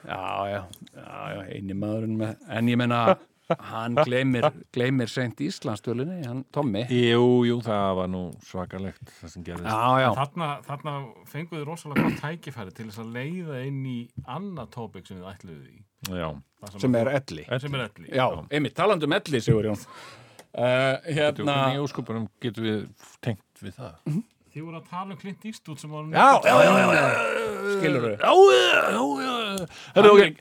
[0.05, 0.19] Já,
[0.51, 0.59] já,
[0.99, 2.99] já, eini maðurinn með en ég meina,
[3.69, 6.81] hann gleymir gleymir seint Íslandstölinni hann Tommi.
[6.89, 9.69] Jú, jú, það var nú svakalegt það sem gerðist.
[9.69, 10.95] Já, já, Þarna, þarna
[11.29, 15.65] fenguðu rosalega gott tækifæri til þess að leiða inn í annað tópik sem við ætluðu
[15.69, 15.79] í.
[16.09, 16.27] Já,
[16.65, 17.43] Það sem er elli.
[17.61, 18.07] sem er elli.
[18.17, 22.85] Já, einmitt, talandi um elli, Sigur Jón uh, Hérna í óskupunum getum við
[23.25, 24.23] tengt við það
[24.55, 27.71] Þið voru að tala um Clint Eastwood sem var Já, já, já, já, já.
[27.75, 29.35] Skilur þau Já, já, já, já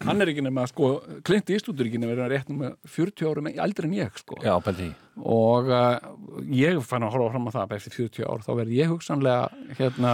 [0.06, 0.90] hann, er- er ekki nema, sko,
[1.26, 4.38] Clint Eastwood er ekki nema verið rétt með 40 árum aldrei en ég, sko.
[4.44, 4.86] Já, pælti
[5.18, 5.98] og uh,
[6.46, 9.78] ég fann að horfa fram á það bara eftir 40 ár, þá verð ég hugsanlega
[9.80, 10.12] hérna,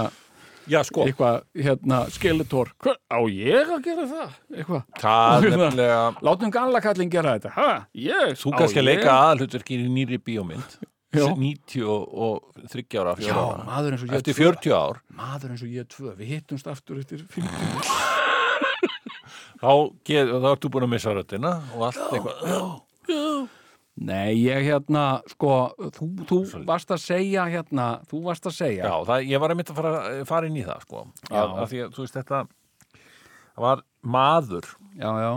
[0.71, 1.05] Já, sko.
[1.09, 4.39] eitthvað hérna, skeletor, Hva, á ég að gera það?
[4.57, 7.53] Eitthvað, Það er nefnilega látum gamla kallin gera þetta.
[7.57, 10.81] Ha, ég, Þú kannski að leika aðhlutverkir í nýri bíómynd
[11.11, 11.25] Já.
[11.35, 14.51] 90 og, og 30 ára, 4 Já, ára maður eins og ég Eftir tvö.
[14.55, 17.51] 40 ár maður eins og ég tvö, við hittumst aftur eftir 50
[19.61, 19.73] þá,
[20.07, 23.49] get, þá ertu búin að missa röddina og allt eitthvað
[24.01, 28.95] Nei, ég hérna, sko þú, þú varst að segja hérna þú varst að segja Já,
[29.11, 29.91] það, ég var einmitt að fara,
[30.31, 31.03] fara inn í það sko.
[31.27, 31.35] Já.
[31.43, 32.39] að, að því að, þú veist, þetta
[33.61, 35.33] var maður já, já,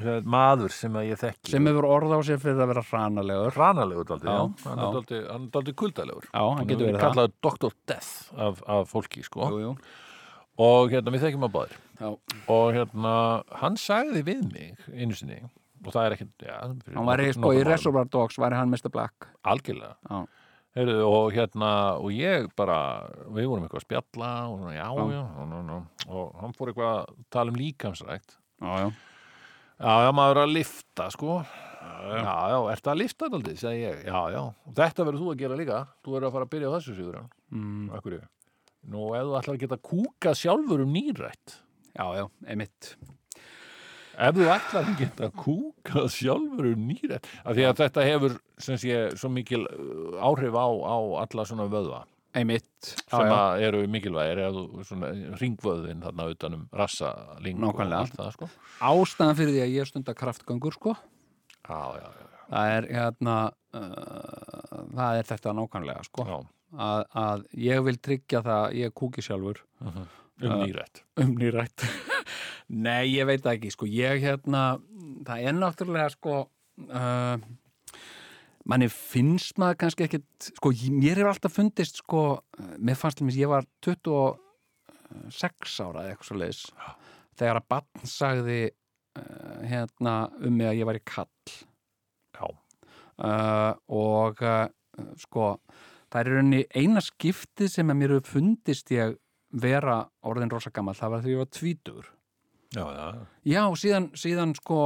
[0.00, 4.08] maður sem að ég þekki sem hefur orð á sér fyrir að vera hranalegur hránalegur
[4.08, 4.30] daldið,
[4.64, 7.04] hann er daldið, hann er kuldalegur Já, hann getur verið það.
[7.04, 7.76] kallaður Dr.
[7.86, 9.50] Death af, af fólki, sko.
[9.52, 9.74] Jú, jú,
[10.64, 11.76] og hérna, við þekkjum að báðir.
[12.00, 12.08] Já,
[12.56, 13.14] og hérna,
[13.60, 15.42] hann sagði við mig einu sinni,
[15.84, 16.56] og það er ekki já,
[16.96, 17.62] hann var í, sko, í.
[17.68, 18.88] Reservoir Dogs var hann Mr.
[18.92, 19.28] Black.
[19.44, 20.24] Algjörlega.
[20.72, 21.70] Heyrðu, og hérna,
[22.00, 25.24] og ég bara við vorum eitthvað að spjalla og já, já, já,
[25.68, 28.38] já, og hann fór eitthvað að tala um líkamsrækt.
[28.62, 28.92] Já, já
[29.82, 31.40] Já, já, maður er að lifta, sko.
[32.02, 34.02] Já, já, ertu að lifta daldið, segi ég.
[34.06, 35.80] Já, já, og þetta verður þú að gera líka.
[36.02, 37.18] Þú verður að fara að byrja á þessu, Sigur.
[37.50, 38.28] mm, Akkur ég.
[38.92, 41.56] Nú, ef þú ætlar að geta kúkað sjálfur um nýrætt.
[41.92, 42.94] Já, já, einmitt
[44.22, 47.28] Ef þú ætlar að geta kúkað sjálfur um nýrætt.
[47.42, 51.66] Af því að þetta hefur, sem sé, svo mikil uh, áhrif á, á alla svona
[51.72, 52.02] vöðva.
[52.32, 54.40] Einmitt, já, Sem já, að eru mikilvægir,
[55.40, 57.10] ringvöðin þarna utanum rassa,
[57.44, 58.48] það, sko.
[58.88, 60.94] ástæðan fyrir því að ég stunda kraftgöngur, sko.
[61.68, 62.30] Já, já, já.
[62.48, 66.26] það er hérna uh, það er þetta nákvæmlega, sko.
[66.30, 66.38] Já.
[66.88, 69.62] að, að ég vil tryggja það ég kúki sjálfur.
[70.42, 71.04] Um nýrætt.
[71.20, 71.84] um nýrætt.
[72.86, 73.90] Nei, ég veit það ekki, sko.
[73.92, 74.64] Ég hérna,
[75.28, 76.38] það er náttúrulega sko
[76.88, 77.36] uh,
[78.68, 82.22] manni finnst maður kannski ekkit sko, mér hefur alltaf fundist sko,
[82.78, 86.62] mér fannst til mér, ég var 26 ára eða eitthvað svo leiðis
[87.38, 91.54] þegar að bann sagði uh, hérna um mig að ég var í kall
[92.36, 92.46] Já.
[92.46, 94.66] uh, og uh,
[95.20, 95.54] sko,
[96.12, 99.16] það er rauninni eina skiptið sem að mér hefur fundist ég
[99.52, 102.12] vera orðin rosa gammal, það var þegar ég var tvítur
[102.72, 103.24] Já, já, já.
[103.52, 104.76] já, síðan, síðan sko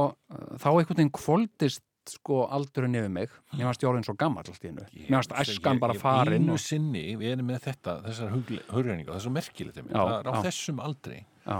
[0.59, 3.33] þá einhvern veginn kvóldist sko aldurinn yfir mig.
[3.55, 6.55] Mér varst ég orðin svo gammal allt í hennu mér varst æskan bara farin Einu
[6.55, 10.33] og, sinni, við erum með þetta, þessar hugreiningar, það er svo merkilegt það er á
[10.47, 11.19] þessum aldri.
[11.43, 11.59] já,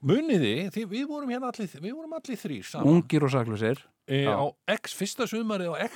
[0.00, 2.94] Muniði, því við vorum hérna allir, við vorum allir þrýr saman.
[2.94, 4.42] ungir og saklusir E, á
[4.74, 5.86] X, fyrsta sumarið á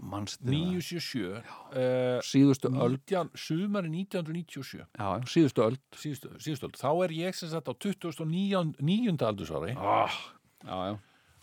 [0.00, 3.02] mannstu 977, uh, síðustu öld.
[3.04, 5.82] 19, sumarið 1997, já, síðustu öld.
[6.00, 9.20] Síðustu, síðustu öld, þá er ég sem sagt á 29.
[9.28, 9.76] aldursári.
[9.76, 10.16] Oh,
[10.64, 10.96] já, já.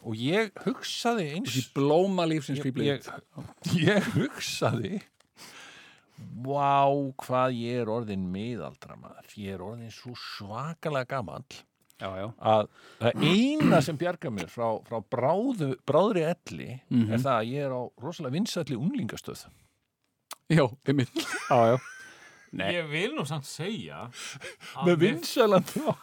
[0.03, 3.09] Og ég hugsaði eins, í blóma lífsins ég, fýbli ég,
[3.79, 5.01] ég hugsaði,
[6.43, 6.87] vá,
[7.23, 11.23] hvað ég er orðin miðaldra maður, ég er orðin svo svakalega
[12.19, 12.67] já, að
[12.99, 17.11] það eina sem bjargar mér frá, frá bráðu, bráðri elli Mhm.
[17.13, 19.45] er það að ég er á rosalega vinsætli unglingastöð
[20.51, 21.13] já, einmitt.
[21.49, 21.77] Já, já.
[22.53, 22.73] Nei.
[22.75, 24.09] Ég vil nú samt segja
[24.83, 25.95] með mér, vinsælan þá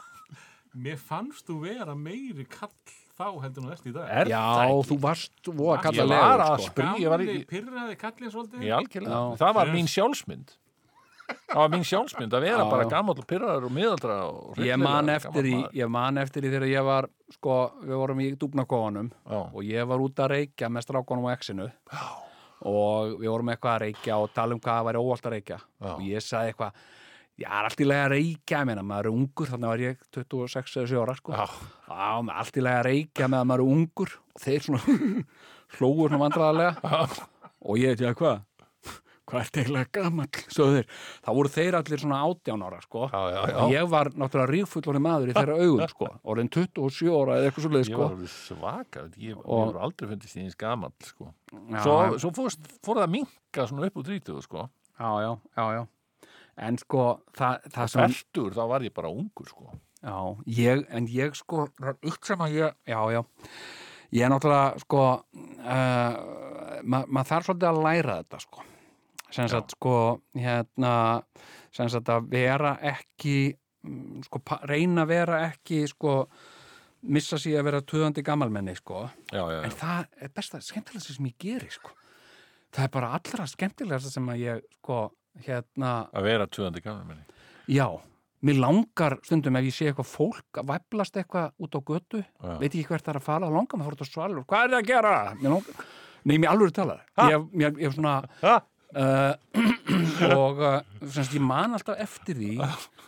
[0.74, 2.72] mér fannst þú vera meiri kall
[3.20, 4.08] þá heldur nú ert í dag.
[4.22, 4.40] er já,
[4.88, 6.70] þú varst voða ég kallarlegur var að sko.
[6.72, 8.64] sprí, ég var Gamli í, pyrraði kallin svolítið.
[8.64, 9.38] í algjörlega Já.
[9.44, 10.56] það var mín sjálfsmynd
[11.30, 12.90] það var mín sjálfsmynd að vera Já, bara já.
[12.90, 15.76] gamall og pyrraður og miðaldra og ég hryllilega man gamall eftir í maður.
[15.82, 19.38] ég man eftir í þegar ég var sko, við vorum í dúbnakóanum Já.
[19.54, 21.68] og ég var út að reykja með strákonum á exinu
[22.60, 25.58] og við vorum eitthvað að reykja og tala um hvað það væri óvalt að reykja
[25.60, 25.92] Já.
[25.94, 26.82] og ég sagði eitthvað
[27.40, 30.02] Já, er allt í lagi að reykja, ég meina, maður er ungur, þannig var ég
[30.12, 31.36] 26 eða 7 ára, sko.
[31.88, 34.98] Allt í lagi að reykja með að maður er ungur og þeir svona
[35.78, 36.96] hlóður svona vandræðarlega
[37.60, 38.42] og ég veit, já, hvað?
[39.30, 39.68] Hvað er?
[40.50, 40.86] Sögðu þeir.
[41.22, 43.04] Það voru þeir allir svona 18 ára, sko.
[43.12, 43.56] Já, já, já.
[43.62, 46.08] Og ég var náttúrulega rífullori maður í þeirra augum, sko.
[46.34, 48.00] Orðin 27 ára eða eitthvað svo leið, ég sko.
[48.02, 51.30] var alveg svaka ég, ég var aldrei fundist í eins gamall sko.
[51.54, 54.66] Já, svo, svo fórst, fór það að minka svona upp úr 30 sko.
[54.98, 55.82] já, já, já, já.
[56.60, 57.04] En sko,
[57.36, 58.16] það, það sem...
[58.16, 59.70] Fertur, þá var ég bara ungur sko.
[60.00, 60.16] Já,
[60.56, 63.20] ég, en ég sko, það er eitt sem að ég, já, já,
[64.16, 65.02] ég er náttúrulega, sko,
[65.60, 68.64] uh, ma maður þarf svolítið að læra þetta, sko.
[69.30, 69.96] Sem sagt, sko,
[70.34, 70.94] hérna,
[71.76, 73.36] sem sagt að vera ekki,
[73.86, 76.16] mm, sko, reyna að vera ekki, sko,
[77.12, 79.04] missa sig að vera töðandi gammalmenni, sko.
[79.30, 79.78] já, já, En já.
[79.84, 81.92] það er besta, skemmtilegast sem ég geri, sko.
[82.72, 85.02] Það er bara allra skemmtilegast sem að ég, sko,
[85.46, 87.26] hérna, að vera 200 gammal menni
[87.70, 87.86] Já,
[88.46, 92.54] mér langar stundum ef ég sé eitthvað fólk að væplast eitthvað út á götu, Já.
[92.62, 94.64] veit ég hvert það er að fara, langar maður að fara út á svalur, hvað
[94.64, 95.14] er það að gera?
[95.40, 95.86] Mér langar,
[96.24, 96.98] nei, mér alveg tala,
[97.30, 98.56] ég, mér, ég er svona, ha?
[98.96, 102.56] uh, og uh, semst, ég man alltaf eftir því,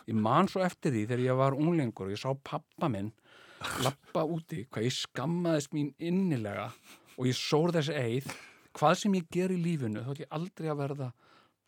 [0.09, 3.11] ég man svo eftir því þegar ég var unglingur og ég sá pappa minn
[3.83, 6.69] lappa úti, hvað ég skammaðist mín innilega
[7.17, 8.31] og ég sór þessi eið,
[8.75, 11.09] hvað sem ég ger í lífinu, þá ætlum ég aldrei að verða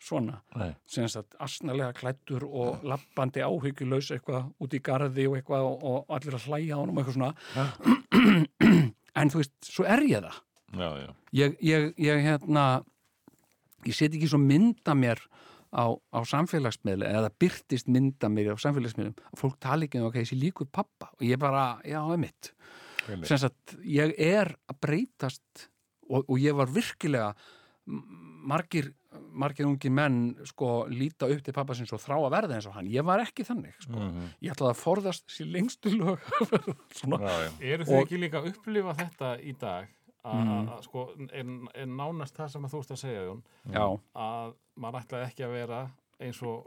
[0.05, 0.39] svona.
[0.55, 0.71] Nei.
[0.89, 6.17] sem sagt asnalega klættur og lappandi áhyggjulaus eitthvað út í garði og eitthvað og, og
[6.17, 7.33] allir að hlæja á honum og eitthvað svona.
[9.15, 10.39] En þú veist, svo er ég það.
[10.75, 12.63] Já, já, ég, ég, ég hérna
[13.85, 15.21] ég set ekki svo mynda mér
[15.71, 19.15] á, á samfélagsmiðli eða byrtist mynda mér á samfélagsmiðlum.
[19.31, 22.51] Að fólk tala ekki um ok, þessi líkur pappa og ég bara, já, emitt
[23.05, 23.29] Einmitt.
[23.29, 25.67] sem sagt, ég er að breytast
[26.09, 27.31] og, og ég var virkilega
[27.85, 28.91] margir,
[29.35, 30.17] margir ungi menn
[30.47, 33.19] sko líta upp til pappa sinns og þrá að verða eins og hann, ég var
[33.23, 33.99] ekki þannig sko.
[33.99, 34.29] Mhm.
[34.41, 36.19] ég ætlaði að forðast sér lengstu lög.
[37.61, 39.87] Eru þið Og- ekki líka að upplifa þetta í dag
[40.25, 40.69] að Mm.
[40.73, 41.01] að, sko,
[41.31, 41.45] er,
[41.75, 45.43] er nánast það sem að þú ert að segja Jón já, að maður ætlaði ekki
[45.45, 45.81] að vera
[46.19, 46.65] eins og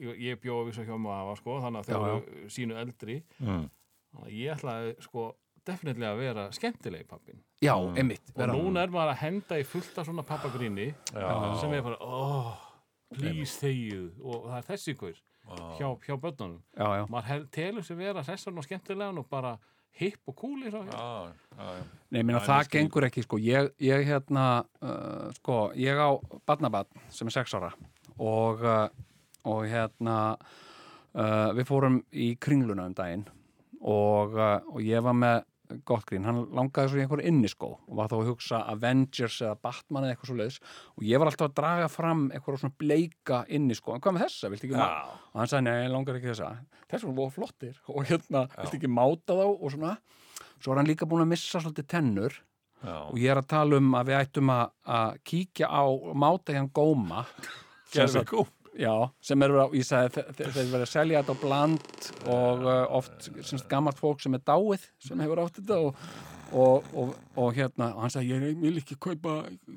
[0.00, 3.70] ég, ég bjóði við svo hjá maður sko, þannig að þau eru sínu eldri Mm.
[4.26, 5.34] ég ætlaði sko
[5.66, 7.96] definitílega að vera skemmtilegi pappin já, Mm.
[7.98, 10.94] einmitt og vera, núna er maður að henda í fullt af svona pappagríni
[11.60, 12.56] sem er bara, oh,
[13.14, 14.08] please þegið.
[14.24, 15.20] Og það er þessi hver
[15.78, 16.62] hjá, hjá börnunum.
[16.76, 19.58] Já, já, maður telur sér vera hressan og skemmtilegan og bara
[19.98, 21.82] hipp og cool í svo Já, já, já.
[22.10, 23.36] Nei, minna, Já, það gengur ekki, sko.
[23.38, 26.08] Ég, ég hérna, uh, sko, ég á
[26.48, 27.72] barnabarn sem er sex ára
[28.18, 28.88] og, uh,
[29.44, 30.36] og hérna,
[31.14, 33.26] uh, við fórum í kringluna um daginn
[33.82, 35.44] og, uh, og ég var með
[35.88, 39.56] gott grín, hann langaði svo í einhver inniskó og var þá að hugsa Avengers eða
[39.66, 40.58] Batman eða eitthvað svo leiðis
[40.96, 44.52] og ég var alltaf að draga fram eitthvað svona bleika inniskó, en hvað með þessa,
[44.52, 45.02] viltu ekki má Já.
[45.32, 46.52] og hann sagði, nei, ég langar ekki þessa.
[46.92, 47.76] Þess var voru flottir.
[47.96, 49.92] Og hérna, viltu ekki máta þá og svona,
[50.60, 52.40] svo er hann líka búin að missa svolítið tennur.
[52.82, 52.96] Já.
[52.98, 55.82] og ég er að tala um að við ættum að, að kíkja á
[56.18, 57.20] máta hérna góma.
[57.94, 58.42] Sagt- kú.
[58.78, 62.12] Já, sem eru á, ég sagði þe- þe- þeir verið að selja þetta á bland
[62.32, 65.98] og uh, oft semst gammalt fólk sem er dáið sem hefur átt þetta og,
[66.52, 69.34] og, og, og hérna, og hann sagði ég vil ekki kaupa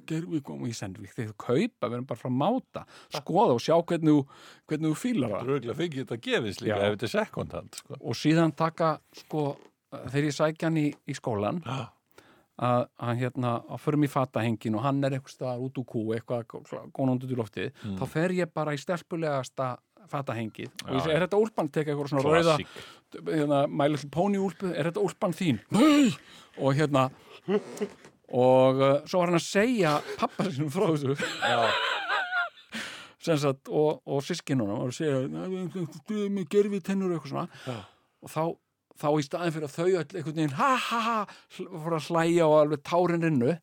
[0.07, 2.85] gerfigóm og ég sendi við þeir kaupa, við erum bara frá að máta
[3.15, 4.26] skoða og sjá hvernig þú,
[4.72, 6.85] hvernig þú fílar það Röglega fengið þetta gefist líka Já.
[6.89, 7.99] ef þetta er second hand sko.
[8.01, 8.93] og síðan taka
[9.23, 9.45] sko,
[10.09, 11.77] þegar ég sækja hann í, í skólan Já.
[12.60, 16.03] Að, að hérna, að förum í fatahengin og hann er eitthvað staðar út úr kú,
[16.15, 16.45] eitthvað
[16.95, 17.98] gónandi út í loftið, Mm.
[17.99, 19.77] þá fer ég bara í stelpulegasta
[20.07, 22.68] fatahengið og ég segi, er þetta úlpan, teka eitthvað svona rauða Klassík.
[23.26, 25.60] hérna, My Little Pony úlpu, er þetta úlpan þín?
[26.61, 27.10] Og hérna
[28.36, 31.14] og uh, svo var hann að segja pappa sinum frá þessu
[33.73, 35.23] og, og sískinunum og segja,
[36.52, 37.77] gerfi tennur eitthvað svona Já.
[38.22, 38.41] og þá,
[39.01, 41.17] þá í staðin fyrir að þau öll einhvern veginn ha ha ha,
[41.57, 43.57] fór að hlæja og alveg tárin rinnu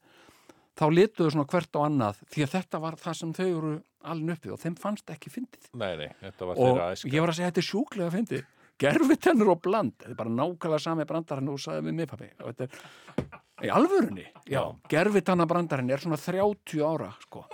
[0.78, 3.72] þá lituðu svona hvert á annað því að þetta var það sem þau eru
[4.12, 5.70] alveg uppið og þeim fannst ekki fyndið.
[5.78, 6.08] Nei, nei,
[6.40, 8.46] og ég var að segja þetta er sjúklega fyndið.
[8.82, 9.94] Gerfi tennur og bland.
[10.00, 14.24] Þetta er bara nákvæmlega sami brandarinn og sagði við mig pappi er í alvörunni?
[14.50, 17.44] Já, gerfi tanna brandarinn er svona 30 ára sko.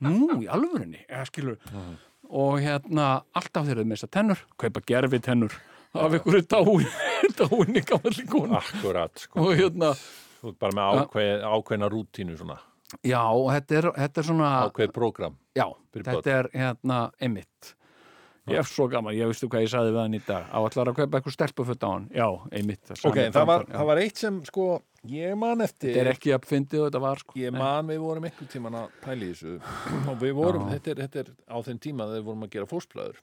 [0.00, 1.02] Nú, í alvörunni?
[1.10, 1.58] Eða skilur
[2.30, 4.44] og hérna, alltaf þeir eru með þessar tennur.
[4.62, 5.56] Kaupa gerfi tennur
[5.94, 6.86] af einhverju dáin
[7.40, 8.56] dáin í gamalli konu.
[8.60, 9.42] Akkurat, sko.
[9.46, 9.94] og hérna,
[10.40, 12.56] Þú ert bara með ákveð, ákveðna rútínu svona,
[13.04, 13.20] já,
[13.54, 15.36] þetta er, þetta er svona ákveð prógram.
[15.58, 17.74] já, þetta er hérna einmitt.
[18.50, 20.46] Ég er svo gaman, ég veistu hvað ég sagði við hann í dag.
[20.50, 22.06] Áallar að kaupa eitthvað stelpufutt á hann?
[22.16, 22.24] Já,
[22.56, 24.64] einmitt Ok, það var, það var eitt sem, sko,
[25.12, 27.36] ég man eftir, þetta er ekki að fyndið þetta var sko.
[27.38, 29.58] Ég man við vorum einhvern tíman að pæla í þessu.
[30.10, 32.70] Og við vorum, þetta er, þetta er á þeim tíma þegar við vorum að gera
[32.72, 33.20] fósblæður.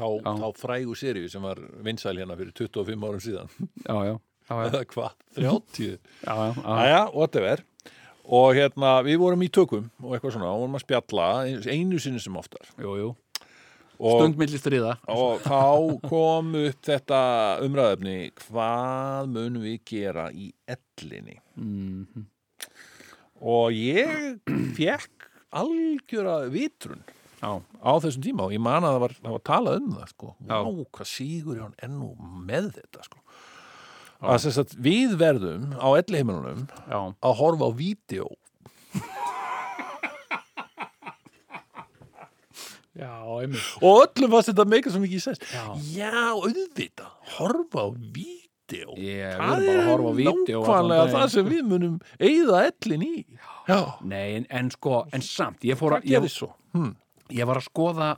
[0.00, 0.08] Þá,
[0.40, 3.50] þá frægu seríu sem var vinsæl hérna fyrir 25 árum síðan.
[3.84, 4.14] já, já,
[4.50, 5.16] Eða hvað?
[5.36, 5.98] 30?
[6.24, 6.76] já, já, já.
[6.86, 7.64] Æja, whatever.
[8.30, 11.28] Og hérna, við vorum í tökum og eitthvað svona, og vorum að spjalla
[11.74, 12.68] einu sinni sem oftar.
[12.78, 13.10] Jú, jú.
[14.00, 17.18] Og, stund milli stríða og þá kom upp þetta
[17.66, 18.14] umræðefni,
[18.46, 21.36] hvað munum við gera í ellinni?
[21.60, 22.24] mm
[23.40, 24.40] Og ég
[24.76, 27.00] fekk algjöra vitrun
[27.40, 30.12] já, á þessum tíma og ég man að það var, það var talað um það,
[30.14, 30.34] sko.
[30.50, 30.58] Vá,
[30.98, 32.12] hvað sígur hann ennú
[32.46, 33.24] með þetta, sko.
[34.20, 38.28] Að að við verðum á elliheimunum já, að horfa á vídeo
[43.00, 43.70] já, einmitt.
[43.80, 45.40] Og öllum fannst þetta meika svo mikið sens.
[45.48, 45.64] Já.
[45.94, 51.28] já, auðvitað, horfa á vídeo Ég, við erum bara að horfa á vídeo nákvæmlega það
[51.32, 53.14] sem við munum eigða ellin í.
[53.70, 56.28] Já, Nei, en, en sko, en samt ég fór að, ég?
[56.76, 56.92] Hm.
[57.32, 58.10] Ég var að skoða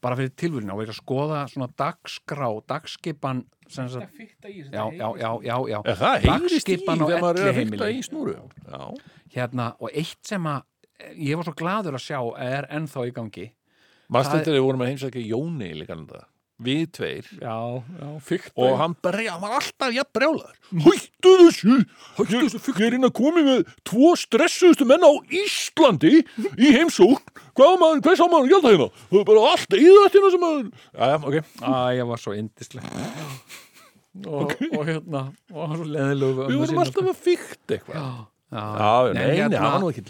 [0.00, 4.48] bara fyrir tilvíðina og ég var að skoða svona dagskrá, dagskipan sem Þetta sagt, fitta
[4.50, 5.78] í já, já, já, já, já.
[5.84, 7.78] Er það heyrist í Dagskipan þegar er að elliheimili.
[7.78, 8.34] fylgta í snúru?
[8.66, 8.80] Já,
[9.36, 10.62] hérna, og eitt sem að
[11.20, 13.46] ég var svo gladur að sjá er ennþá í gangi.
[14.10, 16.24] Maður Það- stundir við vorum að heimsækja Jóni líka um það
[16.64, 17.28] við tveir.
[17.40, 21.76] Já, já, fyrkt og hann brjá, hann var alltaf jafn brjálar hættu þessu!
[22.18, 27.42] Hættu þessu ég er inn að komi með tvo stressuðustu menn á Íslandi í heimsókn.
[27.58, 28.88] Hvað maður, hvers á maður að gjalda hérna?
[29.10, 31.38] Það er bara allt íðrættina sem maður já, já, ok,
[31.98, 32.82] ég var svo indisleg
[34.26, 35.22] og, og hérna
[35.52, 38.00] og hann var svo leðilegu við vorum alltaf að fykta eitthvað.
[38.00, 38.08] Já,
[38.50, 40.04] já, nei, nei, hérna, hann var ekki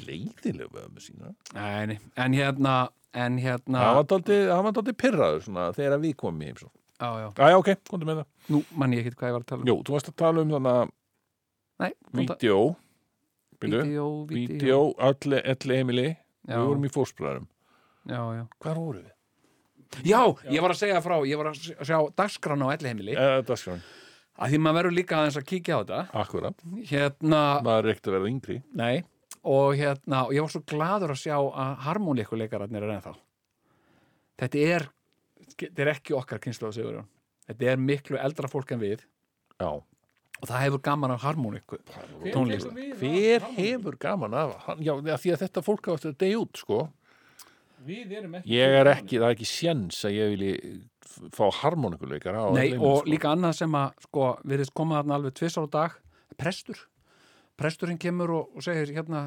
[1.57, 2.77] nei, en hérna
[3.15, 3.97] en hérna hann
[4.67, 8.27] var daldið pirraður svona þegar við komum í heimsókn já, já, ok, komdu með það.
[8.53, 9.71] Nú mann ég ekkert hvað ég var að tala um.
[9.71, 12.59] Jú, þú varst að tala um þannig að vídeo
[13.61, 16.09] vídeo, vídeo, allir elli heimili
[16.49, 17.49] við vorum í fórspröðarum
[18.09, 18.45] já, já.
[18.61, 19.15] Hvar voru við?
[20.07, 20.21] já,
[20.53, 23.83] ég var að segja frá, ég var að sjá dagskrána á elliheimili Uh, Dagskráin,
[24.41, 26.03] að því maður verður líka aðeins að kíkja á þetta.
[26.23, 26.63] Akkurat.
[26.89, 28.59] Hérna, Maður er ekkert að verða yngri.
[28.73, 29.03] Nei
[29.45, 33.15] og hérna, og ég var svo gladur að sjá að harmoníkuleikararnir er ennþá.
[34.41, 34.89] Þetta er
[35.61, 37.09] þetta er ekki okkar kynslu á Sigurjón.
[37.49, 39.03] Þetta er miklu eldra fólk en við.
[39.61, 39.71] Já.
[40.41, 41.81] Og það hefur gaman af harmoníku
[42.33, 42.71] tónlist.
[43.01, 46.79] Hver hefur gaman af Já, af því að þetta fólk átti að deyja út, sko.
[47.85, 50.55] Við erum ekki Ég er ekki, það er ekki sjens að ég vilji
[51.33, 53.11] fá harmonikuleikar á Nei, ellinni, og sko.
[53.11, 55.97] líka annað sem að sko, virðist koma þarna alveg tvisar á dag
[56.41, 56.83] prestur
[57.61, 59.27] presturinn kemur og, og segir hérna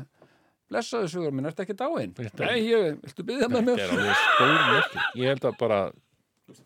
[0.73, 2.13] blessaðu sugur minn, ertu ekki dáinn?
[2.17, 3.83] Þetta- Nei, ég, viltu byggja með Þetta mér?
[3.83, 5.79] er alveg stór merki Ég held að bara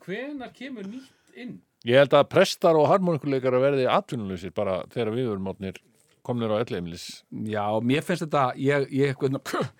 [0.04, 1.58] Hvenar kemur nýtt inn?
[1.86, 5.76] Ég held að prestar og harmonikuleikar verði atvinnuleysir bara þegar við erum átnir
[6.26, 7.04] komnir á ellimilis
[7.46, 9.38] Já, mér finnst þetta ég, ég eitthvað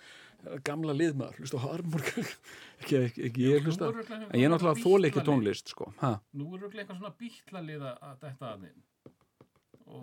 [0.68, 3.98] gamla liðmaður, hlusta á harmoníku ekki, ekki, ekki ég hlusta er
[4.30, 5.26] en ég er náttúrulega þól ekki bítlalið.
[5.32, 5.88] tónlist sko.
[6.04, 8.78] ha, Nú er örugglega eitthvað svona bítlalið að detta að inn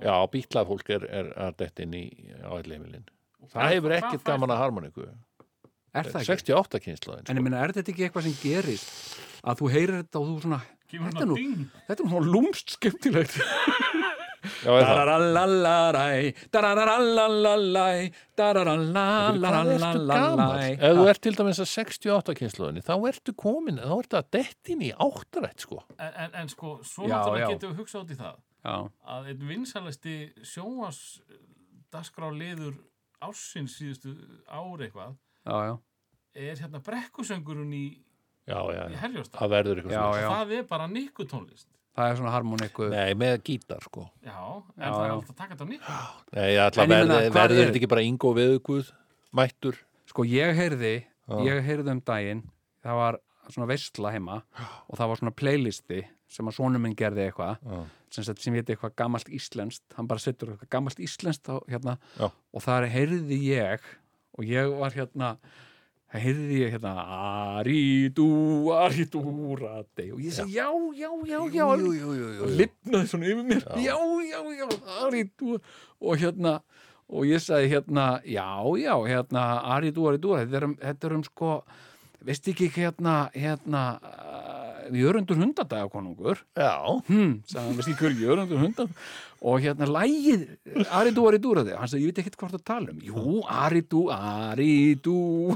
[0.06, 2.04] Já, bítlað fólk er, er að detta inn í
[2.44, 3.06] á ellihemilin
[3.46, 6.32] Og Það hefur ekkert gaman að harmoniku er það ekki?
[6.34, 8.90] 68 kynslaðin En ég meina, er þetta ekki eitthvað sem gerist?
[9.46, 11.62] Að þú heyrir þetta og þú svona Kemur Þetta er nú- ding.
[11.88, 13.38] þetta er nú lúmst skemmtilegt.
[19.86, 20.06] Ertu gamall?
[20.06, 24.30] dararalalæ Ef þú ert til dæmis að 68 kynslaðinni þá ertu komin, þá ertu að
[24.38, 25.82] dettin í áttarætt sko.
[25.98, 27.54] En, en, en sko, svo náttúrulega já.
[27.56, 28.76] getum við hugsað út í það já,
[29.16, 31.02] að einn vinsalasti sjónvars
[31.94, 32.76] dagskrá liður
[33.24, 34.16] ársins síðustu
[34.50, 35.14] ári eitthvað
[35.46, 35.76] já, já,
[36.50, 38.84] er hérna brekkusöngurinn í, í já.
[39.06, 41.70] Herjóstad það er bara nikkutónlist.
[41.96, 44.10] Það er svona harmoniku Nei, með gítar sko.
[44.26, 44.36] Já,
[44.76, 45.94] en Já, það er alltaf að taka þetta á nikku.
[46.36, 48.90] Nei, alltaf En ég meina, verður, er- þetta ekki bara Ingo Veðuguð
[49.40, 49.80] mættur?
[50.12, 50.92] Sko ég heyrði
[51.48, 52.44] ég heyrði um daginn
[52.84, 54.42] það var svona veistla heima
[54.90, 56.02] og það var svona playlisti
[56.36, 57.64] sem að sonur minn gerði eitthvað.
[58.16, 62.64] Sem, sem veit eitthvað gamalt íslenskt hann bara setur eitthvað gamalt íslenskt á, hérna, og
[62.66, 63.86] þar heyrði ég
[64.36, 65.36] og ég var hérna
[66.16, 66.94] það heyrði ég hérna
[67.60, 68.28] Aridú,
[68.76, 69.24] Aridú,
[69.60, 71.66] Rati og ég segi já, já, já, já.
[71.82, 72.58] Jú, jú, jú, jú, og jú.
[72.62, 73.66] lifnaði svona yfir mér.
[73.84, 73.98] Já,
[74.30, 74.68] já, já,
[75.06, 75.58] Aridú
[76.00, 76.60] og hérna
[77.06, 78.48] og ég sagði hérna, já,
[78.82, 79.44] já, hérna
[79.76, 81.52] Aridú, Aridú, þetta er um, þetta er um sko,
[82.26, 83.84] veist ekki hérna hérna
[84.94, 86.76] Jörundur hundadaga konungur Já,
[87.08, 89.08] hm, sagði veist ekki hver Jörundur hundadaga
[89.46, 90.46] og hérna lægið
[90.90, 93.02] Aridú, Aridú, hann sagði, ég veit ekkert hvort að tala um.
[93.06, 95.20] Jú, Aridú, Aridú.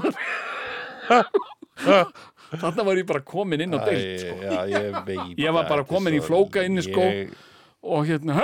[2.50, 4.34] Þarna var ég bara komin inn á deilt sko.
[4.42, 7.02] já, ég Ég var bara kominn í flóka inn í skó.
[7.02, 7.32] Ég,
[7.80, 8.36] og hérna,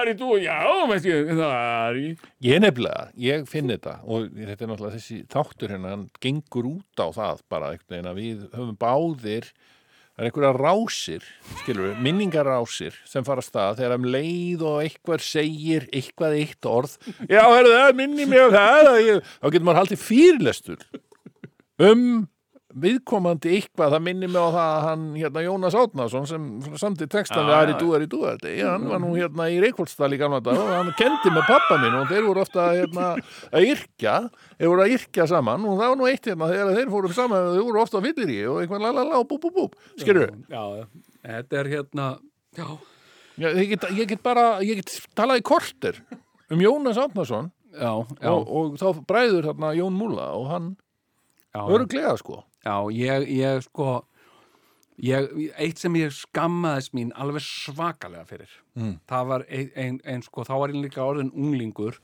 [0.00, 0.58] Aridú, já,
[0.90, 1.32] veist ég,
[2.00, 2.06] í.
[2.44, 7.04] Ég nefnilega, ég finn þetta og þetta er náttúrulega þessi þáttur hérna hann gengur út
[7.04, 9.52] á það bara einhvern veginn að við höfum báðir
[10.20, 11.28] það er einhverja rásir,
[11.62, 16.68] skilur við, minningarrásir sem fara að stað þegar um leið og eitthvað segir eitthvað eitt
[16.68, 18.90] orð já, herðu það, minni mig á það
[19.24, 20.84] þá getur maður haldið fyrirlestur
[21.88, 22.04] um
[22.70, 26.44] viðkomandi eitthvað, það minni mig á það að hann, hérna, Jónas Átnason sem
[26.78, 27.78] samti textan við Já, Ari já.
[27.80, 31.32] Dú, Ari Dú hann var nú hérna í Reykjólfsdal í gamla dag og hann kendi
[31.34, 33.08] með pappa minn og þeir voru ofta hérna,
[33.50, 34.16] að yrkja
[34.54, 37.50] þeir voru að yrkja saman og það var nú eitt hérna þegar þeir fóru saman,
[37.56, 39.68] þeir voru ofta á fyllir í og eitthvað lalala og bú bú bú
[40.00, 40.84] skilur Já, já,
[41.26, 42.10] þetta er hérna
[42.58, 42.66] Já,
[43.40, 45.98] ég, ég, get, ég get bara, ég get talað í korter
[46.50, 50.89] um Jónas Átnason já, já, og, og þá bræður hérna Jón Múla og hann já,
[51.58, 52.44] öruglega sko.
[52.64, 53.88] Já ég, ég sko
[55.00, 59.00] ég, eitt sem ég skammaðist mín alveg svakalega fyrir Mm.
[59.10, 61.96] það var ein, ein, ein sko, þá var ég líka orðin unglingur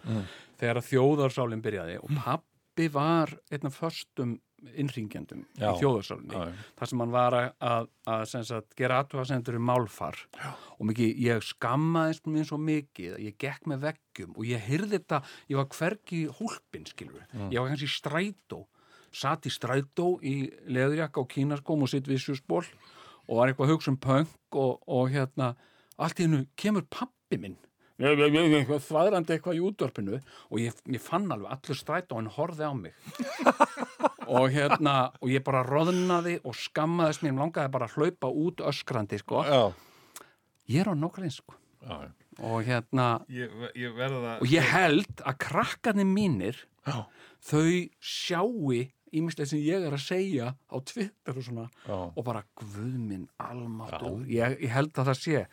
[0.58, 4.32] þegar að þjóðarsálinn byrjaði og pappi var einn af föstum
[4.74, 6.34] innringjandum í þjóðarsálinni
[6.76, 10.18] þar sem hann var að, að, að sagt, gera aðtúasendur um málfar.
[10.34, 10.50] Já.
[10.80, 14.96] og mikið, ég skammaðist mér svo mikið að ég gekk með veggjum og ég hyrði
[14.98, 18.64] þetta, ég var hvergi hólpin skilur við, ég var kannski strætó
[19.16, 20.36] satt í strætó í
[20.68, 22.64] leðurjakka og kínaskóm og sitt við sjúsból
[23.26, 25.54] og var eitthvað að hugsa um punk og, og hérna,
[25.96, 27.56] allt í hennu kemur pappi minn
[27.96, 32.68] eitthvað þvaðrandi eitthvað í útvarpinu og ég, ég fann alveg allur strætó og hann horfði
[32.68, 32.92] á mig
[34.36, 39.20] og hérna og ég bara roðnaði og skammaðist mér langaði bara að hlaupa út öskrandi
[39.22, 39.42] sko.
[39.48, 39.72] já,
[40.68, 41.56] ég er á nokkra eins sko.
[41.80, 42.10] já, já.
[42.44, 47.08] og hérna ég, ég verða og ég held að krakkarnir mínir Já.
[47.42, 48.76] þau sjáu
[49.14, 51.96] ímislega sem ég er að segja á Twitter og svona Já.
[51.96, 55.44] og bara guðminn almáttur ég, ég held að það sé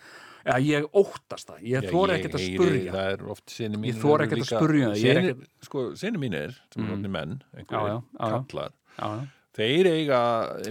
[0.43, 3.95] eða ég óttast það, ég Já, þóra ekkert að spurja það er oft sinni mínir
[3.95, 7.07] Ég eru ekkert að spurja er ekkert- sko, sinni mínir, sem er mm.
[7.13, 8.43] menn Já, einhverjir já, já, já.
[8.49, 9.23] kallar já, já,
[9.59, 10.21] þeir eiga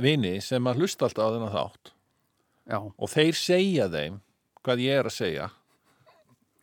[0.05, 1.93] vini sem að hlusta alltaf á þennan þátt
[2.69, 2.79] já.
[2.83, 4.21] og þeir segja þeim
[4.63, 5.51] hvað ég er að segja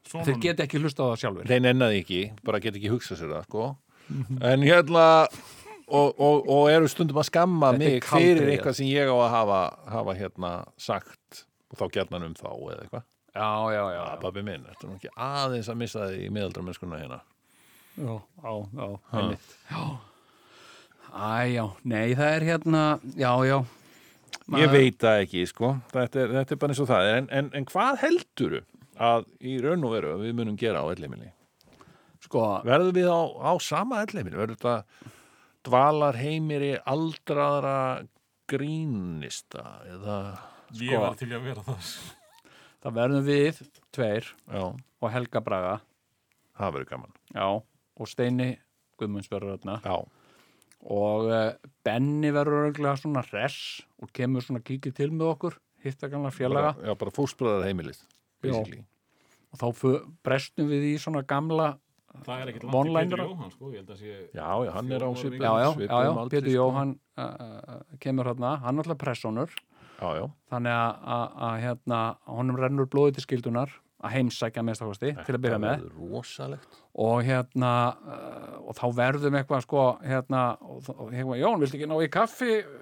[0.09, 3.33] þeir geta ekki hlusta á það sjálfur þeir nennaði ekki, bara get ekki hugsað sér
[3.33, 3.65] það sko.
[4.09, 4.39] Mhm.
[4.41, 5.05] en hérna
[5.89, 9.31] og, og, og eru stundum að skamma Þetta mig fyrir eitthvað sem ég á að
[9.35, 9.59] hafa,
[9.95, 13.03] hafa hérna sagt og þá gætnan um þá eða eitthvað
[13.39, 17.01] já, já, já, að babbi minn, þetta er ekki aðeins að missa þið í miðaldramennskuna
[17.03, 17.19] hérna
[17.99, 18.13] já,
[18.43, 18.87] já, já,
[19.19, 19.51] einmitt.
[19.69, 19.83] já.
[21.09, 22.81] Æ, já, nei, það er hérna,
[23.17, 23.57] já, já.
[23.59, 25.69] Ég Maður- veit það ekki, sko.
[25.93, 27.07] Þetta er, þetta er bara eins og það.
[27.17, 28.59] En, en, en hvað helduru
[29.09, 31.31] að í raun og veru við munum gera á ellimili?
[32.25, 34.37] Sko, Verðum við á, á sama ellimili?
[34.37, 34.75] Verður þetta
[35.67, 38.05] dvalar heimiri aldraðra
[38.49, 40.17] grínista eða...
[40.77, 41.01] ég Sko.
[41.03, 41.89] var til að vera það.
[42.79, 43.59] Það verðum við
[43.95, 45.73] tveir Já, og Helga Braga,
[46.59, 47.15] það verður gaman.
[47.35, 47.47] já,
[47.99, 48.49] og Steini
[48.99, 49.75] Guðmunds verður þarna.
[49.83, 49.97] Já,
[50.95, 51.49] og uh,
[51.83, 53.57] Benni verður örgulega svona res
[53.99, 56.71] og kemur svona kíkið til með okkur, hitta gamla félaga.
[56.77, 57.99] Bara, já, bara fósbræðar heimilið,
[59.49, 61.73] og þá brestum við í svona gamla
[62.25, 62.93] það er ekkert langt í.
[62.99, 65.65] Pétur Jóhann sko, ég held að sé Já, já, hann er á svipum, já, já,
[65.65, 66.55] já, svipum já, aldri, Pétur sko.
[66.59, 69.53] Jóhann uh, kemur hérna, hann er alltaf pressónur
[69.99, 75.35] Já, já, þannig að, hérna, honum rennur blóði til skildunar að heimsækja með stakkosti til
[75.35, 76.77] að byrja með rosalegt.
[76.95, 81.89] og hérna uh, og þá verðum eitthvað sko hérna og, og hérna, Jón, viltu ekki
[81.91, 82.77] ná í kaffi uh,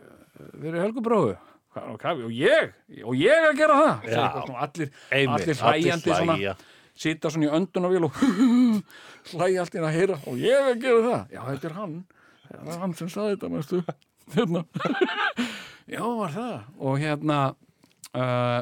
[0.62, 1.38] fyrir helgubróðu?
[1.78, 2.74] og, ég,
[3.04, 4.24] og ég að gera það Já.
[4.64, 6.56] allir, allir hlæjandi svona, hlæja.
[7.00, 8.20] Sita svona í öndunarvél og
[9.32, 10.20] hlæja allt inn að heyra.
[10.30, 11.98] Og ég að gera það, já þetta er hann.
[12.48, 13.82] Það er hann sem saði þetta mestu
[14.36, 14.66] hérna.
[15.88, 16.56] Já var það.
[16.84, 17.38] Og hérna
[18.12, 18.60] uh,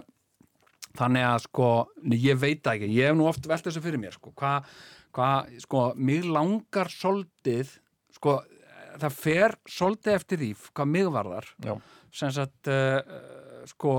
[0.96, 1.70] þannig að sko
[2.06, 4.70] nei, ég veit ekki, ég hef nú oft velt þessu fyrir mér sko, hvað,
[5.16, 5.30] hva,
[5.64, 7.74] sko mig langar soldið
[8.16, 8.38] sko,
[9.02, 11.50] það fer soldið eftir því hvað mig varðar.
[11.66, 11.76] Já.
[12.16, 13.96] sem sagt uh, uh, sko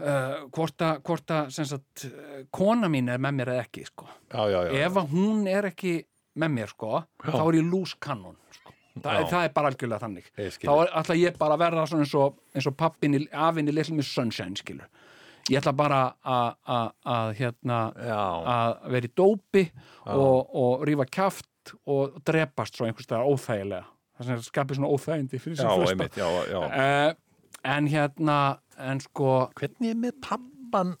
[0.00, 4.08] uh, hvort að, hvort að sagt, uh, kona mín er með mér eða ekki sko.
[4.32, 4.86] Já, já, já.
[4.86, 5.94] ef að hún er ekki
[6.38, 8.74] með mér sko, þá er ég lús kannon sko.
[8.98, 10.30] Þa, það er bara algjörlega þannig.
[10.34, 13.74] Þá er, ætla ég bara að verða eins og, eins og pappin í, afinn í
[13.74, 14.88] Little Miss Sunshine skilur.
[15.48, 17.78] Ég ætla bara að- hérna
[18.90, 19.62] vera í dópi
[20.04, 23.86] og, og rífa kjaft og drepast svo einhvers staðar óþægilega.
[24.18, 25.92] Það skapir svona óþægindi fyrir sem flesta.
[25.94, 26.60] einmitt, já, já.
[26.66, 27.14] uh,
[27.64, 28.38] en hérna
[28.78, 29.28] en sko
[29.58, 30.94] Hvernig er með pappan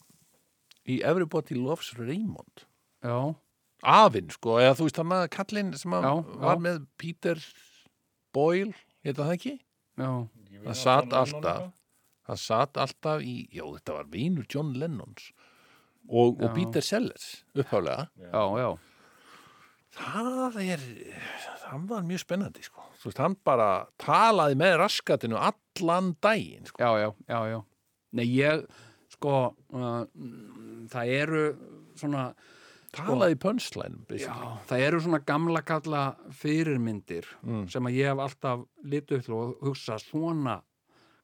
[0.88, 2.64] í Everybody Loves Raymond?
[3.04, 3.18] já,
[3.86, 6.62] Afinn, sko, eða þú veist hann að kallinn sem Já, var já.
[6.64, 7.42] með Peter
[8.34, 8.74] Boyle,
[9.06, 9.52] heita það ekki?
[9.98, 10.10] já,
[10.64, 11.68] Það satt alltaf,
[12.26, 15.28] það satt alltaf í, já, þetta var vinur John Lennons
[16.08, 16.50] og, og.
[16.56, 18.08] Peter Sellers upphálega.
[18.18, 18.68] já, já
[19.98, 20.82] Það er,
[21.64, 22.84] það var mjög spennandi, sko.
[23.00, 23.70] Þú veist, hann bara
[24.00, 26.78] talaði með raskatinu allan daginn, sko.
[26.82, 27.58] já, já, já, já.
[28.18, 28.62] Nei, ég,
[29.12, 29.32] sko,
[29.74, 31.42] uh, mm, það eru
[31.98, 32.30] svona,
[32.98, 34.32] Talaði í pönslæn, já,
[34.66, 36.02] það eru svona gamla kalla
[36.32, 37.66] fyrirmyndir Mm.
[37.70, 40.62] sem að ég hef alltaf litið upp til og hugsa svona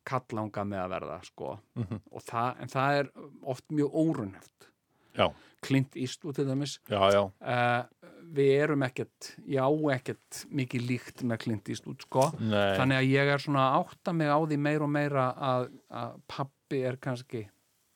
[0.05, 1.55] kallanga með að verða, sko.
[1.75, 2.01] Mhm.
[2.13, 3.09] Og það, en það er
[3.49, 4.69] oft mjög órunheft.
[5.17, 5.33] Já,
[5.63, 6.79] Clint Eastwood til dæmis.
[6.87, 7.23] já, já.
[7.41, 7.87] Uh,
[8.35, 12.29] við erum ekkert, ég á ekkert mikið líkt með Clint Eastwood, sko.
[12.41, 12.75] Nei.
[12.79, 16.83] Þannig að ég er svona átta mig á því meira og meira að, að pappi
[16.89, 17.45] er kannski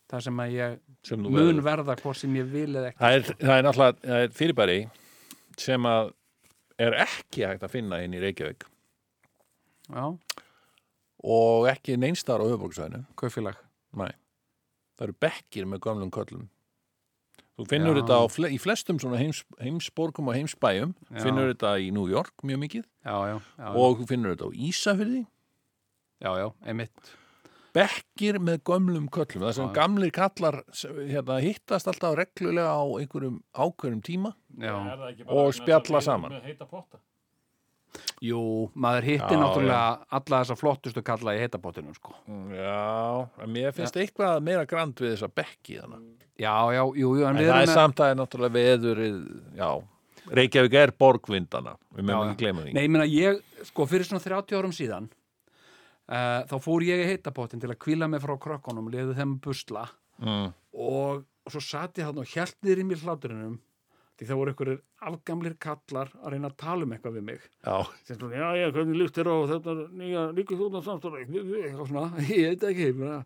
[0.09, 0.79] það sem að ég
[1.09, 3.01] sem mun verða hvort sem ég vil eða ekki.
[3.03, 4.79] Það er, það er náttúrulega það er fyrirbæri
[5.59, 6.13] sem að
[6.79, 8.69] er ekki hægt að finna inn í Reykjavík
[9.89, 10.05] Já,
[11.25, 13.07] og ekki neinstar á höfuborgsvæðinu.
[13.19, 13.57] kaufélag.
[13.97, 14.13] Nei.
[14.99, 16.49] Það eru bekkir með gömlum köllum.
[17.59, 18.01] Þú finnur Já.
[18.03, 20.93] þetta á, fle í flestum svona heims, heimsborgum og heimsbæjum.
[21.11, 21.23] Já.
[21.25, 24.51] Finnur þetta í New York mjög mikið Já, já, já, og þú finnur þetta á
[24.69, 25.23] Ísafyrði.
[26.23, 27.11] já, já, einmitt.
[27.75, 29.43] Bekkir með gömlum köllum.
[29.45, 29.75] Það sem Já.
[29.77, 30.57] gamlir kallar
[31.11, 34.33] hérna, hittast alltaf reglulega á einhverjum ákveðum tíma.
[34.59, 34.73] Já,
[35.29, 36.33] Og spjalla saman.
[36.33, 36.99] Með heita potta.
[38.23, 42.15] jú, maður hitti náttúrulega alla þessa flottustu kalla í heitapottinu, sko.
[42.55, 46.25] Já, en mér finnst eitthvað meira grand við þessa bekki þannig.
[46.39, 49.17] Já, já, jú, jú, en, En það er samt að það er náttúrulega veðurið,
[49.59, 49.71] já,
[50.39, 52.75] Reykjavík er borgvindana, við meðum ekki gleyma því.
[52.77, 53.39] Nei, ég meina, ég,
[53.71, 58.09] sko, fyrir svona 30 árum síðan uh, þá fór ég í heitapottin til að kvíla
[58.11, 59.89] mig frá krökkunum, liðu þeim busla
[60.19, 60.49] Mm.
[60.75, 63.53] og, og svo sat ég þarna og hjælt niður í mér hláturinnum
[64.19, 67.45] því það voru einhverjir afgamlir kallar að reyna að tala um eitthvað við mig.
[68.09, 72.89] Sem svona, já, já, hvernig þér á þetta nýja líka þúna svona, ég veit ekki
[72.99, 73.21] bara,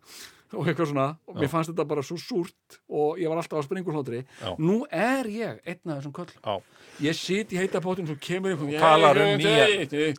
[0.53, 4.23] og eitthvað svona, og mér fannst þetta bara svo súrt og ég var alltaf hlátri
[4.41, 4.55] Já.
[4.59, 6.39] nú er ég einn af þessum köllum.
[6.43, 6.61] Já.
[7.01, 10.15] ég sit í heita pottin svo kemur einhvern talar um nýja-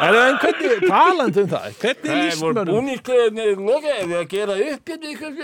[0.00, 2.74] En, hvernig, talandi um það, hvernig Það líst voru mönnum?
[2.80, 5.34] búningarnir lokaði að gera upp hérna eitthvað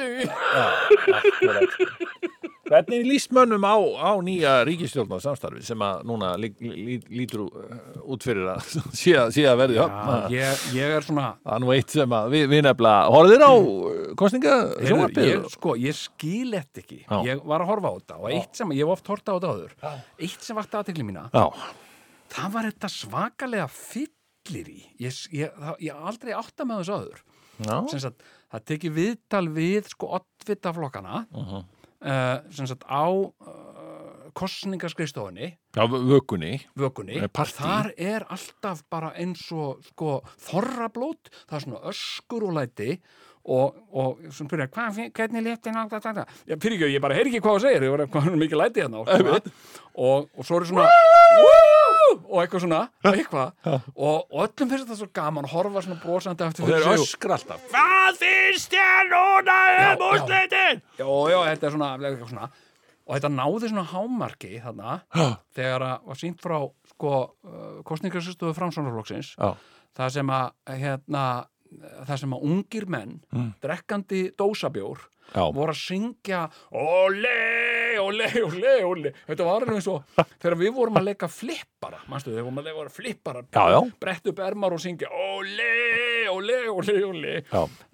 [2.67, 7.77] Hvernig líst mönnum á, á nýja ríkistjórnar samstarfi sem að núna lí, lí, lítur uh,
[8.03, 8.65] út fyrir að
[9.01, 10.01] sé að, að verði höfn?
[10.03, 13.45] Já, ég, ég er svona Það er nú eitt sem að við, við nefnilega, horfðir
[13.47, 13.53] á
[14.23, 17.01] kostninga ég, sko, ég skil þetta ekki.
[17.07, 17.17] Já.
[17.31, 19.53] ég var að horfa á þetta og eitt sem, ég hef oft horta á þetta
[19.55, 19.77] áður.
[20.27, 21.27] Eitt sem vakti aðtekli mína.
[21.31, 21.47] Já,
[22.35, 24.81] það var þetta svakalega fyllir í.
[25.07, 27.23] Ég, ég, aldrei átta með þessu áður.
[27.57, 31.63] Já, sagt, það teki viðtal við sko oddvita flokkana Mhm.
[32.03, 36.61] Uh, sem sagt á uh, kostningaskristofunni já, vökunni.
[36.77, 37.63] vökunni partí.
[37.63, 42.99] þar er alltaf bara eins og sko þorrablót, það er svona öskur og læti
[43.47, 47.43] og, og svona byrja, hvað, hvernig lefti náttúrulega já, fyrir ekki, ég bara heyri ekki
[47.45, 49.51] hvað það segir ég var mikið læti hérna og,
[49.95, 50.89] og, og svo er svona
[52.27, 53.53] og eitthvað svona, eitthvað.
[53.67, 57.65] Og, öllum finnst þetta svo gaman horfa svona brosandi eftir Og þeir öskra alltaf.
[57.73, 59.57] Hvað finnst þér núna
[59.97, 61.07] um Já, já.
[61.31, 62.49] Já, þetta er svona, eitthvað svona.
[63.07, 64.99] Og þetta náði svona hámarki þarna,
[65.55, 66.57] þegar að var sínt frá
[66.91, 67.13] sko,
[67.47, 69.53] uh, kostningarstöðu framsvonarflokksins Já,
[69.99, 71.27] það sem að hérna,
[72.07, 73.15] það sem að ungir menn
[73.63, 77.37] drekkandi dósabjór já, voru að syngja ole,
[78.03, 80.05] ole, ole, ole þetta var eins og
[80.43, 83.81] þegar við vorum að leika flippara, manstu, þegar við vorum að leika flippara Já, já.
[84.01, 85.73] brett upp ermar og syngja ole,
[86.33, 87.35] ole, ole, ole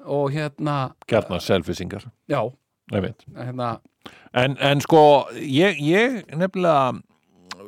[0.05, 0.77] og hérna,
[1.09, 2.43] gerna selfisingar já,
[2.93, 3.79] hérna
[4.33, 6.93] En, en sko, ég, ég nefnilega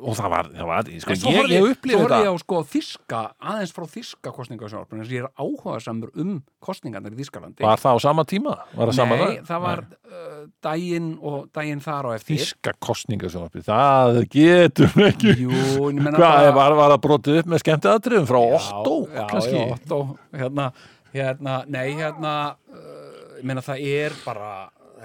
[0.05, 3.21] og það var, það var sko, ég, horfði ég horfði þetta ég á sko þíska,
[3.53, 7.65] aðeins frá þíska að ég er áhuga samur um kostningarnar í Þískalandi.
[7.65, 8.57] Var það á sama tíma?
[8.75, 9.47] Var það sama Nei, dag?
[9.49, 12.41] það var uh, daginn og daginn þar á eftir.
[12.41, 15.55] Þíska kostningasjónarpi, það getur ekki Jú,
[16.05, 19.57] Hvað, var, var það brotið upp með skemmti aðdrifum frá Já, Otto, já, kannski?
[19.57, 20.01] Já, Otto,
[20.37, 20.71] hérna,
[21.15, 22.35] hérna, nei, hérna,
[22.75, 24.53] uh, ég meina það er bara,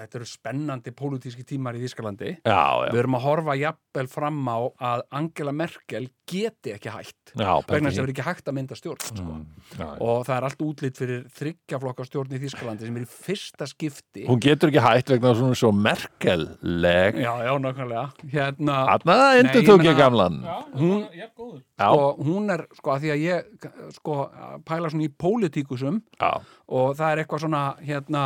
[0.00, 2.36] þetta eru spennandi pólitíski tímar í Þískalandi.
[2.46, 7.32] Já, Við erum að horfa jafnvel fram á að Angela Merkel geti ekki hægt.
[7.34, 9.22] já, Vegna þess að það er ekki hægt að mynda stjórn, sko.
[9.22, 9.96] Mm, já, já.
[10.00, 14.24] og það er allt útlýtt fyrir þryggjaflokka stjórn í Þískalandi sem er í fyrsta skipti
[14.28, 19.66] Hún getur ekki hætt vegna svona svo merkelleg já, já, nákvæmlega hérna, Nei, endur ég
[19.68, 24.30] tók meina- ég gamlan Já, Hún- og hún er, sko, að því að ég sko,
[24.64, 28.24] pæla svona í pólitíkusum já, og það er eitthvað svona hérna,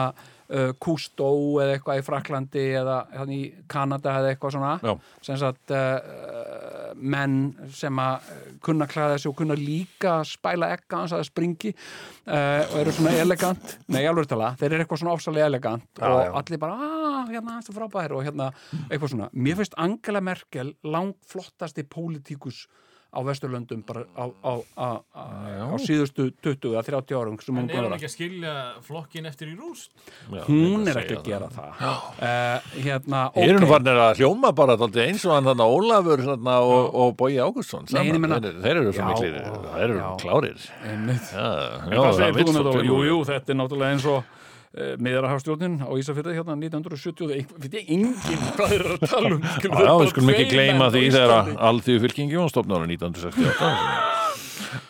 [0.50, 1.30] uh, Kustó
[1.62, 4.94] eða eitthvað í Fraklandi eða hérna í Kanada eða eitthvað svona.
[5.24, 7.38] Sem sagt uh, menn
[7.74, 8.30] sem að
[8.64, 13.16] kunna klæða sig og kunna líka spæla ekka hans að springi uh, og eru svona
[13.24, 13.76] elegant.
[13.92, 16.30] Nei, alveg tala, þeir eru eitthvað svona ofsalega elegant Já, og já.
[16.40, 18.48] allir bara, að, hérna, þetta er frábær og hérna,
[18.88, 22.64] eitthvað svona, mér finnst Angela Merkel langt flottasti pólitíkus
[23.14, 25.24] á Vesturlöndum bara á, á, á, á,
[25.70, 28.54] á síðustu 20 eða 30 árum sem hún En er að hún ekki að skilja
[28.82, 29.90] flokkin eftir í rúst?
[30.34, 31.30] já hún er ekki að það.
[31.30, 34.76] gera það uh, hérna, Ég er ok farin að hljóma bara
[35.06, 38.20] eins og hann þarna Ólafur þarna, og, og Bói Ágústsson Nei, ég saman.
[38.26, 39.38] meina- þeir, þeir eru svo miklir,
[39.74, 40.08] þeir eru já.
[40.24, 40.58] klárir
[41.24, 42.84] það.
[42.84, 44.24] Jú, jú, þetta er náttúrulega eins og
[44.74, 47.30] uh, miðarahafstjórnin á Ísafjörði hérna 1970
[47.64, 51.52] veit ég enginn hvað er að tala um Já, við skulum ekki gleyma því þegar
[51.70, 54.12] allþjóðu fylkingi var ára 1968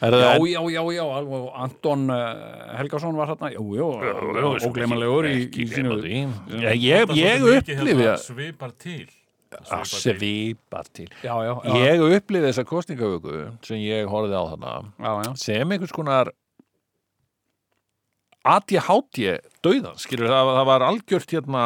[0.05, 3.65] Er Já, já, já, já, og Anton uh, Helgason var hérna, jú,
[4.69, 5.99] ógleymanlegur í, í sínu
[6.53, 9.05] Ég, ég, ég upplifi að Svipar til.
[9.71, 11.09] að svipar til.
[11.23, 13.37] Já, já, já, Ég upplifi þessa kostningavöku
[13.67, 15.31] sem ég horfði á þarna já, já.
[15.45, 16.33] sem einhvers konar
[18.45, 21.65] ADHD dauðan, skilur það, það var algjört hérna,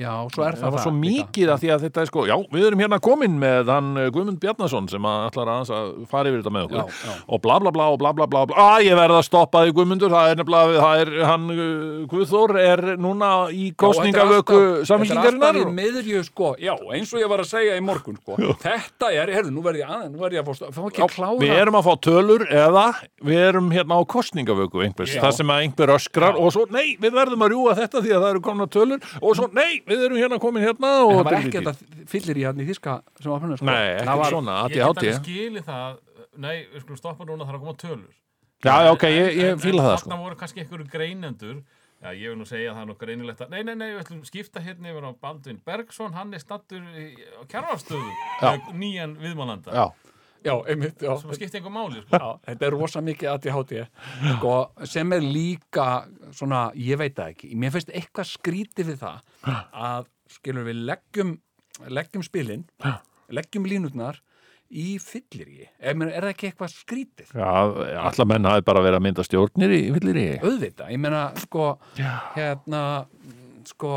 [0.00, 2.34] Já, svo er það það var svo mikið að því að þetta er sko, já,
[2.54, 6.30] við erum hérna komin með hann uh, Guðmund Bjarnason sem að ætlar aðeins að fara
[6.30, 6.78] yfir þetta með okkur.
[6.80, 7.16] Já, já.
[7.26, 8.68] og bla bla bla og bla bla bla, bla.
[8.76, 12.54] að ég verð að stoppa því Guðmundur, það er nefnilega það er, hann, uh, Guðþór
[12.62, 17.44] er núna í kostningavöku Þetta er alltaf í miðju, sko, já, eins og ég var
[17.44, 20.46] að segja í morgun, sko, þetta er, heyrðu, nú verð ég aðeins, nú verð ég
[20.46, 21.36] að fá, fá ekki að klára.
[21.44, 22.86] Við erum að fá tölur eða
[23.30, 25.22] við erum hérna á kostningavöku einhvers, Já.
[25.26, 28.24] það sem að einhver öskrar og svo, nei, við verðum að rjúa þetta því að
[28.24, 31.18] það eru komna tölur og svo, nei, við erum hérna komin hérna En og það
[31.20, 31.82] var þetta er ekki lítið.
[31.82, 33.66] þetta fyllir í hann í þíska sem var sko.
[33.66, 35.98] Nei, Það ekki var, svona, Ég get alveg skilið það,
[36.46, 38.14] nei, við skulum stoppa núna þar að koma tölur.
[38.60, 41.60] Já, já, ok, ég, ég en það Þarna sko voru kannski einhverju greinendur
[42.00, 43.98] Já, ég vil nú segja að það er nú greinilegt að Nei, nei, nei, við
[44.04, 48.52] ætlum skipta hérna yfir á Baldvin Bergson Hann er stattur í- á kjærfarstöðu Já.
[48.72, 49.84] Nýjan viðmálanda Já,
[50.46, 52.16] já, einmitt, já, Sem skipta einhver máli, sko.
[52.16, 53.76] Já, þetta er rosa mikið ADHD
[54.36, 54.54] sko,
[54.88, 55.90] sem er líka
[56.36, 57.52] svona, ég veit það ekki.
[57.60, 59.54] Mér finnst eitthvað skrítið við það
[59.90, 61.38] að skilur við leggjum
[61.90, 62.66] leggjum spilin
[63.32, 64.20] leggjum línutnar
[64.70, 65.48] í fyllir
[65.80, 67.32] er, er það ekki eitthvað skrítið?
[67.34, 67.50] Já,
[68.04, 71.72] allar menn hafi bara verið að mynda stjórnir í villir í auðvitað, ég meina sko
[72.36, 72.82] hérna
[73.66, 73.94] sko,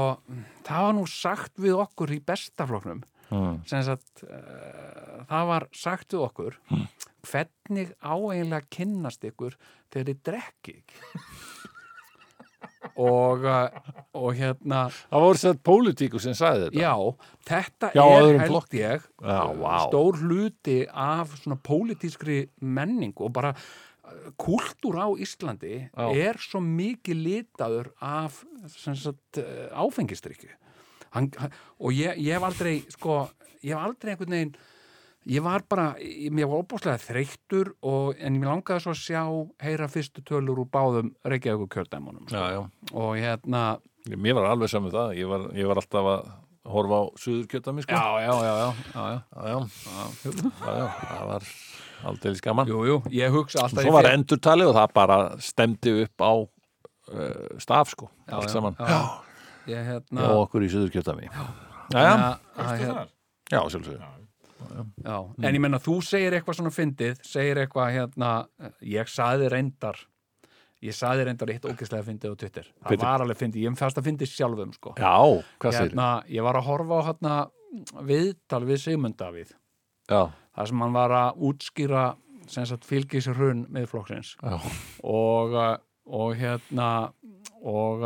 [0.66, 3.04] það var nú sagt við okkur í bestafloknum
[3.34, 3.58] Mm.
[3.66, 6.58] sagt uh, það var sagt við okkur
[7.24, 9.54] hvernig áeiginlega kynnast ykkur
[9.94, 11.04] þegar þið drekki ekki
[13.04, 13.78] og uh,
[14.20, 16.94] og hérna Það voru sett pólitíku sem sagði þetta já,
[17.50, 19.74] þetta Já, er held ég Já, vá.
[19.88, 23.56] stór hluti af svona pólitískri menning og bara
[24.38, 26.06] kultúr á Íslandi Já.
[26.12, 30.52] er svo mikið litaður af sagt, eh, áfengistrykju
[31.14, 31.32] hann,
[31.80, 33.24] og ég, ég hef aldrei sko,
[33.64, 34.56] ég hef aldrei einhvern veginn
[35.30, 35.94] ég var bara,
[36.36, 39.22] mér var óbúslega þreyttur og, en mér langaði svo að sjá
[39.64, 42.36] heyra fyrstu tölur úr báðum Reykjavík kjördæmunum sko.
[42.36, 43.62] Já, já, og hérna
[44.12, 45.14] mér var alveg saman það.
[45.22, 46.26] Ég var, ég var alltaf að
[46.74, 47.96] horfa á suðurkjötami sko.
[47.96, 49.22] Já, já, já, já, já, já.
[49.32, 50.34] já, já,
[50.64, 51.48] já, já, það var
[52.04, 56.24] aldrei skaman Jú, jú, ég hugsa alltaf Svo var endurtali og það bara stemdi upp
[56.24, 58.76] á uh, staf sko, Já, allt já, saman.
[58.80, 59.00] já.
[59.70, 61.40] Ég hérna og okkur í suðurkjötami Já,
[61.94, 63.08] hérna-
[63.52, 64.00] já, sjálfsögðu.
[65.04, 68.30] Já, en ég menna þú segir eitthvað svona fyndið, segir eitthvað hérna,
[68.82, 70.00] ég saði reyndar
[70.84, 73.06] ég saði reyndar eitt ógeðslega fyndið á Twitter, það Bíddu.
[73.06, 73.64] var alveg fyndið.
[73.64, 74.94] Ég fannst að fyndið sjálfum sko.
[75.00, 75.14] Já,
[75.64, 77.36] hvað segir hérna, ég var að horfa á hérna
[78.10, 79.54] viðtal við Sigmund Davíð.
[80.12, 80.22] Já,
[80.58, 82.04] þar sem hann var að útskýra
[82.52, 84.34] sem sagt fylgisrun miðflokksins.
[84.44, 84.58] Já,
[85.08, 85.56] og,
[86.06, 86.90] og hérna
[87.64, 88.04] og,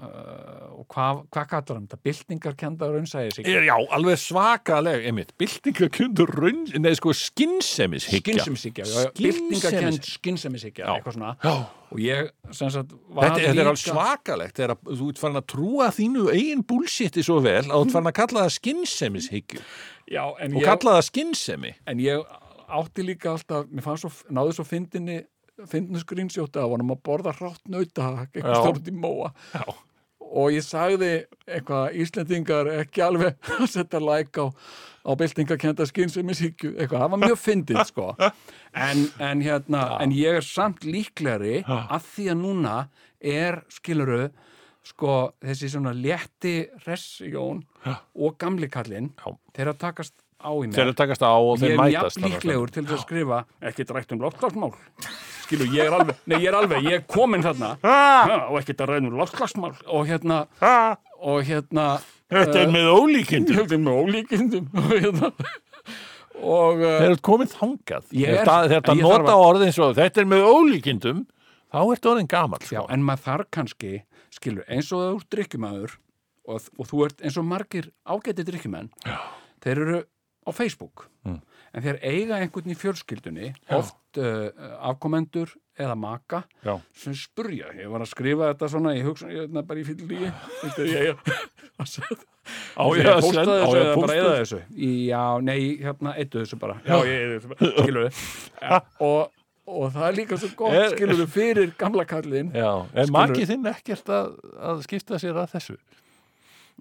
[0.00, 3.34] og hvað hva kallar hann þetta?
[3.34, 8.46] Sig Er, já, alveg svakaleg, einmitt, byltingakundur raun, nei, sko, skinsemishyggja.
[9.18, 10.94] Byltingarkend skynnsemishyggja, Já.
[10.96, 11.54] eitthvað svona Já,
[11.90, 15.18] og ég, sem sagt, var þetta, þetta er alveg líka- svakalegt þegar að þú ert
[15.24, 18.54] farin að trúa þínu eigin bullshiti svo vel að þú ert farin að kalla það
[18.58, 19.60] skinsemishyggju
[20.56, 21.74] og kalla það skinsemi.
[21.86, 22.24] en ég
[22.70, 25.20] átti líka alltaf, mér fannst svo, náði svo fyndinni
[25.68, 29.64] fyndinu skrýnsjóta af honum að borða hrátt nauta, eitthvað stort í móa Já.
[30.30, 31.10] Og ég sagði
[31.48, 34.46] eitthvað Íslendingar ekki alveg að setja like á,
[35.02, 38.06] á byltingakenda skynsemisyggju, eitthvað, það var mjög fyndið sko,
[38.86, 42.76] en, en hérna en ég er samt líklegri að því að núna
[43.20, 44.30] er skiluru,
[44.86, 46.54] sko, þessi svona létti
[46.86, 47.64] resjón
[48.14, 49.34] og gamli kallinn, Já.
[49.56, 50.76] þeir að takast á í mér.
[50.78, 52.16] Þeir að takast á og ég þeir er mætast.
[52.16, 54.72] jafn líklegur til að skrifa ekki drætt um loftslagsmál
[55.50, 58.76] skilu, ég er alveg, nei ég er alveg, ég er komin þarna ha, og ekki
[58.78, 60.76] drætt um loftslagsmál og hérna, Ha,
[61.20, 61.88] og hérna
[62.30, 63.56] þetta er með ólíkindi.
[63.58, 65.32] þetta er með ólíkindum og hérna
[66.40, 68.06] og uh, Þeir eru komin þangað.
[68.16, 71.24] Er- Þetta, nota orðin svo, þetta er með ólíkindum,
[71.72, 72.62] þá ertu orðin gamall.
[72.64, 72.86] já, Sko.
[72.94, 73.90] en maður þarf kannski
[74.32, 75.96] skilur, eins og þú ert drikkjumæður
[76.48, 78.88] og, og þú ert eins og margir ágæti drikkjumenn
[79.64, 80.00] þeir eru
[80.46, 81.36] á Facebook Mm.
[81.74, 84.48] En þeir eiga einhvern í fjölskyldunni oft uh,
[84.90, 86.74] afkomendur eða maka Já.
[86.92, 89.30] sem spurja, ég var að skrifa þetta svona ég hugsa,
[89.62, 89.86] er bara í
[91.80, 92.18] að segja
[92.74, 94.58] Á ég að senda- á ég að eða bara posta þessu?
[95.06, 96.74] já, nei, hérna, eittu þessu bara.
[96.82, 98.20] Já, ég eittu þessu bara, skilur við
[99.06, 99.30] og,
[99.70, 102.04] og það er líka svo gott, Er- skilur við fyrir gamla
[102.56, 104.32] Já, er Skilur- makið þinn ekkert að,
[104.72, 105.78] að skipta sér að þessu?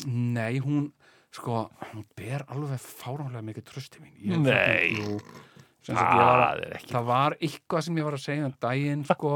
[0.08, 0.90] Nei, hún,
[1.36, 4.16] sko, hún ber alveg fáránlega mikið trösti mín.
[4.24, 4.96] Ég, Nei.
[4.98, 5.20] Jú,
[5.90, 9.36] ég var, Það það var eitthvað sem ég var að segja um daginn, sko,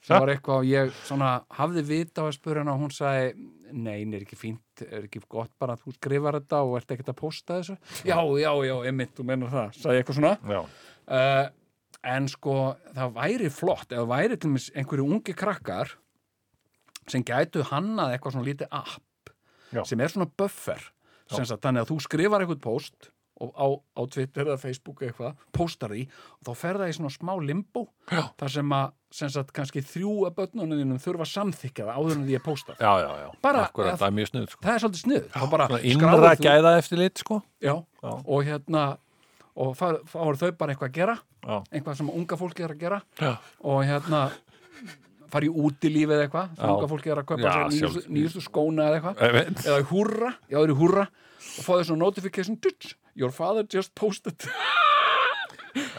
[0.00, 3.32] sem var eitthvað og ég svona hafði vita á að spura hana og hún sagði,
[3.70, 7.12] nei, er ekki fínt, er ekki gott bara að þú skrifar þetta og ert ekkert
[7.14, 7.78] að posta þessu?
[8.08, 10.62] Já, já, já, einmitt, þú menur það, sagði ég eitthvað svona.
[11.10, 11.44] Uh,
[12.14, 12.56] en sko,
[12.96, 15.94] það væri flott, eða væri til mér einhverju ungi krakkar
[17.10, 19.06] sem gætu hannað eitthvað svona lítið app
[19.72, 19.84] Já.
[19.86, 20.80] sem er svona buffer
[21.30, 23.10] sagt, þannig að þú skrifar eitthvað post
[23.40, 27.30] á, á Twitter eða Facebook eitthvað, postar því og þá fer það í svona smá
[27.40, 28.24] limbo Já.
[28.36, 32.26] þar sem að, sem sagt, kannski þrjú af börnunum þurfa að samþykja það áður en
[32.26, 33.28] því að posta Já, já, já.
[33.42, 34.60] Bara Akkurat, að- það er mjög snuð, sko.
[34.66, 37.40] það er svolítið skráir Innra gæða eftir lit, sko.
[38.02, 38.84] og hérna
[39.60, 39.86] og þá
[40.26, 41.16] eru þau bara eitthvað að gera
[41.46, 41.56] Já.
[41.72, 43.32] eitthvað sem unga fólki er að gera Já.
[43.64, 44.30] og hérna
[45.32, 46.64] fara í útilífið eða eitthvað Já.
[46.70, 49.60] unga fólki er að kaupa Já, sér nýjustu, skóna eða eitthvað.
[49.66, 51.04] Eða húrra, já það er í húrra
[51.40, 54.48] og fá þessu notification tut, your father just posted.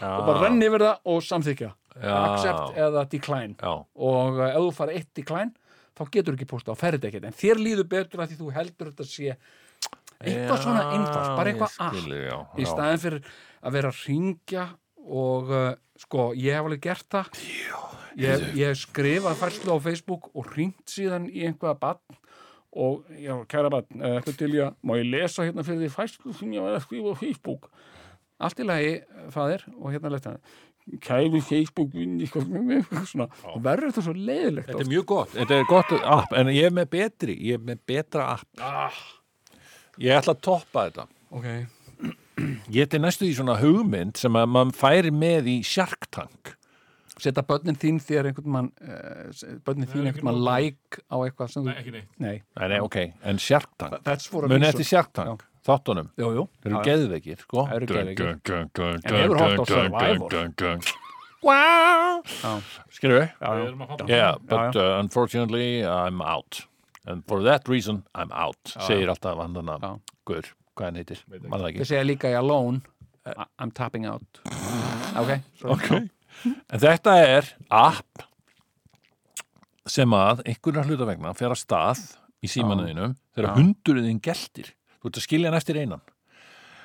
[0.02, 1.70] Og bara renni yfir það og samþykja
[2.02, 2.14] Já.
[2.18, 3.56] accept eða decline.
[3.60, 3.72] Já.
[3.82, 5.52] og uh, ef þú fara eitt decline
[5.92, 7.28] þá getur ekki posta og ferði ekkert.
[7.28, 9.34] En þér líður betur að því þú heldur þetta sé
[10.22, 11.98] eitthvað svona einfalt, bara eitthvað að.
[12.22, 13.32] Já, í staðin fyrir
[13.62, 14.66] að vera að ringja
[15.02, 15.72] og uh,
[16.02, 17.30] sko, ég hef alveg gert það.
[18.20, 22.18] Ég, ég skrifað færslu á Facebook og ringt síðan í einhverja bann
[22.72, 26.52] og já, kæra bann, eitthvað til ég má ég lesa hérna fyrir því færslu sem
[26.56, 27.70] ég var að skrifa á Facebook?
[28.42, 28.92] Allt í lagi,
[29.32, 30.34] faðir, og hérna leta
[31.04, 33.28] kæri Facebook vinni, svona,
[33.62, 36.74] verður þetta svo leiðilegt Þetta er mjög gott, þetta er gott app, en ég er
[36.74, 38.48] með betri, ég er með betra app.
[38.58, 38.96] ah,
[40.02, 41.04] Ég ætla að toppa þetta.
[41.30, 41.46] ok,
[42.72, 46.56] Ég er næstu í svona hugmynd sem að mann færi með í Shark Tank.
[47.22, 49.28] setja börnin þín þér einhvern mann uh,
[49.66, 52.08] börnin þín Nei, einhvern mann like á eitthvað sem Nei, þú, ekki neitt.
[52.18, 52.96] nei, Nei, nei, ok,
[53.30, 54.00] en Shark Tank.
[54.02, 56.08] that's for a Muni eftir Shark Tank, þáttunum.
[56.18, 57.66] jú, jú, Þeir eru geðveikir, sko.
[57.68, 58.26] Það eru geðveikir.
[59.06, 60.98] En hefur horft á Survivor?
[61.42, 62.22] Wow!
[63.02, 63.30] Við?
[63.42, 63.70] Já, já.
[63.98, 66.66] að Yeah, but uh, unfortunately I'm out.
[67.06, 68.74] And for that reason I'm out.
[68.86, 69.62] Segir alltaf hann Já.
[69.62, 70.52] þannig Guður,
[70.82, 71.22] hvað hann heitir?
[71.30, 71.86] Þið ekki.
[71.88, 72.82] segja líka í Alone
[73.22, 74.42] I- I'm tapping out
[75.22, 75.72] Ok, sorry.
[75.76, 75.88] Ok.
[76.72, 78.24] En þetta er app
[79.92, 82.02] sem að einhverjar hluta vegna fer að stað
[82.42, 84.70] í símanuðinum þegar hundurinn geltir.
[85.02, 86.02] Þú ert að skilja hann eftir einan.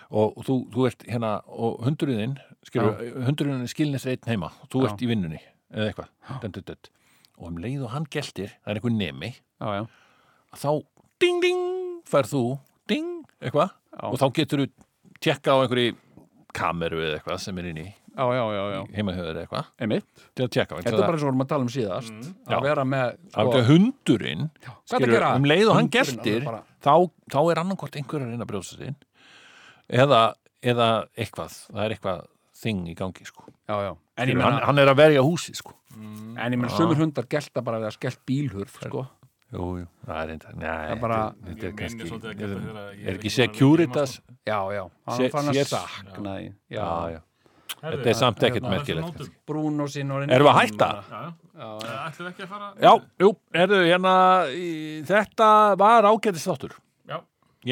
[0.07, 4.51] Og, þú, þú ert hérna, og hundurinn, skilur, hundurinn er skilin eftir einn heima.
[4.63, 4.89] Og þú Já.
[4.91, 5.39] ert í vinnunni,
[5.73, 6.11] eða eitthvað.
[6.43, 6.91] Dun, dun, dun.
[7.37, 9.83] Og um leið og hann geltir, það er einhver nemi, Já, já,
[10.57, 10.69] þá
[11.21, 11.65] ding, ding,
[12.07, 12.43] færð þú,
[12.89, 13.11] ding,
[13.43, 14.67] eitthvað og þá getur þú
[15.23, 15.95] tjekka á einhverju
[16.57, 17.87] kameru eða eitthvað sem er inn í
[18.17, 20.05] heimahöður eða eitthvað.
[20.33, 22.31] Til að tjekka Þetta er bara eins og við erum að tala um síðast mm.
[22.57, 23.61] að vera með sko...
[23.67, 24.47] hundurinn
[24.89, 26.63] skilur, um leið og hann gertir bara...
[26.81, 26.93] þá,
[27.33, 28.97] þá er annarkort einhverjar inn að brjósa sín
[29.87, 30.21] eða,
[30.65, 32.25] eða eitthvað, það er eitthvað
[32.57, 33.45] þing í gangi sko.
[33.69, 33.91] Já, já.
[34.17, 34.47] Skilur, menna...
[34.47, 35.75] hann, hann er að verja húsi sko.
[35.93, 36.33] Mm.
[36.41, 39.05] En ég menn sömur hundar gelta bara við að skellt bílhurf sko.
[39.47, 42.07] Jú, jú, það er einnig það er bara, þetta er kannski
[43.07, 44.17] er ekki securitas?
[44.43, 47.21] já, já, hann fann að sakna já, já,
[47.77, 50.89] þetta er samt ekkert merkilegt brún og sín erum við að hætta?
[51.55, 52.67] ætlum við ekki að fara?
[52.83, 52.91] já,
[53.23, 53.31] jú,
[53.63, 54.17] erðu, hérna
[55.13, 55.49] þetta
[55.79, 56.75] var ágæðist þáttur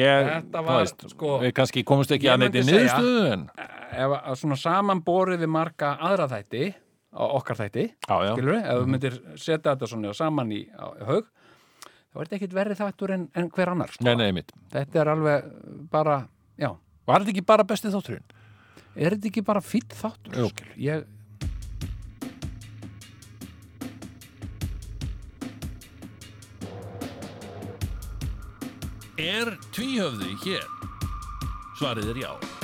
[0.00, 5.44] ég, það veist sko, við kannski komumst ekki að neitt í niðurstöðun eh, svona samanborið
[5.44, 6.72] við marga aðra þætti,
[7.12, 10.64] okkar þætti skilur við, ef við myndir setja þetta svona saman í
[11.04, 11.28] haug
[12.16, 14.06] þá er þetta ekkit verið þáttur en, en hver annar sko.
[14.06, 15.50] nei, nei, þetta er alveg
[15.92, 16.16] bara
[16.56, 16.70] já.
[16.72, 18.24] og er þetta ekki bara bestið þátturinn?
[18.96, 20.40] er þetta ekki bara fýtt þáttur?
[20.40, 21.12] Jú, ég
[29.16, 30.66] Er tvíhöfði hér?
[31.78, 32.55] Svarið er já